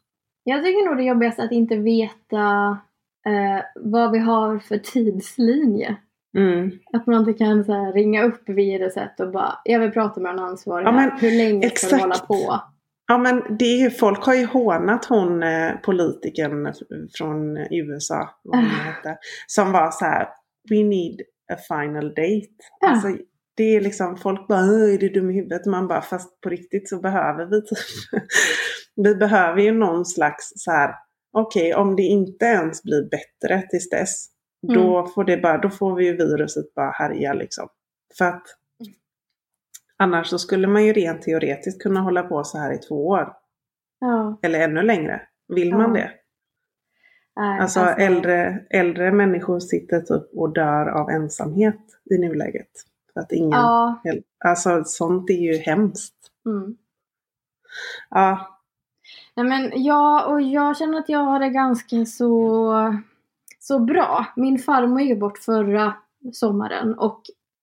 Jag 0.43 0.63
tycker 0.63 0.89
nog 0.89 0.97
det 0.97 1.03
jobbigaste 1.03 1.43
att 1.43 1.51
inte 1.51 1.75
veta 1.75 2.77
eh, 3.25 3.63
vad 3.75 4.11
vi 4.11 4.19
har 4.19 4.59
för 4.59 4.77
tidslinje. 4.77 5.95
Mm. 6.37 6.71
Att 6.93 7.07
man 7.07 7.19
inte 7.19 7.33
kan 7.33 7.63
så 7.63 7.73
här, 7.73 7.93
ringa 7.93 8.23
upp 8.23 8.49
viruset 8.49 9.19
och 9.19 9.31
bara, 9.31 9.59
jag 9.63 9.79
vill 9.79 9.91
prata 9.91 10.19
med 10.21 10.31
en 10.31 10.39
ansvarig 10.39 10.87
Ja, 10.87 10.91
men 10.91 11.11
Hur 11.19 11.37
länge 11.37 11.69
ska 11.69 11.95
du 11.95 12.01
hålla 12.01 12.13
exakt. 12.13 12.27
på? 12.27 12.61
Ja 13.07 13.17
men 13.17 13.57
det 13.59 13.65
är 13.65 13.77
ju, 13.77 13.89
folk 13.91 14.25
har 14.25 14.35
ju 14.35 14.45
hånat 14.45 15.05
hon 15.05 15.43
eh, 15.43 15.71
politikern 15.83 16.73
från 17.17 17.57
USA, 17.57 18.29
vad 18.43 18.55
hon 18.59 18.69
hette, 18.69 19.17
som 19.47 19.71
var 19.71 19.91
så 19.91 20.05
här, 20.05 20.27
we 20.69 20.83
need 20.83 21.21
a 21.53 21.55
final 21.67 22.07
date. 22.09 22.55
Ja. 22.81 22.89
Alltså, 22.89 23.07
det 23.57 23.63
är 23.75 23.81
liksom, 23.81 24.17
folk 24.17 24.47
bara, 24.47 24.59
"Åh, 24.59 24.93
är 24.93 24.97
du 24.97 25.09
dum 25.09 25.31
i 25.31 25.33
huvudet? 25.33 25.65
Man 25.65 25.87
bara, 25.87 26.01
fast 26.01 26.41
på 26.41 26.49
riktigt 26.49 26.89
så 26.89 26.99
behöver 26.99 27.45
vi 27.45 27.61
typ, 27.61 27.77
vi 28.95 29.15
behöver 29.15 29.61
ju 29.61 29.71
någon 29.71 30.05
slags 30.05 30.51
så 30.55 30.71
här, 30.71 30.95
okej 31.33 31.73
om 31.75 31.95
det 31.95 32.03
inte 32.03 32.45
ens 32.45 32.83
blir 32.83 33.09
bättre 33.09 33.61
tills 33.69 33.89
dess, 33.89 34.25
då 34.73 35.07
får 35.15 35.23
det 35.23 35.37
bara, 35.37 35.57
då 35.57 35.69
får 35.69 35.95
vi 35.95 36.05
ju 36.05 36.17
viruset 36.17 36.73
bara 36.75 36.91
härja 36.91 37.33
liksom. 37.33 37.67
För 38.17 38.25
att 38.25 38.43
annars 39.97 40.27
så 40.27 40.39
skulle 40.39 40.67
man 40.67 40.85
ju 40.85 40.93
rent 40.93 41.21
teoretiskt 41.21 41.81
kunna 41.81 41.99
hålla 41.99 42.23
på 42.23 42.43
så 42.43 42.57
här 42.57 42.73
i 42.73 42.77
två 42.77 43.07
år. 43.07 43.33
Ja. 43.99 44.39
Eller 44.41 44.59
ännu 44.59 44.81
längre. 44.81 45.21
Vill 45.47 45.75
man 45.75 45.95
Ja. 45.95 46.01
det? 46.01 46.11
Nej, 47.35 47.59
Alltså, 47.59 47.79
äldre, 47.79 48.59
äldre 48.69 49.11
människor 49.11 49.59
sitter 49.59 49.99
typ 50.01 50.23
och 50.37 50.53
dör 50.53 50.87
av 50.87 51.09
ensamhet 51.09 51.79
i 52.11 52.17
nuläget. 52.17 52.69
För 53.13 53.19
att 53.19 53.31
ingen... 53.31 53.51
Ja. 53.51 54.01
Alltså 54.45 54.83
sånt 54.83 55.29
är 55.29 55.33
ju 55.33 55.57
hemskt. 55.57 56.15
Mm. 56.45 56.77
Ja, 58.09 58.51
Nej 59.35 59.45
men 59.45 59.83
ja, 59.83 60.25
och 60.25 60.41
jag 60.41 60.77
känner 60.77 60.99
att 60.99 61.09
jag 61.09 61.19
har 61.19 61.39
det 61.39 61.49
ganska 61.49 62.05
så, 62.05 62.73
så 63.59 63.79
bra. 63.79 64.25
Min 64.35 64.59
farmor 64.59 65.01
gick 65.01 65.19
bort 65.19 65.37
förra 65.37 65.93
sommaren 66.33 66.93
och 66.99 67.21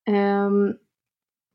ehm, 0.08 0.74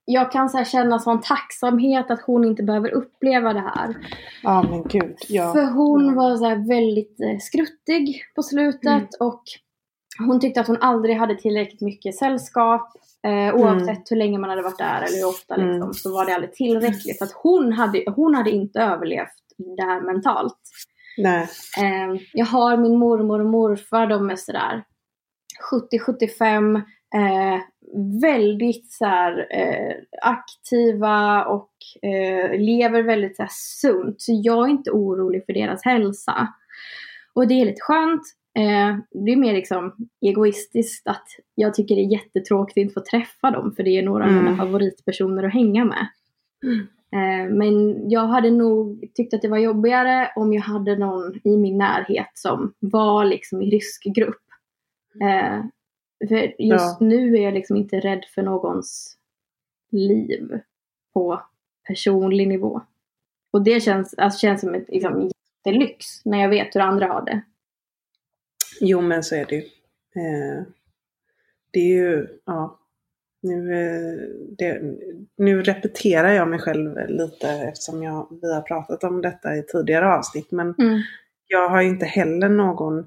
jag 0.09 0.31
kan 0.31 0.49
så 0.49 0.63
känna 0.63 0.99
sån 0.99 1.21
tacksamhet 1.21 2.11
att 2.11 2.21
hon 2.21 2.45
inte 2.45 2.63
behöver 2.63 2.91
uppleva 2.93 3.53
det 3.53 3.59
här. 3.75 3.97
ja 4.43 4.63
men 4.69 4.83
gud. 4.83 5.15
Ja. 5.29 5.53
För 5.53 5.65
hon 5.65 6.01
Mm. 6.03 6.15
var 6.15 6.35
så 6.35 6.49
väldigt 6.69 7.19
eh, 7.21 7.37
skruttig 7.39 8.23
på 8.35 8.43
slutet 8.43 8.85
Mm. 8.87 9.07
och 9.19 9.43
hon 10.27 10.39
tyckte 10.39 10.61
att 10.61 10.67
hon 10.67 10.77
aldrig 10.81 11.17
hade 11.17 11.35
tillräckligt 11.35 11.81
mycket 11.81 12.15
sällskap. 12.15 12.91
Eh, 13.27 13.55
oavsett 13.55 14.11
hur 14.11 14.15
länge 14.17 14.37
man 14.37 14.49
hade 14.49 14.61
varit 14.61 14.77
där 14.77 15.01
eller 15.01 15.17
hur 15.17 15.27
ofta 15.29 15.55
liksom, 15.55 15.75
Mm. 15.75 15.93
så 15.93 16.13
var 16.13 16.25
det 16.25 16.35
aldrig 16.35 16.53
tillräckligt. 16.53 17.17
För 17.17 17.25
att 17.25 17.31
hon 17.43 17.71
hade, 17.73 18.03
hon 18.15 18.35
hade 18.35 18.51
inte 18.51 18.79
överlevt 18.81 19.29
det 19.77 19.83
här 19.83 20.01
mentalt. 20.01 20.57
Nej. 21.17 21.47
Eh, 21.77 22.21
jag 22.33 22.45
har 22.45 22.77
min 22.77 22.97
mormor 22.99 23.39
och 23.39 23.45
morfar, 23.45 24.07
de 24.07 24.29
är 24.29 24.35
sådär 24.35 24.83
70-75. 25.71 26.81
Eh, 27.15 27.61
väldigt 28.21 28.91
så 28.91 29.05
här, 29.05 29.47
eh, 29.51 29.95
aktiva 30.21 31.45
och 31.45 31.71
eh, 32.01 32.59
lever 32.59 33.03
väldigt 33.03 33.35
så 33.35 33.41
här, 33.41 33.49
sunt. 33.53 34.21
Så 34.21 34.41
jag 34.43 34.65
är 34.67 34.71
inte 34.71 34.91
orolig 34.91 35.45
för 35.45 35.53
deras 35.53 35.85
hälsa. 35.85 36.47
Och 37.33 37.47
det 37.47 37.53
är 37.61 37.65
lite 37.65 37.81
skönt. 37.81 38.21
Eh, 38.57 38.97
det 39.25 39.31
är 39.31 39.35
mer 39.35 39.53
liksom 39.53 39.95
egoistiskt 40.21 41.07
att 41.07 41.27
jag 41.55 41.73
tycker 41.73 41.95
det 41.95 42.01
är 42.01 42.11
jättetråkigt 42.11 42.77
att 42.77 42.81
inte 42.81 42.93
få 42.93 43.01
träffa 43.11 43.51
dem 43.51 43.71
för 43.75 43.83
det 43.83 43.89
är 43.89 44.03
några 44.03 44.23
av 44.25 44.31
mina 44.31 44.47
Mm. 44.51 44.57
favoritpersoner 44.57 45.43
att 45.43 45.53
hänga 45.53 45.85
med. 45.85 46.07
Eh, 47.11 47.53
men 47.53 48.09
jag 48.09 48.27
hade 48.27 48.51
nog 48.51 49.03
tyckt 49.15 49.33
att 49.33 49.41
det 49.41 49.47
var 49.47 49.57
jobbigare 49.57 50.31
om 50.35 50.53
jag 50.53 50.61
hade 50.61 50.97
någon 50.97 51.35
i 51.43 51.57
min 51.57 51.77
närhet 51.77 52.31
som 52.33 52.73
var 52.79 53.25
liksom 53.25 53.61
i 53.61 53.69
riskgrupp. 53.69 54.41
För 56.27 56.35
just 56.35 56.57
Ja. 56.59 56.97
nu 56.99 57.35
är 57.37 57.41
jag 57.41 57.53
liksom 57.53 57.77
inte 57.77 57.99
rädd 57.99 58.25
för 58.35 58.41
någons 58.41 59.17
liv 59.91 60.59
på 61.13 61.41
personlig 61.87 62.47
nivå. 62.47 62.81
Och 63.51 63.61
det 63.61 63.79
känns, 63.79 64.13
alltså, 64.17 64.39
känns 64.39 64.61
som 64.61 64.75
ett 64.75 64.89
liksom, 64.89 65.31
jättelyx 65.65 66.25
när 66.25 66.41
jag 66.41 66.49
vet 66.49 66.75
hur 66.75 66.81
andra 66.81 67.07
har 67.07 67.25
det. 67.25 67.41
Jo 68.81 69.01
men 69.01 69.23
så 69.23 69.35
är 69.35 69.45
det 69.45 69.55
ju. 69.55 69.61
Eh, 70.21 70.63
det 71.71 71.79
är 71.79 71.87
ju, 71.95 72.27
ja. 72.45 72.79
Nu, 73.41 73.73
eh, 73.73 74.19
det, 74.57 74.81
nu 75.37 75.61
repeterar 75.61 76.29
jag 76.31 76.47
mig 76.47 76.59
själv 76.59 77.09
lite 77.09 77.49
eftersom 77.49 78.03
jag, 78.03 78.39
vi 78.41 78.53
har 78.53 78.61
pratat 78.61 79.03
om 79.03 79.21
detta 79.21 79.55
i 79.55 79.63
tidigare 79.63 80.13
avsnitt. 80.15 80.51
Men 80.51 80.75
Mm. 80.77 81.01
Jag 81.47 81.69
har 81.69 81.81
inte 81.81 82.05
heller 82.05 82.49
någon, 82.49 83.05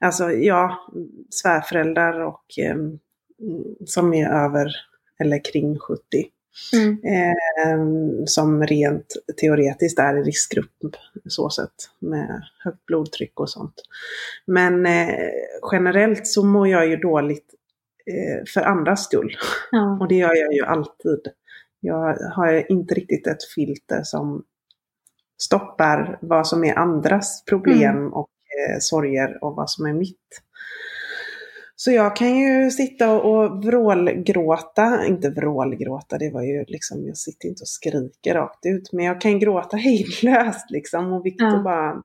alltså 0.00 0.32
ja, 0.32 0.88
svärföräldrar 1.30 2.20
och 2.20 2.58
eh, 2.58 2.76
som 3.86 4.14
är 4.14 4.28
över 4.28 4.72
eller 5.18 5.44
kring 5.44 5.78
70. 5.78 6.00
Mm. 6.72 6.98
Eh, 7.04 8.24
som 8.26 8.66
rent 8.66 9.06
teoretiskt 9.40 9.98
är 9.98 10.16
i 10.16 10.22
riskgrupp 10.22 10.96
så 11.26 11.50
sett 11.50 11.90
med 11.98 12.42
högt 12.64 12.86
blodtryck 12.86 13.40
och 13.40 13.50
sånt. 13.50 13.74
Men 14.46 14.86
eh, 14.86 15.30
generellt 15.72 16.26
så 16.26 16.44
mår 16.44 16.68
jag 16.68 16.88
ju 16.88 16.96
dåligt 16.96 17.54
eh, 18.06 18.44
för 18.54 18.60
andras 18.60 19.04
skull. 19.04 19.36
Ja. 19.70 19.98
Och 20.00 20.08
det 20.08 20.14
gör 20.14 20.34
jag 20.34 20.54
ju 20.54 20.64
alltid. 20.64 21.20
Jag 21.80 22.16
har 22.34 22.72
inte 22.72 22.94
riktigt 22.94 23.26
ett 23.26 23.44
filter 23.54 24.02
som 24.02 24.44
stoppar 25.44 26.18
vad 26.20 26.46
som 26.46 26.64
är 26.64 26.78
andras 26.78 27.44
problem 27.44 28.12
och 28.12 28.28
eh, 28.68 28.76
sorger 28.80 29.44
och 29.44 29.56
vad 29.56 29.70
som 29.70 29.86
är 29.86 29.92
mitt. 29.92 30.42
Så 31.76 31.90
jag 31.90 32.16
kan 32.16 32.36
ju 32.36 32.70
sitta 32.70 33.12
och, 33.12 33.64
vrålgråta, 33.64 35.06
inte 35.06 35.30
vrålgråta, 35.30 36.18
det 36.18 36.30
var 36.30 36.42
ju 36.42 36.64
liksom, 36.68 37.06
jag 37.06 37.16
sitter 37.16 37.48
inte 37.48 37.62
och 37.62 37.68
skriker 37.68 38.34
rakt 38.34 38.66
ut, 38.66 38.92
men 38.92 39.04
jag 39.04 39.20
kan 39.20 39.38
gråta 39.38 39.76
hejdlöst 39.86 40.70
liksom 40.70 41.12
och 41.12 41.26
Viktor 41.26 41.48
Ja. 41.48 41.62
bara 41.62 42.02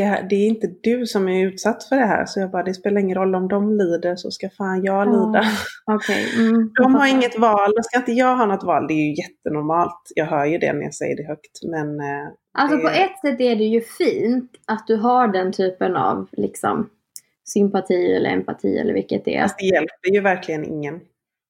det, 0.00 0.26
det 0.30 0.36
är 0.36 0.46
inte 0.46 0.66
du 0.82 1.06
som 1.06 1.28
är 1.28 1.46
utsatt 1.46 1.84
för 1.84 1.96
det 1.96 2.06
här, 2.06 2.26
så 2.26 2.40
jag 2.40 2.50
bara, 2.50 2.62
det 2.62 2.74
spelar 2.74 3.00
ingen 3.00 3.14
roll 3.16 3.34
om 3.34 3.48
de 3.48 3.78
lider 3.78 4.16
så 4.16 4.30
ska 4.30 4.50
fan 4.50 4.84
jag 4.84 4.94
Ja, 4.96 5.04
lida. 5.04 5.44
Mm, 6.38 6.70
jag 6.74 6.84
De 6.84 6.94
har 6.94 7.06
inget 7.06 7.38
val, 7.38 7.72
då 7.76 7.82
ska 7.82 7.98
inte 7.98 8.12
jag 8.12 8.36
ha 8.36 8.46
något 8.46 8.64
val. 8.64 8.86
Det 8.86 8.94
är 8.94 9.06
ju 9.08 9.14
jättenormalt. 9.14 10.02
Jag 10.14 10.26
hör 10.26 10.44
ju 10.44 10.58
det 10.58 10.72
när 10.72 10.82
jag 10.82 10.94
säger 10.94 11.16
det 11.16 11.22
högt. 11.28 11.62
Men 11.62 12.00
eh, 12.00 12.26
Alltså 12.58 12.78
på 12.78 12.88
det- 12.88 12.94
ett 13.04 13.20
sätt 13.20 13.40
är 13.40 13.56
det 13.56 13.64
ju 13.64 13.80
fint 13.80 14.50
att 14.66 14.86
du 14.86 14.96
har 14.96 15.28
den 15.28 15.52
typen 15.52 15.96
av 15.96 16.28
liksom 16.32 16.90
sympati 17.44 18.12
eller 18.12 18.30
empati 18.30 18.78
eller 18.78 18.94
vilket 18.94 19.24
det 19.24 19.36
är. 19.36 19.42
fast 19.42 19.58
det 19.58 19.66
hjälper 19.66 20.12
ju 20.14 20.20
verkligen 20.20 20.64
ingen. 20.64 21.00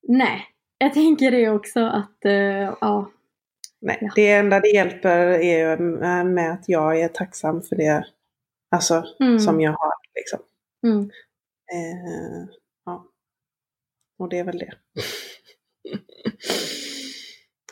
Nej, 0.08 0.40
jag 0.78 0.94
tänker 0.94 1.30
det 1.30 1.48
också 1.50 1.80
att 1.80 2.24
eh, 2.24 2.32
ja. 2.80 3.10
Nej, 3.80 3.98
Ja. 4.00 4.08
Det 4.14 4.32
enda 4.32 4.60
det 4.60 4.68
hjälper 4.68 5.18
är 5.28 6.24
med 6.24 6.52
att 6.52 6.64
jag 6.68 7.00
är 7.00 7.08
tacksam 7.08 7.62
för 7.62 7.76
det 7.76 8.04
alltså, 8.76 9.04
Mm. 9.20 9.38
som 9.38 9.60
jag 9.60 9.72
har. 9.72 9.92
Liksom. 10.14 10.38
Mm. 10.86 11.00
Eh, 11.72 12.48
ja. 12.84 13.06
Och 14.18 14.28
det 14.28 14.38
är 14.38 14.44
väl 14.44 14.58
det. 14.58 14.72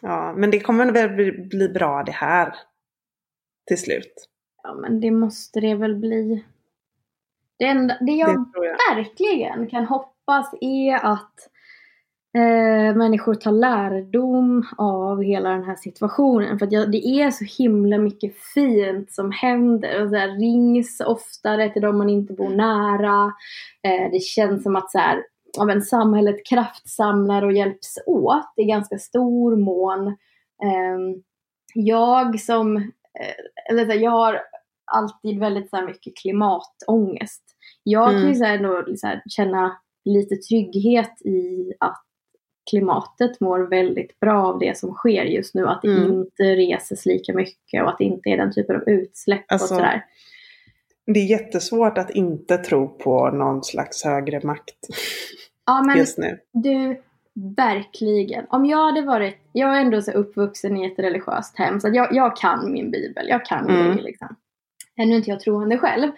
ja, 0.03 0.35
men 0.37 0.51
det 0.51 0.61
kommer 0.61 0.93
väl 0.93 1.11
bli, 1.11 1.33
bli 1.33 1.69
bra 1.69 2.03
det 2.03 2.13
här. 2.13 2.55
Till 3.67 3.79
slut. 3.79 4.29
Ja 4.63 4.75
men 4.75 5.01
det 5.01 5.11
måste 5.11 5.61
det 5.61 5.75
väl 5.75 5.97
bli. 5.97 6.45
Det, 7.59 7.65
enda, 7.65 7.99
det 8.01 8.13
jag 8.13 8.29
Det 8.53 8.67
jag. 8.67 8.97
verkligen 8.97 9.67
kan 9.71 9.85
hoppas 9.87 10.55
är 10.61 10.95
att 10.95 11.49
eh, 12.35 12.97
människor 12.97 13.35
tar 13.35 13.53
lärdom 13.53 14.67
av 14.79 15.23
hela 15.23 15.51
den 15.51 15.65
här 15.65 15.77
situationen. 15.77 16.59
För 16.59 16.67
att 16.67 16.73
jag, 16.73 16.91
det 16.91 17.07
är 17.07 17.31
så 17.31 17.45
himla 17.63 17.99
mycket 17.99 18.37
fint 18.55 19.13
som 19.13 19.33
händer. 19.33 20.03
Och 20.03 20.09
så 20.11 20.17
här, 20.17 20.29
rings 20.29 21.01
oftare 21.01 21.73
till 21.73 21.83
de 21.83 21.99
man 21.99 22.11
inte 22.11 22.33
bor 22.33 22.49
nära. 22.49 23.33
Eh, 23.83 24.11
det 24.13 24.23
känns 24.23 24.63
som 24.63 24.77
att 24.77 24.91
så 24.91 24.99
här, 24.99 25.23
ja, 25.57 25.65
men 25.65 25.83
samhället 25.83 26.47
kraftsamlar 26.49 27.43
och 27.43 27.53
hjälps 27.53 27.99
åt 28.07 28.53
i 28.57 28.65
ganska 28.65 28.99
stor 28.99 29.57
mån. 29.57 30.07
Eh, 30.63 30.99
jag 31.75 32.41
som, 32.41 32.77
eh, 32.77 33.71
eller 33.71 33.85
så 33.85 33.91
här, 33.91 33.99
jag 33.99 34.11
har 34.11 34.41
alltid 34.93 35.39
väldigt 35.41 35.71
så 35.71 35.77
här, 35.77 35.87
mycket 35.87 36.17
klimatångest. 36.17 37.43
Jag 37.83 38.11
mm. 38.11 38.21
kan 38.21 38.29
ju 38.29 38.35
så 38.35 38.45
här, 38.45 38.59
då, 38.59 38.97
så 38.97 39.07
här, 39.07 39.23
känna 39.29 39.77
lite 40.05 40.37
trygghet 40.37 41.23
i 41.23 41.73
att 41.81 42.05
klimatet 42.71 43.41
mår 43.41 43.59
väldigt 43.59 44.21
bra 44.21 44.47
av 44.47 44.59
det 44.59 44.79
som 44.79 44.93
sker 44.93 45.25
just 45.25 45.55
nu. 45.55 45.67
Att 45.67 45.83
det 45.83 45.89
mm. 45.89 46.13
inte 46.13 46.43
reses 46.43 47.07
lika 47.07 47.33
mycket 47.33 47.83
och 47.83 47.89
att 47.89 47.99
det 47.99 48.05
inte 48.05 48.29
är 48.29 48.37
den 48.37 48.53
typen 48.53 48.77
av 48.77 48.89
utsläpp 48.89 49.45
alltså, 49.49 49.75
och 49.75 49.79
sådär. 49.79 50.05
Det 51.07 51.21
är 51.21 51.25
jättesvårt 51.25 51.99
att 51.99 52.11
inte 52.11 52.59
tro 52.59 52.89
på 52.89 53.31
någon 53.31 53.65
slags 53.65 54.05
högre 54.05 54.41
makt 54.45 54.79
ja, 55.67 55.83
men 55.83 55.99
just 55.99 56.19
nu. 56.19 56.39
Du, 56.53 57.01
verkligen. 57.57 58.47
Om 58.49 58.67
jag 58.67 58.85
hade 58.85 59.03
varit, 59.03 59.37
jag 59.53 59.77
är 59.77 59.81
ändå 59.81 60.03
så 60.03 60.11
uppvuxen 60.11 60.77
i 60.77 60.87
ett 60.87 60.99
religiöst 60.99 61.59
hem 61.59 61.81
så 61.81 61.89
jag, 61.93 62.15
jag 62.15 62.37
kan 62.37 62.73
min 62.73 62.91
bibel, 62.91 63.27
jag 63.29 63.45
kan 63.45 63.71
mm. 63.71 63.97
det 63.97 64.03
liksom. 64.03 64.37
Ännu 64.97 65.17
inte 65.17 65.31
jag 65.31 65.41
troende 65.41 65.79
själv. 65.79 66.11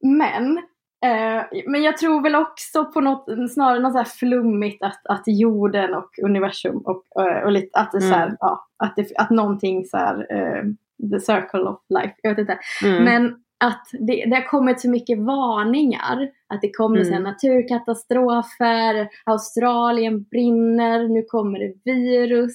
Men 0.00 0.62
Eh, 1.06 1.42
men 1.66 1.82
jag 1.82 1.96
tror 1.96 2.22
väl 2.22 2.34
också 2.34 2.84
på 2.84 3.00
något, 3.00 3.26
snarare 3.54 3.78
något 3.78 3.92
så 3.92 3.98
här 3.98 4.04
flummigt 4.04 4.82
att, 4.82 5.06
att 5.08 5.22
jorden 5.26 5.94
och 5.94 6.10
universum 6.22 6.76
och, 6.76 7.04
och, 7.10 7.30
eh, 7.30 7.42
och 7.44 7.52
lite, 7.52 7.78
att 7.78 7.92
det 7.92 7.98
mm. 7.98 8.10
så 8.10 8.16
här, 8.16 8.26
mm. 8.26 8.36
ja, 8.40 8.66
att, 8.76 8.96
det, 8.96 9.16
att 9.16 9.30
någonting 9.30 9.84
så 9.84 9.96
här, 9.96 10.16
uh, 10.16 10.62
the 11.10 11.20
circle 11.20 11.60
of 11.60 11.78
life, 11.88 12.14
jag 12.22 12.30
vet 12.30 12.38
inte. 12.38 12.58
Mm. 12.84 13.04
Men 13.04 13.36
att 13.64 13.86
det, 13.92 14.24
det 14.26 14.34
har 14.34 14.48
kommit 14.48 14.80
så 14.80 14.90
mycket 14.90 15.18
varningar. 15.18 16.28
Att 16.48 16.60
det 16.62 16.70
kommer 16.70 17.00
mm. 17.00 17.22
naturkatastrofer, 17.22 19.08
Australien 19.24 20.22
brinner, 20.22 21.08
nu 21.08 21.22
kommer 21.22 21.58
det 21.58 21.74
virus. 21.84 22.54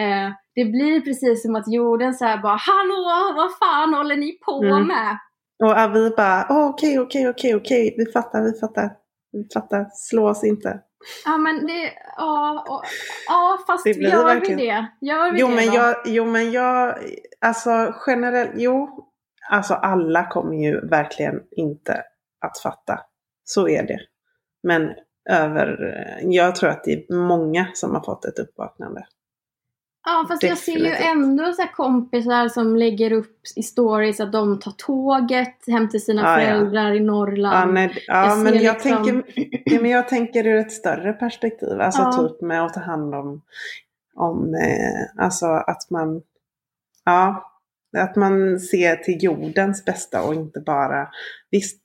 Eh, 0.00 0.30
det 0.54 0.64
blir 0.64 1.00
precis 1.00 1.42
som 1.42 1.56
att 1.56 1.72
jorden 1.72 2.14
så 2.14 2.24
bara 2.24 2.58
Hallå, 2.60 3.32
vad 3.36 3.58
fan 3.58 3.94
håller 3.94 4.16
ni 4.16 4.38
på 4.46 4.62
mm. 4.62 4.86
med? 4.86 5.18
Och 5.62 5.94
vi 5.94 6.10
bara, 6.10 6.46
okej, 6.50 6.98
okej, 6.98 7.28
okej, 7.28 7.54
okej, 7.54 7.94
vi 7.98 8.12
fattar, 8.12 8.42
vi 8.42 8.60
fattar, 8.60 8.90
vi 9.32 9.48
fattar, 9.54 9.86
slå 9.92 10.28
oss 10.28 10.44
inte. 10.44 10.80
Ja 11.24 11.36
men 11.36 11.66
det, 11.66 11.92
ja, 12.16 12.64
och, 12.68 12.82
ja 13.28 13.58
fast 13.66 13.84
det 13.84 13.90
gör 13.90 14.24
verkligen... 14.24 14.58
vi 14.58 14.66
det? 14.66 14.86
Gör 15.00 15.32
vi 15.32 15.40
jo, 15.40 15.48
det 15.48 15.54
men 15.54 15.66
då? 15.66 15.74
jag, 15.74 15.96
jo 16.04 16.24
men 16.24 16.52
jag, 16.52 16.98
alltså 17.40 17.94
generellt, 18.06 18.50
jo, 18.54 19.04
alltså 19.50 19.74
alla 19.74 20.26
kommer 20.26 20.56
ju 20.56 20.88
verkligen 20.88 21.42
inte 21.50 22.02
att 22.40 22.58
fatta. 22.58 23.00
Så 23.44 23.68
är 23.68 23.82
det. 23.82 24.00
Men 24.62 24.90
över, 25.30 25.78
jag 26.22 26.56
tror 26.56 26.70
att 26.70 26.84
det 26.84 26.92
är 26.92 27.14
många 27.14 27.66
som 27.74 27.94
har 27.94 28.02
fått 28.02 28.24
ett 28.24 28.38
uppvaknande. 28.38 29.06
Ja 30.04 30.24
fast 30.28 30.40
Definitivt. 30.40 30.84
jag 30.84 30.98
ser 30.98 31.04
ju 31.04 31.10
ändå 31.10 31.52
så 31.52 31.66
kompisar 31.74 32.48
som 32.48 32.76
lägger 32.76 33.12
upp 33.12 33.40
i 33.56 33.62
stories 33.62 34.20
att 34.20 34.32
de 34.32 34.60
tar 34.60 34.70
tåget 34.70 35.56
hem 35.66 35.88
till 35.88 36.04
sina 36.04 36.22
ja, 36.22 36.36
föräldrar 36.36 36.88
ja. 36.88 36.94
i 36.94 37.00
Norrland. 37.00 37.70
Ja, 37.70 37.72
nej, 37.72 38.04
ja 38.06 38.28
jag 38.28 38.38
men, 38.38 38.62
jag 38.62 38.74
liksom... 38.74 39.04
tänker, 39.04 39.80
men 39.80 39.90
jag 39.90 40.08
tänker 40.08 40.46
ur 40.46 40.56
ett 40.56 40.72
större 40.72 41.12
perspektiv. 41.12 41.80
Alltså 41.80 42.02
ja. 42.02 42.12
typ 42.12 42.40
med 42.40 42.64
att 42.64 42.74
ta 42.74 42.80
hand 42.80 43.14
om, 43.14 43.42
om 44.14 44.54
eh, 44.54 45.24
alltså 45.24 45.46
att 45.46 45.90
man, 45.90 46.22
ja, 47.04 47.50
att 47.96 48.16
man 48.16 48.60
ser 48.60 48.96
till 48.96 49.24
jordens 49.24 49.84
bästa 49.84 50.22
och 50.22 50.34
inte 50.34 50.60
bara, 50.60 51.08
visst 51.50 51.80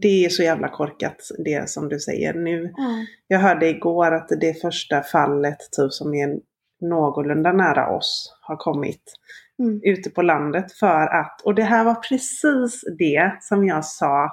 det 0.00 0.24
är 0.24 0.28
så 0.28 0.42
jävla 0.42 0.68
korkat 0.68 1.16
det 1.44 1.70
som 1.70 1.88
du 1.88 2.00
säger 2.00 2.34
nu. 2.34 2.58
Mm. 2.58 3.06
Jag 3.28 3.38
hörde 3.38 3.68
igår 3.68 4.14
att 4.14 4.28
det 4.40 4.60
första 4.60 5.02
fallet 5.02 5.58
typ 5.76 5.92
som 5.92 6.14
är 6.14 6.38
någorlunda 6.88 7.52
nära 7.52 7.88
oss 7.88 8.38
har 8.40 8.56
kommit 8.56 9.02
mm. 9.58 9.80
ute 9.82 10.10
på 10.10 10.22
landet 10.22 10.72
för 10.72 11.06
att, 11.06 11.40
och 11.44 11.54
det 11.54 11.62
här 11.62 11.84
var 11.84 11.94
precis 11.94 12.84
det 12.98 13.36
som 13.40 13.66
jag 13.66 13.84
sa 13.84 14.30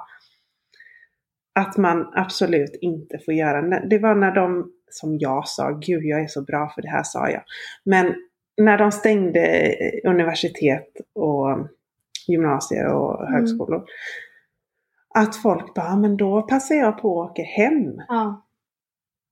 att 1.54 1.76
man 1.76 2.12
absolut 2.14 2.78
inte 2.80 3.18
får 3.18 3.34
göra. 3.34 3.80
Det 3.80 3.98
var 3.98 4.14
när 4.14 4.34
de, 4.34 4.72
som 4.90 5.18
jag 5.18 5.48
sa, 5.48 5.70
gud 5.70 6.04
jag 6.04 6.20
är 6.20 6.26
så 6.26 6.42
bra 6.42 6.72
för 6.74 6.82
det 6.82 6.88
här 6.88 7.02
sa 7.02 7.30
jag. 7.30 7.42
Men 7.84 8.14
när 8.56 8.78
de 8.78 8.92
stängde 8.92 9.74
universitet 10.04 10.88
och 11.14 11.68
gymnasier 12.28 12.86
och 12.86 13.20
mm. 13.20 13.32
högskolor. 13.32 13.76
Mm. 13.76 13.86
Att 15.14 15.36
folk 15.36 15.74
bara, 15.74 15.96
men 15.96 16.16
då 16.16 16.42
passar 16.42 16.74
jag 16.74 17.02
på 17.02 17.22
att 17.22 17.30
åka 17.30 17.42
hem. 17.42 18.00
Ja. 18.08 18.46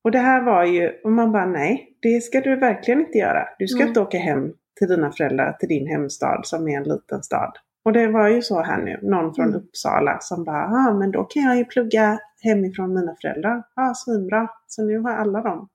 Och 0.05 0.11
det 0.11 0.19
här 0.19 0.45
var 0.45 0.65
ju, 0.65 1.01
och 1.05 1.13
man 1.13 1.33
bara 1.33 1.47
nej, 1.47 1.90
det 2.03 2.21
ska 2.21 2.41
du 2.41 2.57
verkligen 2.57 3.01
inte 3.01 3.19
göra. 3.19 3.49
Du 3.59 3.67
ska 3.67 3.79
mm. 3.79 3.89
inte 3.89 4.01
åka 4.01 4.19
hem 4.19 4.53
till 4.79 4.89
dina 4.89 5.13
föräldrar, 5.13 5.53
till 5.53 5.69
din 5.69 5.87
hemstad 5.87 6.41
som 6.47 6.69
är 6.69 6.77
en 6.77 6.89
liten 6.89 7.23
stad. 7.23 7.53
Och 7.85 7.93
det 7.93 8.09
var 8.09 8.29
ju 8.29 8.43
så 8.43 8.63
här 8.63 8.83
nu, 8.83 8.99
någon 9.03 9.35
från 9.35 9.49
mm. 9.49 9.57
Uppsala 9.57 10.19
som 10.21 10.45
bara, 10.45 10.63
ja 10.63 10.89
ah, 10.89 10.95
men 10.95 11.11
då 11.11 11.25
kan 11.25 11.43
jag 11.43 11.57
ju 11.57 11.65
plugga 11.65 12.19
hemifrån 12.43 12.95
mina 12.95 13.15
föräldrar. 13.23 13.63
Ja, 13.77 13.91
ah, 13.91 13.95
svinbra. 13.95 14.49
Så 14.67 14.83
nu 14.83 14.99
har 14.99 15.11
alla 15.11 15.43
dem 15.43 15.69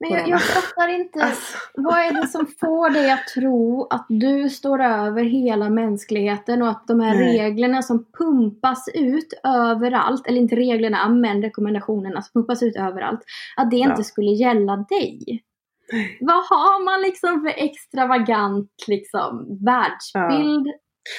men 0.00 0.10
jag, 0.10 0.28
jag 0.28 0.42
fattar 0.42 0.88
inte, 0.88 1.22
alltså. 1.22 1.58
vad 1.74 1.98
är 1.98 2.12
det 2.12 2.28
som 2.28 2.46
får 2.60 2.90
dig 2.90 3.10
att 3.10 3.26
tro 3.26 3.86
att 3.90 4.06
du 4.08 4.50
står 4.50 4.82
över 4.82 5.24
hela 5.24 5.70
mänskligheten 5.70 6.62
och 6.62 6.68
att 6.68 6.86
de 6.86 7.00
här 7.00 7.14
Nej. 7.14 7.38
reglerna 7.38 7.82
som 7.82 8.06
pumpas 8.18 8.88
ut 8.94 9.32
överallt, 9.44 10.26
eller 10.26 10.38
inte 10.38 10.56
reglerna 10.56 11.08
men 11.08 11.42
rekommendationerna 11.42 12.22
som 12.22 12.40
pumpas 12.40 12.62
ut 12.62 12.76
överallt, 12.76 13.20
att 13.56 13.70
det 13.70 13.76
ja. 13.76 13.90
inte 13.90 14.04
skulle 14.04 14.30
gälla 14.30 14.76
dig? 14.76 15.42
Vad 16.20 16.36
har 16.36 16.84
man 16.84 17.02
liksom 17.02 17.40
för 17.40 17.64
extravagant 17.64 18.70
liksom, 18.86 19.58
världsbild 19.64 20.66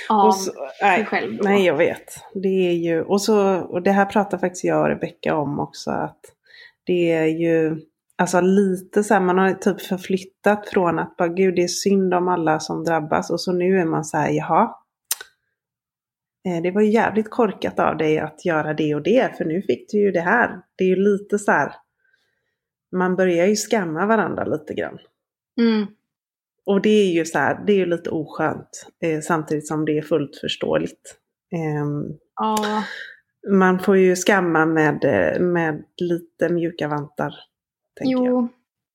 ja. 0.09 0.28
av 0.28 0.32
så, 0.32 0.51
nej, 0.82 1.05
själv? 1.05 1.38
Då? 1.38 1.43
Nej, 1.43 1.65
jag 1.65 1.78
vet. 1.78 2.05
Det 2.34 2.69
är 2.69 2.73
ju, 2.73 3.01
och, 3.01 3.21
så, 3.21 3.59
och 3.59 3.82
det 3.82 3.91
här 3.91 4.05
pratar 4.05 4.38
faktiskt 4.38 4.63
jag 4.63 4.82
och 4.82 4.88
Rebecka 4.88 5.36
om 5.36 5.59
också, 5.59 5.91
att 5.91 6.19
det 6.86 7.11
är 7.11 7.25
ju 7.25 7.82
Alltså 8.20 8.41
lite 8.41 9.03
så 9.03 9.13
här, 9.13 9.22
man 9.22 9.38
har 9.38 9.53
typ 9.53 9.82
förflyttat 9.82 10.70
från 10.70 10.99
att 10.99 11.18
bara 11.18 11.28
gud 11.28 11.55
det 11.55 11.63
är 11.63 11.68
synd 11.68 12.13
om 12.13 12.28
alla 12.28 12.59
som 12.59 12.84
drabbas 12.84 13.30
och 13.30 13.41
så 13.41 13.53
nu 13.53 13.80
är 13.80 13.86
man 13.86 14.05
så 14.05 14.18
här, 14.18 14.30
jaha. 14.32 14.76
Eh, 16.47 16.61
det 16.63 16.72
var 16.72 16.82
ju 16.82 16.91
jävligt 16.91 17.30
korkat 17.30 17.80
av 17.80 17.97
dig 17.97 18.20
att 18.20 18.45
göra 18.45 18.74
det 18.74 18.95
och 18.95 19.03
det 19.03 19.38
för 19.38 19.45
nu 19.45 19.61
fick 19.61 19.91
du 19.91 19.97
ju 19.97 20.11
det 20.11 20.22
här. 20.22 20.61
Det 20.78 20.84
är 20.84 20.88
ju 20.88 20.95
lite 20.95 21.39
så 21.39 21.51
här, 21.51 21.74
man 22.91 23.15
börjar 23.15 23.47
ju 23.47 23.55
skamma 23.55 24.05
varandra 24.05 24.45
lite 24.45 24.74
grann. 24.74 24.97
Mm. 25.61 25.88
Och 26.65 26.82
det 26.82 26.89
är 26.89 27.11
ju 27.11 27.26
så 27.26 27.39
här, 27.39 27.63
det 27.68 27.74
är 27.74 27.78
ju 27.78 27.86
lite 27.86 28.09
oskönt 28.09 28.88
eh, 29.03 29.20
samtidigt 29.22 29.68
som 29.68 29.86
det 29.86 29.97
är 29.97 30.01
fullt 30.01 30.36
förståeligt. 30.36 31.15
Eh, 31.53 32.11
ja. 32.36 32.84
Man 33.49 33.80
får 33.80 33.97
ju 33.97 34.15
skamma 34.15 34.65
med, 34.65 35.05
eh, 35.05 35.41
med 35.41 35.84
lite 35.97 36.49
mjuka 36.49 36.88
vantar 36.88 37.34
jo, 38.05 38.25
jag. 38.25 38.47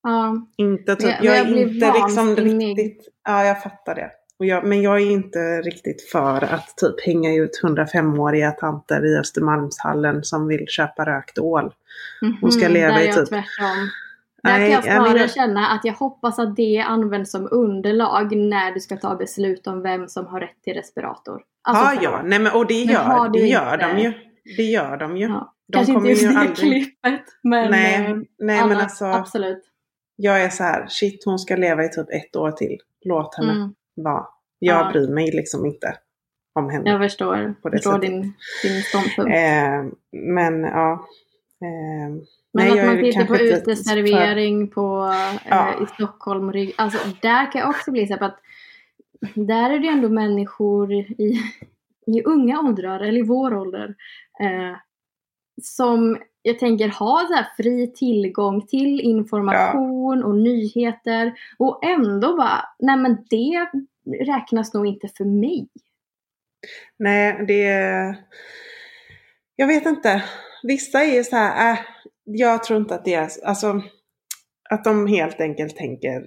Ja. 0.03 0.46
Inte 0.57 0.96
typ, 0.96 1.14
jag, 1.22 1.24
jag, 1.24 1.36
är 1.36 1.57
inte 1.57 1.92
liksom 1.92 2.36
riktigt, 2.36 3.09
ja 3.24 3.44
jag 3.44 3.62
fattar 3.62 3.94
det. 3.94 4.11
Jag, 4.38 4.66
men 4.66 4.82
jag 4.82 5.00
är 5.00 5.11
inte 5.11 5.38
riktigt 5.61 6.11
för 6.11 6.44
att 6.44 6.76
typ 6.76 7.07
hänga 7.07 7.34
ut 7.34 7.61
105-åriga 7.62 8.50
tanter 8.50 9.07
i 9.07 9.18
Östermalmshallen 9.18 10.24
som 10.24 10.46
vill 10.46 10.66
köpa 10.68 11.05
rökt 11.05 11.38
ål. 11.38 11.72
Hon 12.40 12.53
ska 12.53 12.64
mhm, 12.64 12.72
leva 12.72 13.03
i 13.03 13.07
typ... 13.07 13.28
Tvärtom. 13.28 13.88
Där 14.42 14.57
kan 14.57 14.70
jag 14.70 14.84
snarare 14.84 15.18
jag 15.18 15.30
känna 15.30 15.68
att 15.68 15.84
jag 15.84 15.92
hoppas 15.92 16.38
att 16.38 16.57
det 16.57 16.78
används 16.78 17.30
som 17.30 17.48
underlag 17.50 18.36
när 18.36 18.74
du 18.74 18.80
ska 18.80 18.96
ta 18.96 19.14
beslut 19.14 19.66
om 19.66 19.82
vem 19.82 20.09
som 20.09 20.26
har 20.26 20.40
rätt 20.40 20.62
till 20.62 20.74
respirator. 20.74 21.42
Alltså, 21.62 22.05
ja, 22.05 22.11
ja, 22.12 22.22
nej 22.24 22.38
men 22.38 22.53
och 22.53 22.66
det 22.66 22.82
gör, 22.82 23.28
det 23.28 23.46
gör 23.46 23.76
de 23.76 23.98
ju. 23.98 24.12
Det 24.57 24.62
gör 24.62 24.96
de 24.96 25.16
ju. 25.16 25.26
Ja. 25.26 25.55
De 25.68 25.76
Kanske 25.76 25.92
inte 25.92 26.08
just 26.08 26.22
det 26.22 26.38
aldrig... 26.38 26.56
klippet 26.56 27.22
men, 27.42 27.70
nej, 27.70 27.94
eh, 27.94 28.16
nej, 28.38 28.58
annat, 28.58 28.68
men 28.68 28.78
alltså, 28.78 29.04
absolut. 29.04 29.62
Jag 30.16 30.42
är 30.42 30.48
så 30.48 30.62
här, 30.62 30.86
shit 30.88 31.24
hon 31.24 31.38
ska 31.38 31.56
leva 31.56 31.84
i 31.84 31.88
typ 31.88 32.10
ett 32.10 32.36
år 32.36 32.50
till. 32.50 32.78
Låt 33.04 33.34
henne 33.34 33.52
mm. 33.52 33.74
vara. 33.94 34.26
Jag 34.58 34.86
ja. 34.86 34.90
bryr 34.92 35.08
mig 35.08 35.30
liksom 35.30 35.66
inte 35.66 35.96
om 36.54 36.70
henne. 36.70 36.90
Jag 36.90 37.00
förstår, 37.00 37.54
på 37.62 37.68
det 37.68 37.76
förstår 37.76 37.98
din, 37.98 38.34
din 38.62 38.82
ståndpunkt. 38.82 39.32
Eh, 39.34 39.84
men 40.12 40.62
ja. 40.62 40.92
Eh, 41.62 42.10
men 42.54 42.68
nej, 42.68 42.80
att 42.80 42.86
man 42.86 42.98
tittar 42.98 43.24
på 43.24 43.36
uteservering 43.36 44.68
för... 44.68 44.74
på, 44.74 45.12
eh, 45.12 45.40
ja. 45.48 45.82
i 45.82 45.86
Stockholm. 45.86 46.72
Alltså 46.76 46.98
där 47.20 47.52
kan 47.52 47.60
jag 47.60 47.70
också 47.70 47.90
bli 47.90 48.06
så 48.06 48.14
att 48.14 48.38
där 49.34 49.70
är 49.70 49.78
det 49.78 49.88
ändå 49.88 50.08
människor 50.08 50.92
i, 50.92 51.42
i 52.06 52.22
unga 52.24 52.60
åldrar, 52.60 53.00
eller 53.00 53.18
i 53.18 53.22
vår 53.22 53.54
ålder, 53.54 53.94
eh, 54.40 54.76
som 55.62 56.18
jag 56.42 56.59
tänker 56.59 56.88
ha 56.88 57.26
så 57.28 57.34
här 57.34 57.48
fri 57.57 57.92
tillgång 57.94 58.66
till 58.66 59.00
information 59.00 60.18
ja. 60.18 60.26
och 60.26 60.36
nyheter 60.36 61.32
och 61.59 61.84
ändå 61.84 62.36
bara, 62.36 62.64
nej 62.78 62.96
men 62.96 63.26
det 63.30 63.68
räknas 64.24 64.74
nog 64.74 64.86
inte 64.86 65.09
för 65.09 65.24
mig. 65.24 65.68
Nej, 66.98 67.44
det... 67.48 68.16
Jag 69.57 69.66
vet 69.66 69.86
inte. 69.86 70.24
Vissa 70.62 71.05
är 71.05 71.14
ju 71.14 71.24
så 71.24 71.36
här, 71.36 71.72
äh, 71.72 71.78
jag 72.24 72.64
tror 72.64 72.80
inte 72.80 72.94
att 72.94 73.05
det 73.05 73.14
är, 73.14 73.28
alltså 73.44 73.82
att 74.70 74.84
de 74.84 75.07
helt 75.07 75.40
enkelt 75.40 75.76
tänker, 75.76 76.26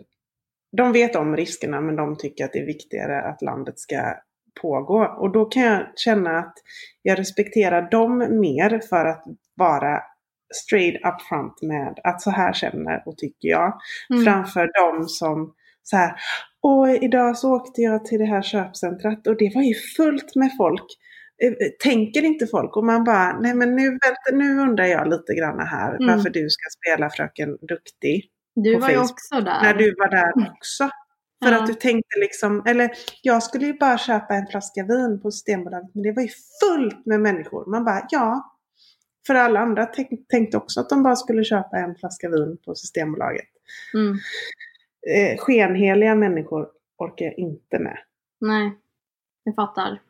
de 0.77 0.91
vet 0.91 1.15
om 1.15 1.35
riskerna 1.35 1.81
men 1.81 1.95
de 1.95 2.17
tycker 2.17 2.45
att 2.45 2.53
det 2.53 2.59
är 2.59 2.65
viktigare 2.65 3.21
att 3.21 3.41
landet 3.41 3.79
ska 3.79 4.15
pågå. 4.61 5.15
Och 5.19 5.31
då 5.31 5.45
kan 5.45 5.63
jag 5.63 5.87
känna 5.95 6.39
att 6.39 6.53
jag 7.01 7.19
respekterar 7.19 7.89
dem 7.91 8.17
mer 8.17 8.81
för 8.89 9.05
att 9.05 9.23
vara 9.55 10.01
straight 10.53 10.95
up 10.95 11.21
front 11.29 11.61
med 11.61 11.99
att 12.03 12.21
så 12.21 12.31
här 12.31 12.53
känner 12.53 13.03
och 13.05 13.17
tycker 13.17 13.47
jag. 13.47 13.73
Mm. 14.09 14.23
Framför 14.23 14.71
dem 14.81 15.07
som 15.07 15.53
så 15.83 15.97
här, 15.97 16.15
och 16.61 16.89
idag 16.89 17.37
så 17.37 17.55
åkte 17.55 17.81
jag 17.81 18.05
till 18.05 18.19
det 18.19 18.25
här 18.25 18.41
köpcentret 18.41 19.27
och 19.27 19.37
det 19.37 19.51
var 19.55 19.61
ju 19.61 19.73
fullt 19.97 20.35
med 20.35 20.51
folk. 20.57 20.85
Eh, 21.43 21.47
eh, 21.47 21.71
tänker 21.79 22.23
inte 22.23 22.47
folk? 22.47 22.77
Och 22.77 22.85
man 22.85 23.03
bara, 23.03 23.39
nej 23.39 23.53
men 23.55 23.75
nu, 23.75 23.89
vänta, 23.89 24.31
nu 24.33 24.59
undrar 24.59 24.85
jag 24.85 25.09
lite 25.09 25.33
grann 25.33 25.59
här 25.59 25.95
mm. 25.95 26.07
varför 26.07 26.29
du 26.29 26.49
ska 26.49 26.63
spela 26.79 27.09
Fröken 27.09 27.57
Duktig. 27.61 28.29
Du 28.55 28.73
var 28.73 28.81
Facebook, 28.81 28.93
ju 28.93 28.99
också 28.99 29.35
där. 29.35 29.61
När 29.63 29.73
du 29.73 29.95
var 29.97 30.09
där 30.09 30.37
mm. 30.37 30.51
också. 30.51 30.89
För 31.43 31.51
ja. 31.51 31.61
att 31.61 31.67
du 31.67 31.73
tänkte 31.73 32.19
liksom, 32.19 32.63
eller 32.65 32.91
jag 33.21 33.43
skulle 33.43 33.65
ju 33.65 33.73
bara 33.73 33.97
köpa 33.97 34.33
en 34.33 34.47
flaska 34.47 34.83
vin 34.83 35.19
på 35.21 35.31
Systembolaget 35.31 35.89
men 35.93 36.03
det 36.03 36.11
var 36.11 36.21
ju 36.21 36.29
fullt 36.63 37.05
med 37.05 37.19
människor. 37.19 37.65
Man 37.65 37.85
bara, 37.85 38.07
ja. 38.09 38.51
För 39.27 39.35
alla 39.35 39.59
andra 39.59 39.85
tänkte 40.29 40.57
också 40.57 40.79
att 40.79 40.89
de 40.89 41.03
bara 41.03 41.15
skulle 41.15 41.43
köpa 41.43 41.77
en 41.77 41.95
flaska 41.95 42.29
vin 42.29 42.57
på 42.65 42.75
Systembolaget. 42.75 43.47
Mm. 43.93 44.17
Eh, 45.15 45.37
skenheliga 45.37 46.15
människor 46.15 46.67
orkar 46.97 47.25
jag 47.25 47.37
inte 47.37 47.79
med. 47.79 47.97
Nej, 48.41 48.71
jag 49.43 49.55
fattar. 49.55 50.01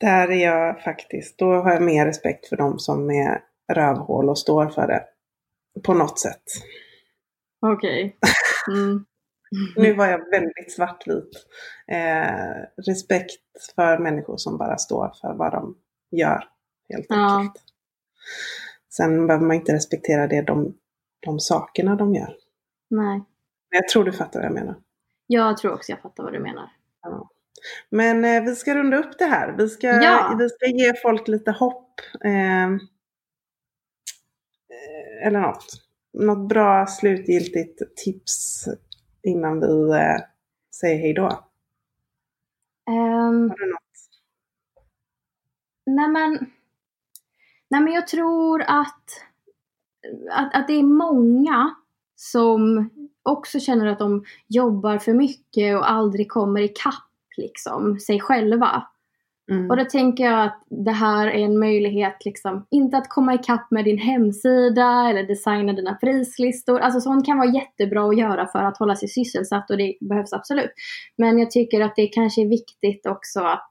Där 0.00 0.30
är 0.30 0.44
jag 0.44 0.82
faktiskt, 0.82 1.38
då 1.38 1.54
har 1.54 1.72
jag 1.72 1.82
mer 1.82 2.06
respekt 2.06 2.48
för 2.48 2.56
dem 2.56 2.78
som 2.78 3.10
är 3.10 3.42
rövhål 3.72 4.28
och 4.28 4.38
står 4.38 4.68
för 4.68 4.86
det. 4.86 5.04
På 5.82 5.94
något 5.94 6.18
sätt. 6.18 6.42
Okej. 7.60 8.16
Okay. 8.66 8.76
Mm. 8.76 9.04
Nu 9.76 9.92
var 9.92 10.06
jag 10.06 10.30
väldigt 10.30 10.72
svartvit. 10.72 11.46
Eh, 11.88 12.82
respekt 12.86 13.40
för 13.74 13.98
människor 13.98 14.36
som 14.36 14.58
bara 14.58 14.78
står 14.78 15.12
för 15.20 15.34
vad 15.34 15.52
de 15.52 15.76
gör. 16.10 16.44
Helt 16.88 17.06
ja. 17.08 17.38
enkelt. 17.38 17.64
Sen 18.88 19.26
behöver 19.26 19.46
man 19.46 19.56
inte 19.56 19.74
respektera 19.74 20.26
det, 20.26 20.42
de, 20.42 20.74
de 21.20 21.40
sakerna 21.40 21.96
de 21.96 22.14
gör. 22.14 22.36
Nej. 22.90 23.16
Men 23.70 23.80
jag 23.80 23.88
tror 23.88 24.04
du 24.04 24.12
fattar 24.12 24.40
vad 24.40 24.46
jag 24.46 24.54
menar. 24.54 24.76
Jag 25.26 25.56
tror 25.56 25.74
också 25.74 25.92
jag 25.92 26.00
fattar 26.00 26.22
vad 26.22 26.32
du 26.32 26.40
menar. 26.40 26.70
Ja. 27.02 27.30
Men 27.90 28.24
eh, 28.24 28.42
vi 28.42 28.56
ska 28.56 28.74
runda 28.74 28.96
upp 28.96 29.18
det 29.18 29.24
här. 29.24 29.54
Vi 29.58 29.68
ska, 29.68 29.86
ja. 29.86 30.36
vi 30.38 30.48
ska 30.48 30.66
ge 30.66 30.94
folk 31.02 31.28
lite 31.28 31.50
hopp. 31.50 32.00
Eh, 32.24 32.64
eh 32.64 32.78
eller 35.26 35.40
något. 35.40 35.64
Något 36.12 36.48
bra 36.48 36.86
slutgiltigt 36.86 37.82
tips 37.96 38.68
innan 39.22 39.60
vi 39.60 39.90
eh, 39.90 40.20
säger 40.80 40.98
hej 40.98 41.14
då. 41.14 41.26
Um, 42.90 43.50
Har 43.50 43.56
du 43.58 43.70
något? 43.70 43.82
Nej 45.86 46.08
men, 46.08 46.32
nej 47.68 47.80
men 47.80 47.92
jag 47.92 48.08
tror 48.08 48.62
att, 48.62 49.04
att, 50.32 50.54
att 50.54 50.66
det 50.66 50.72
är 50.72 50.82
många 50.82 51.74
som 52.16 52.90
också 53.22 53.60
känner 53.60 53.86
att 53.86 53.98
de 53.98 54.24
jobbar 54.48 54.98
för 54.98 55.12
mycket 55.12 55.76
och 55.76 55.90
aldrig 55.90 56.30
kommer 56.30 56.60
ikapp 56.60 57.10
liksom, 57.36 57.98
sig 57.98 58.20
själva. 58.20 58.88
Mm. 59.52 59.70
Och 59.70 59.76
då 59.76 59.84
tänker 59.84 60.24
jag 60.24 60.44
att 60.44 60.62
det 60.68 60.90
här 60.90 61.26
är 61.26 61.44
en 61.44 61.58
möjlighet, 61.58 62.24
liksom, 62.24 62.66
inte 62.70 62.96
att 62.96 63.08
komma 63.08 63.34
ikapp 63.34 63.70
med 63.70 63.84
din 63.84 63.98
hemsida 63.98 65.08
eller 65.10 65.22
designa 65.22 65.72
dina 65.72 65.94
prislistor. 65.94 66.80
Alltså 66.80 67.00
sånt 67.00 67.26
kan 67.26 67.38
vara 67.38 67.50
jättebra 67.50 68.08
att 68.08 68.18
göra 68.18 68.46
för 68.46 68.58
att 68.58 68.78
hålla 68.78 68.96
sig 68.96 69.08
sysselsatt 69.08 69.70
och 69.70 69.76
det 69.76 69.94
behövs 70.00 70.32
absolut. 70.32 70.70
Men 71.18 71.38
jag 71.38 71.50
tycker 71.50 71.80
att 71.80 71.96
det 71.96 72.06
kanske 72.06 72.42
är 72.42 72.48
viktigt 72.48 73.06
också 73.06 73.40
att 73.40 73.70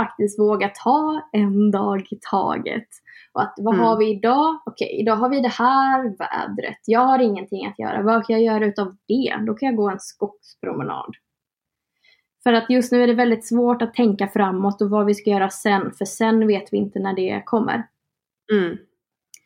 faktiskt 0.00 0.38
våga 0.38 0.70
ta 0.84 1.20
en 1.32 1.70
dag 1.70 2.06
i 2.10 2.18
taget. 2.30 2.88
Och 3.32 3.42
att 3.42 3.54
vad 3.56 3.74
mm. 3.74 3.86
har 3.86 3.98
vi 3.98 4.10
idag? 4.10 4.62
Okej, 4.66 5.00
idag 5.00 5.16
har 5.16 5.28
vi 5.28 5.40
det 5.40 5.48
här 5.48 6.02
vädret. 6.02 6.78
Jag 6.86 7.00
har 7.00 7.18
ingenting 7.18 7.66
att 7.66 7.78
göra. 7.78 8.02
Vad 8.02 8.26
kan 8.26 8.42
jag 8.42 8.54
göra 8.54 8.66
utav 8.66 8.96
det? 9.08 9.44
Då 9.46 9.54
kan 9.54 9.66
jag 9.66 9.76
gå 9.76 9.90
en 9.90 10.00
skogspromenad. 10.00 11.14
För 12.42 12.52
att 12.52 12.70
just 12.70 12.92
nu 12.92 13.02
är 13.02 13.06
det 13.06 13.14
väldigt 13.14 13.46
svårt 13.46 13.82
att 13.82 13.94
tänka 13.94 14.28
framåt 14.28 14.82
och 14.82 14.90
vad 14.90 15.06
vi 15.06 15.14
ska 15.14 15.30
göra 15.30 15.50
sen, 15.50 15.92
för 15.92 16.04
sen 16.04 16.46
vet 16.46 16.72
vi 16.72 16.76
inte 16.76 16.98
när 16.98 17.14
det 17.14 17.42
kommer. 17.46 17.86
Mm. 18.52 18.76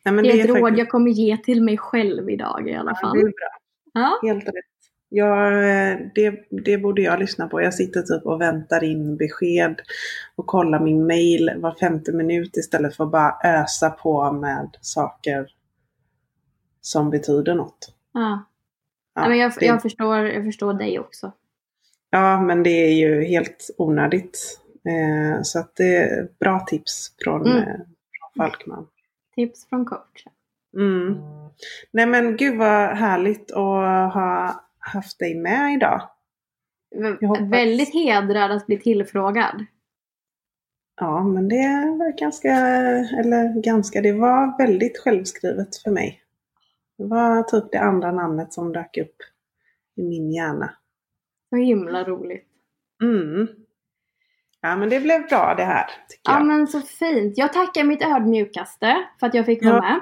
Ja, 0.03 0.11
det 0.11 0.19
är, 0.19 0.23
det 0.23 0.29
är 0.29 0.33
ett 0.33 0.41
faktiskt... 0.41 0.57
råd 0.57 0.77
jag 0.77 0.89
kommer 0.89 1.11
ge 1.11 1.37
till 1.37 1.63
mig 1.63 1.77
själv 1.77 2.29
idag 2.29 2.69
i 2.69 2.75
alla 2.75 2.95
fall. 2.95 3.17
Ja, 3.17 3.21
det 3.23 3.27
är 3.27 3.33
bra. 3.33 3.57
Ja. 3.93 4.19
Helt 4.29 4.47
rätt. 4.47 4.53
Ja, 5.09 5.49
det, 6.15 6.47
det 6.49 6.77
borde 6.77 7.01
jag 7.01 7.19
lyssna 7.19 7.47
på. 7.47 7.61
Jag 7.61 7.73
sitter 7.73 8.01
typ 8.01 8.25
och 8.25 8.41
väntar 8.41 8.83
in 8.83 9.17
besked 9.17 9.81
och 10.35 10.47
kollar 10.47 10.79
min 10.79 11.05
mail 11.07 11.51
var 11.57 11.75
femte 11.79 12.11
minut 12.11 12.57
istället 12.57 12.95
för 12.95 13.03
att 13.03 13.11
bara 13.11 13.37
ösa 13.43 13.89
på 13.89 14.31
med 14.31 14.77
saker 14.81 15.47
som 16.81 17.09
betyder 17.09 17.55
något. 17.55 17.95
Ja. 18.13 18.45
ja 19.15 19.29
men 19.29 19.37
jag, 19.37 19.53
det... 19.59 19.65
jag, 19.65 19.81
förstår, 19.81 20.17
jag 20.17 20.43
förstår 20.43 20.73
dig 20.73 20.99
också. 20.99 21.31
Ja, 22.09 22.41
men 22.41 22.63
det 22.63 22.69
är 22.69 22.93
ju 22.93 23.23
helt 23.23 23.69
onödigt. 23.77 24.59
Eh, 24.85 25.41
så 25.43 25.59
att 25.59 25.75
det 25.75 25.95
är 25.95 26.29
bra 26.39 26.59
tips 26.59 27.15
från, 27.23 27.47
mm. 27.47 27.57
eh, 27.57 27.65
från 27.65 28.31
Falkman. 28.37 28.87
Tips 29.35 29.69
från 29.69 29.85
coachen. 29.85 30.31
Mm. 30.77 31.17
Nej 31.91 32.05
men 32.05 32.37
gud 32.37 32.57
vad 32.57 32.97
härligt 32.97 33.51
att 33.51 34.13
ha 34.13 34.63
haft 34.79 35.19
dig 35.19 35.35
med 35.35 35.73
idag. 35.73 36.09
Väldigt 37.49 37.93
hedrad 37.93 38.51
att 38.51 38.65
bli 38.65 38.77
tillfrågad. 38.77 39.65
Ja, 40.99 41.23
men 41.23 41.49
det 41.49 41.95
var 41.99 42.17
ganska, 42.17 42.55
eller 43.19 43.61
ganska, 43.61 44.01
det 44.01 44.13
var 44.13 44.57
väldigt 44.57 44.97
självskrivet 44.97 45.77
för 45.77 45.91
mig. 45.91 46.21
Det 46.97 47.05
var 47.05 47.43
typ 47.43 47.71
det 47.71 47.79
andra 47.79 48.11
namnet 48.11 48.53
som 48.53 48.73
dök 48.73 48.97
upp 48.97 49.15
i 49.95 50.03
min 50.03 50.31
hjärna. 50.31 50.73
Så 51.49 51.55
himla 51.55 52.03
roligt. 52.03 52.47
Mm. 53.03 53.47
Ja 54.61 54.75
men 54.75 54.89
det 54.89 54.99
blev 54.99 55.27
bra 55.27 55.53
det 55.57 55.63
här. 55.63 55.85
ja 56.23 56.33
jag. 56.33 56.45
men 56.45 56.67
så 56.67 56.81
fint. 56.81 57.37
Jag 57.37 57.53
tackar 57.53 57.83
mitt 57.83 58.01
ödmjukaste 58.01 59.05
för 59.19 59.27
att 59.27 59.33
jag 59.33 59.45
fick 59.45 59.65
vara 59.65 59.75
ja. 59.75 59.81
med. 59.81 59.99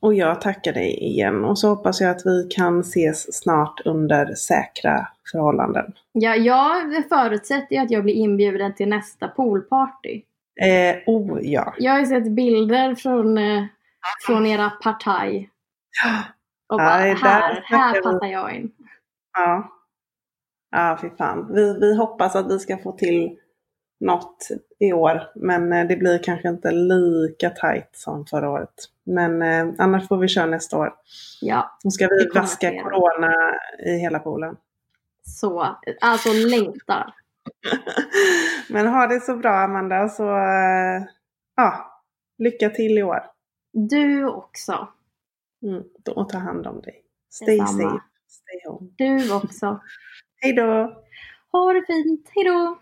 Och 0.00 0.14
jag 0.14 0.40
tackar 0.40 0.72
dig 0.72 1.04
igen 1.04 1.44
och 1.44 1.58
så 1.58 1.68
hoppas 1.68 2.00
jag 2.00 2.10
att 2.10 2.26
vi 2.26 2.48
kan 2.50 2.80
ses 2.80 3.42
snart 3.42 3.80
under 3.84 4.34
säkra 4.34 5.08
förhållanden. 5.32 5.92
Ja, 6.12 6.34
jag 6.34 7.08
förutsätter 7.08 7.76
ju 7.76 7.82
att 7.82 7.90
jag 7.90 8.04
blir 8.04 8.14
inbjuden 8.14 8.74
till 8.74 8.88
nästa 8.88 9.28
poolparty. 9.28 10.22
Eh, 10.60 10.96
oh 11.06 11.38
ja. 11.42 11.74
Jag 11.78 11.92
har 11.92 11.98
ju 11.98 12.06
sett 12.06 12.30
bilder 12.30 12.94
från, 12.94 13.38
eh, 13.38 13.64
från 14.26 14.46
era 14.46 14.70
partaj. 14.70 15.50
Och 16.68 16.78
bara, 16.78 17.08
ja, 17.08 17.14
här, 17.14 17.62
här 17.64 18.02
passar 18.02 18.26
jag 18.26 18.54
in. 18.54 18.72
Ja. 19.32 19.81
Ja, 20.72 20.98
fy 21.00 21.10
fan. 21.10 21.54
Vi, 21.54 21.78
vi 21.80 21.96
hoppas 21.96 22.36
att 22.36 22.50
vi 22.50 22.58
ska 22.58 22.78
få 22.78 22.92
till 22.92 23.36
något 24.00 24.48
i 24.78 24.92
år. 24.92 25.22
Men 25.34 25.72
eh, 25.72 25.86
det 25.86 25.96
blir 25.96 26.22
kanske 26.22 26.48
inte 26.48 26.70
lika 26.70 27.50
tajt 27.50 27.90
som 27.92 28.26
förra 28.26 28.50
året. 28.50 28.74
Men 29.04 29.42
eh, 29.42 29.74
annars 29.78 30.08
får 30.08 30.16
vi 30.16 30.28
köra 30.28 30.46
nästa 30.46 30.78
år. 30.78 30.94
Ja. 31.40 31.78
Då 31.84 31.90
ska 31.90 32.08
vi 32.08 32.28
vaska 32.34 32.82
corona 32.82 33.34
i 33.86 33.90
hela 33.90 34.18
poolen. 34.18 34.56
Så, 35.26 35.76
alltså 36.00 36.28
längtar. 36.32 37.14
Men 38.70 38.86
ha 38.86 39.06
det 39.06 39.20
så 39.20 39.36
bra 39.36 39.50
Amanda. 39.50 40.08
Så 40.08 40.36
eh, 40.36 41.02
ja, 41.56 42.00
lycka 42.38 42.70
till 42.70 42.98
i 42.98 43.02
år. 43.02 43.20
Du 43.72 44.26
också. 44.26 44.88
Mm, 45.62 45.82
och 46.16 46.28
ta 46.28 46.38
hand 46.38 46.66
om 46.66 46.80
dig. 46.80 47.02
Stay 47.30 47.58
Detsamma. 47.58 47.90
safe. 47.90 48.02
Stay 48.28 48.70
home. 48.70 48.90
Du 48.96 49.34
också. 49.34 49.80
Hej 50.44 50.52
då! 50.52 51.02
Ha 51.52 51.72
det 51.72 51.84
fint. 51.86 52.30
Hej 52.34 52.44
då! 52.44 52.78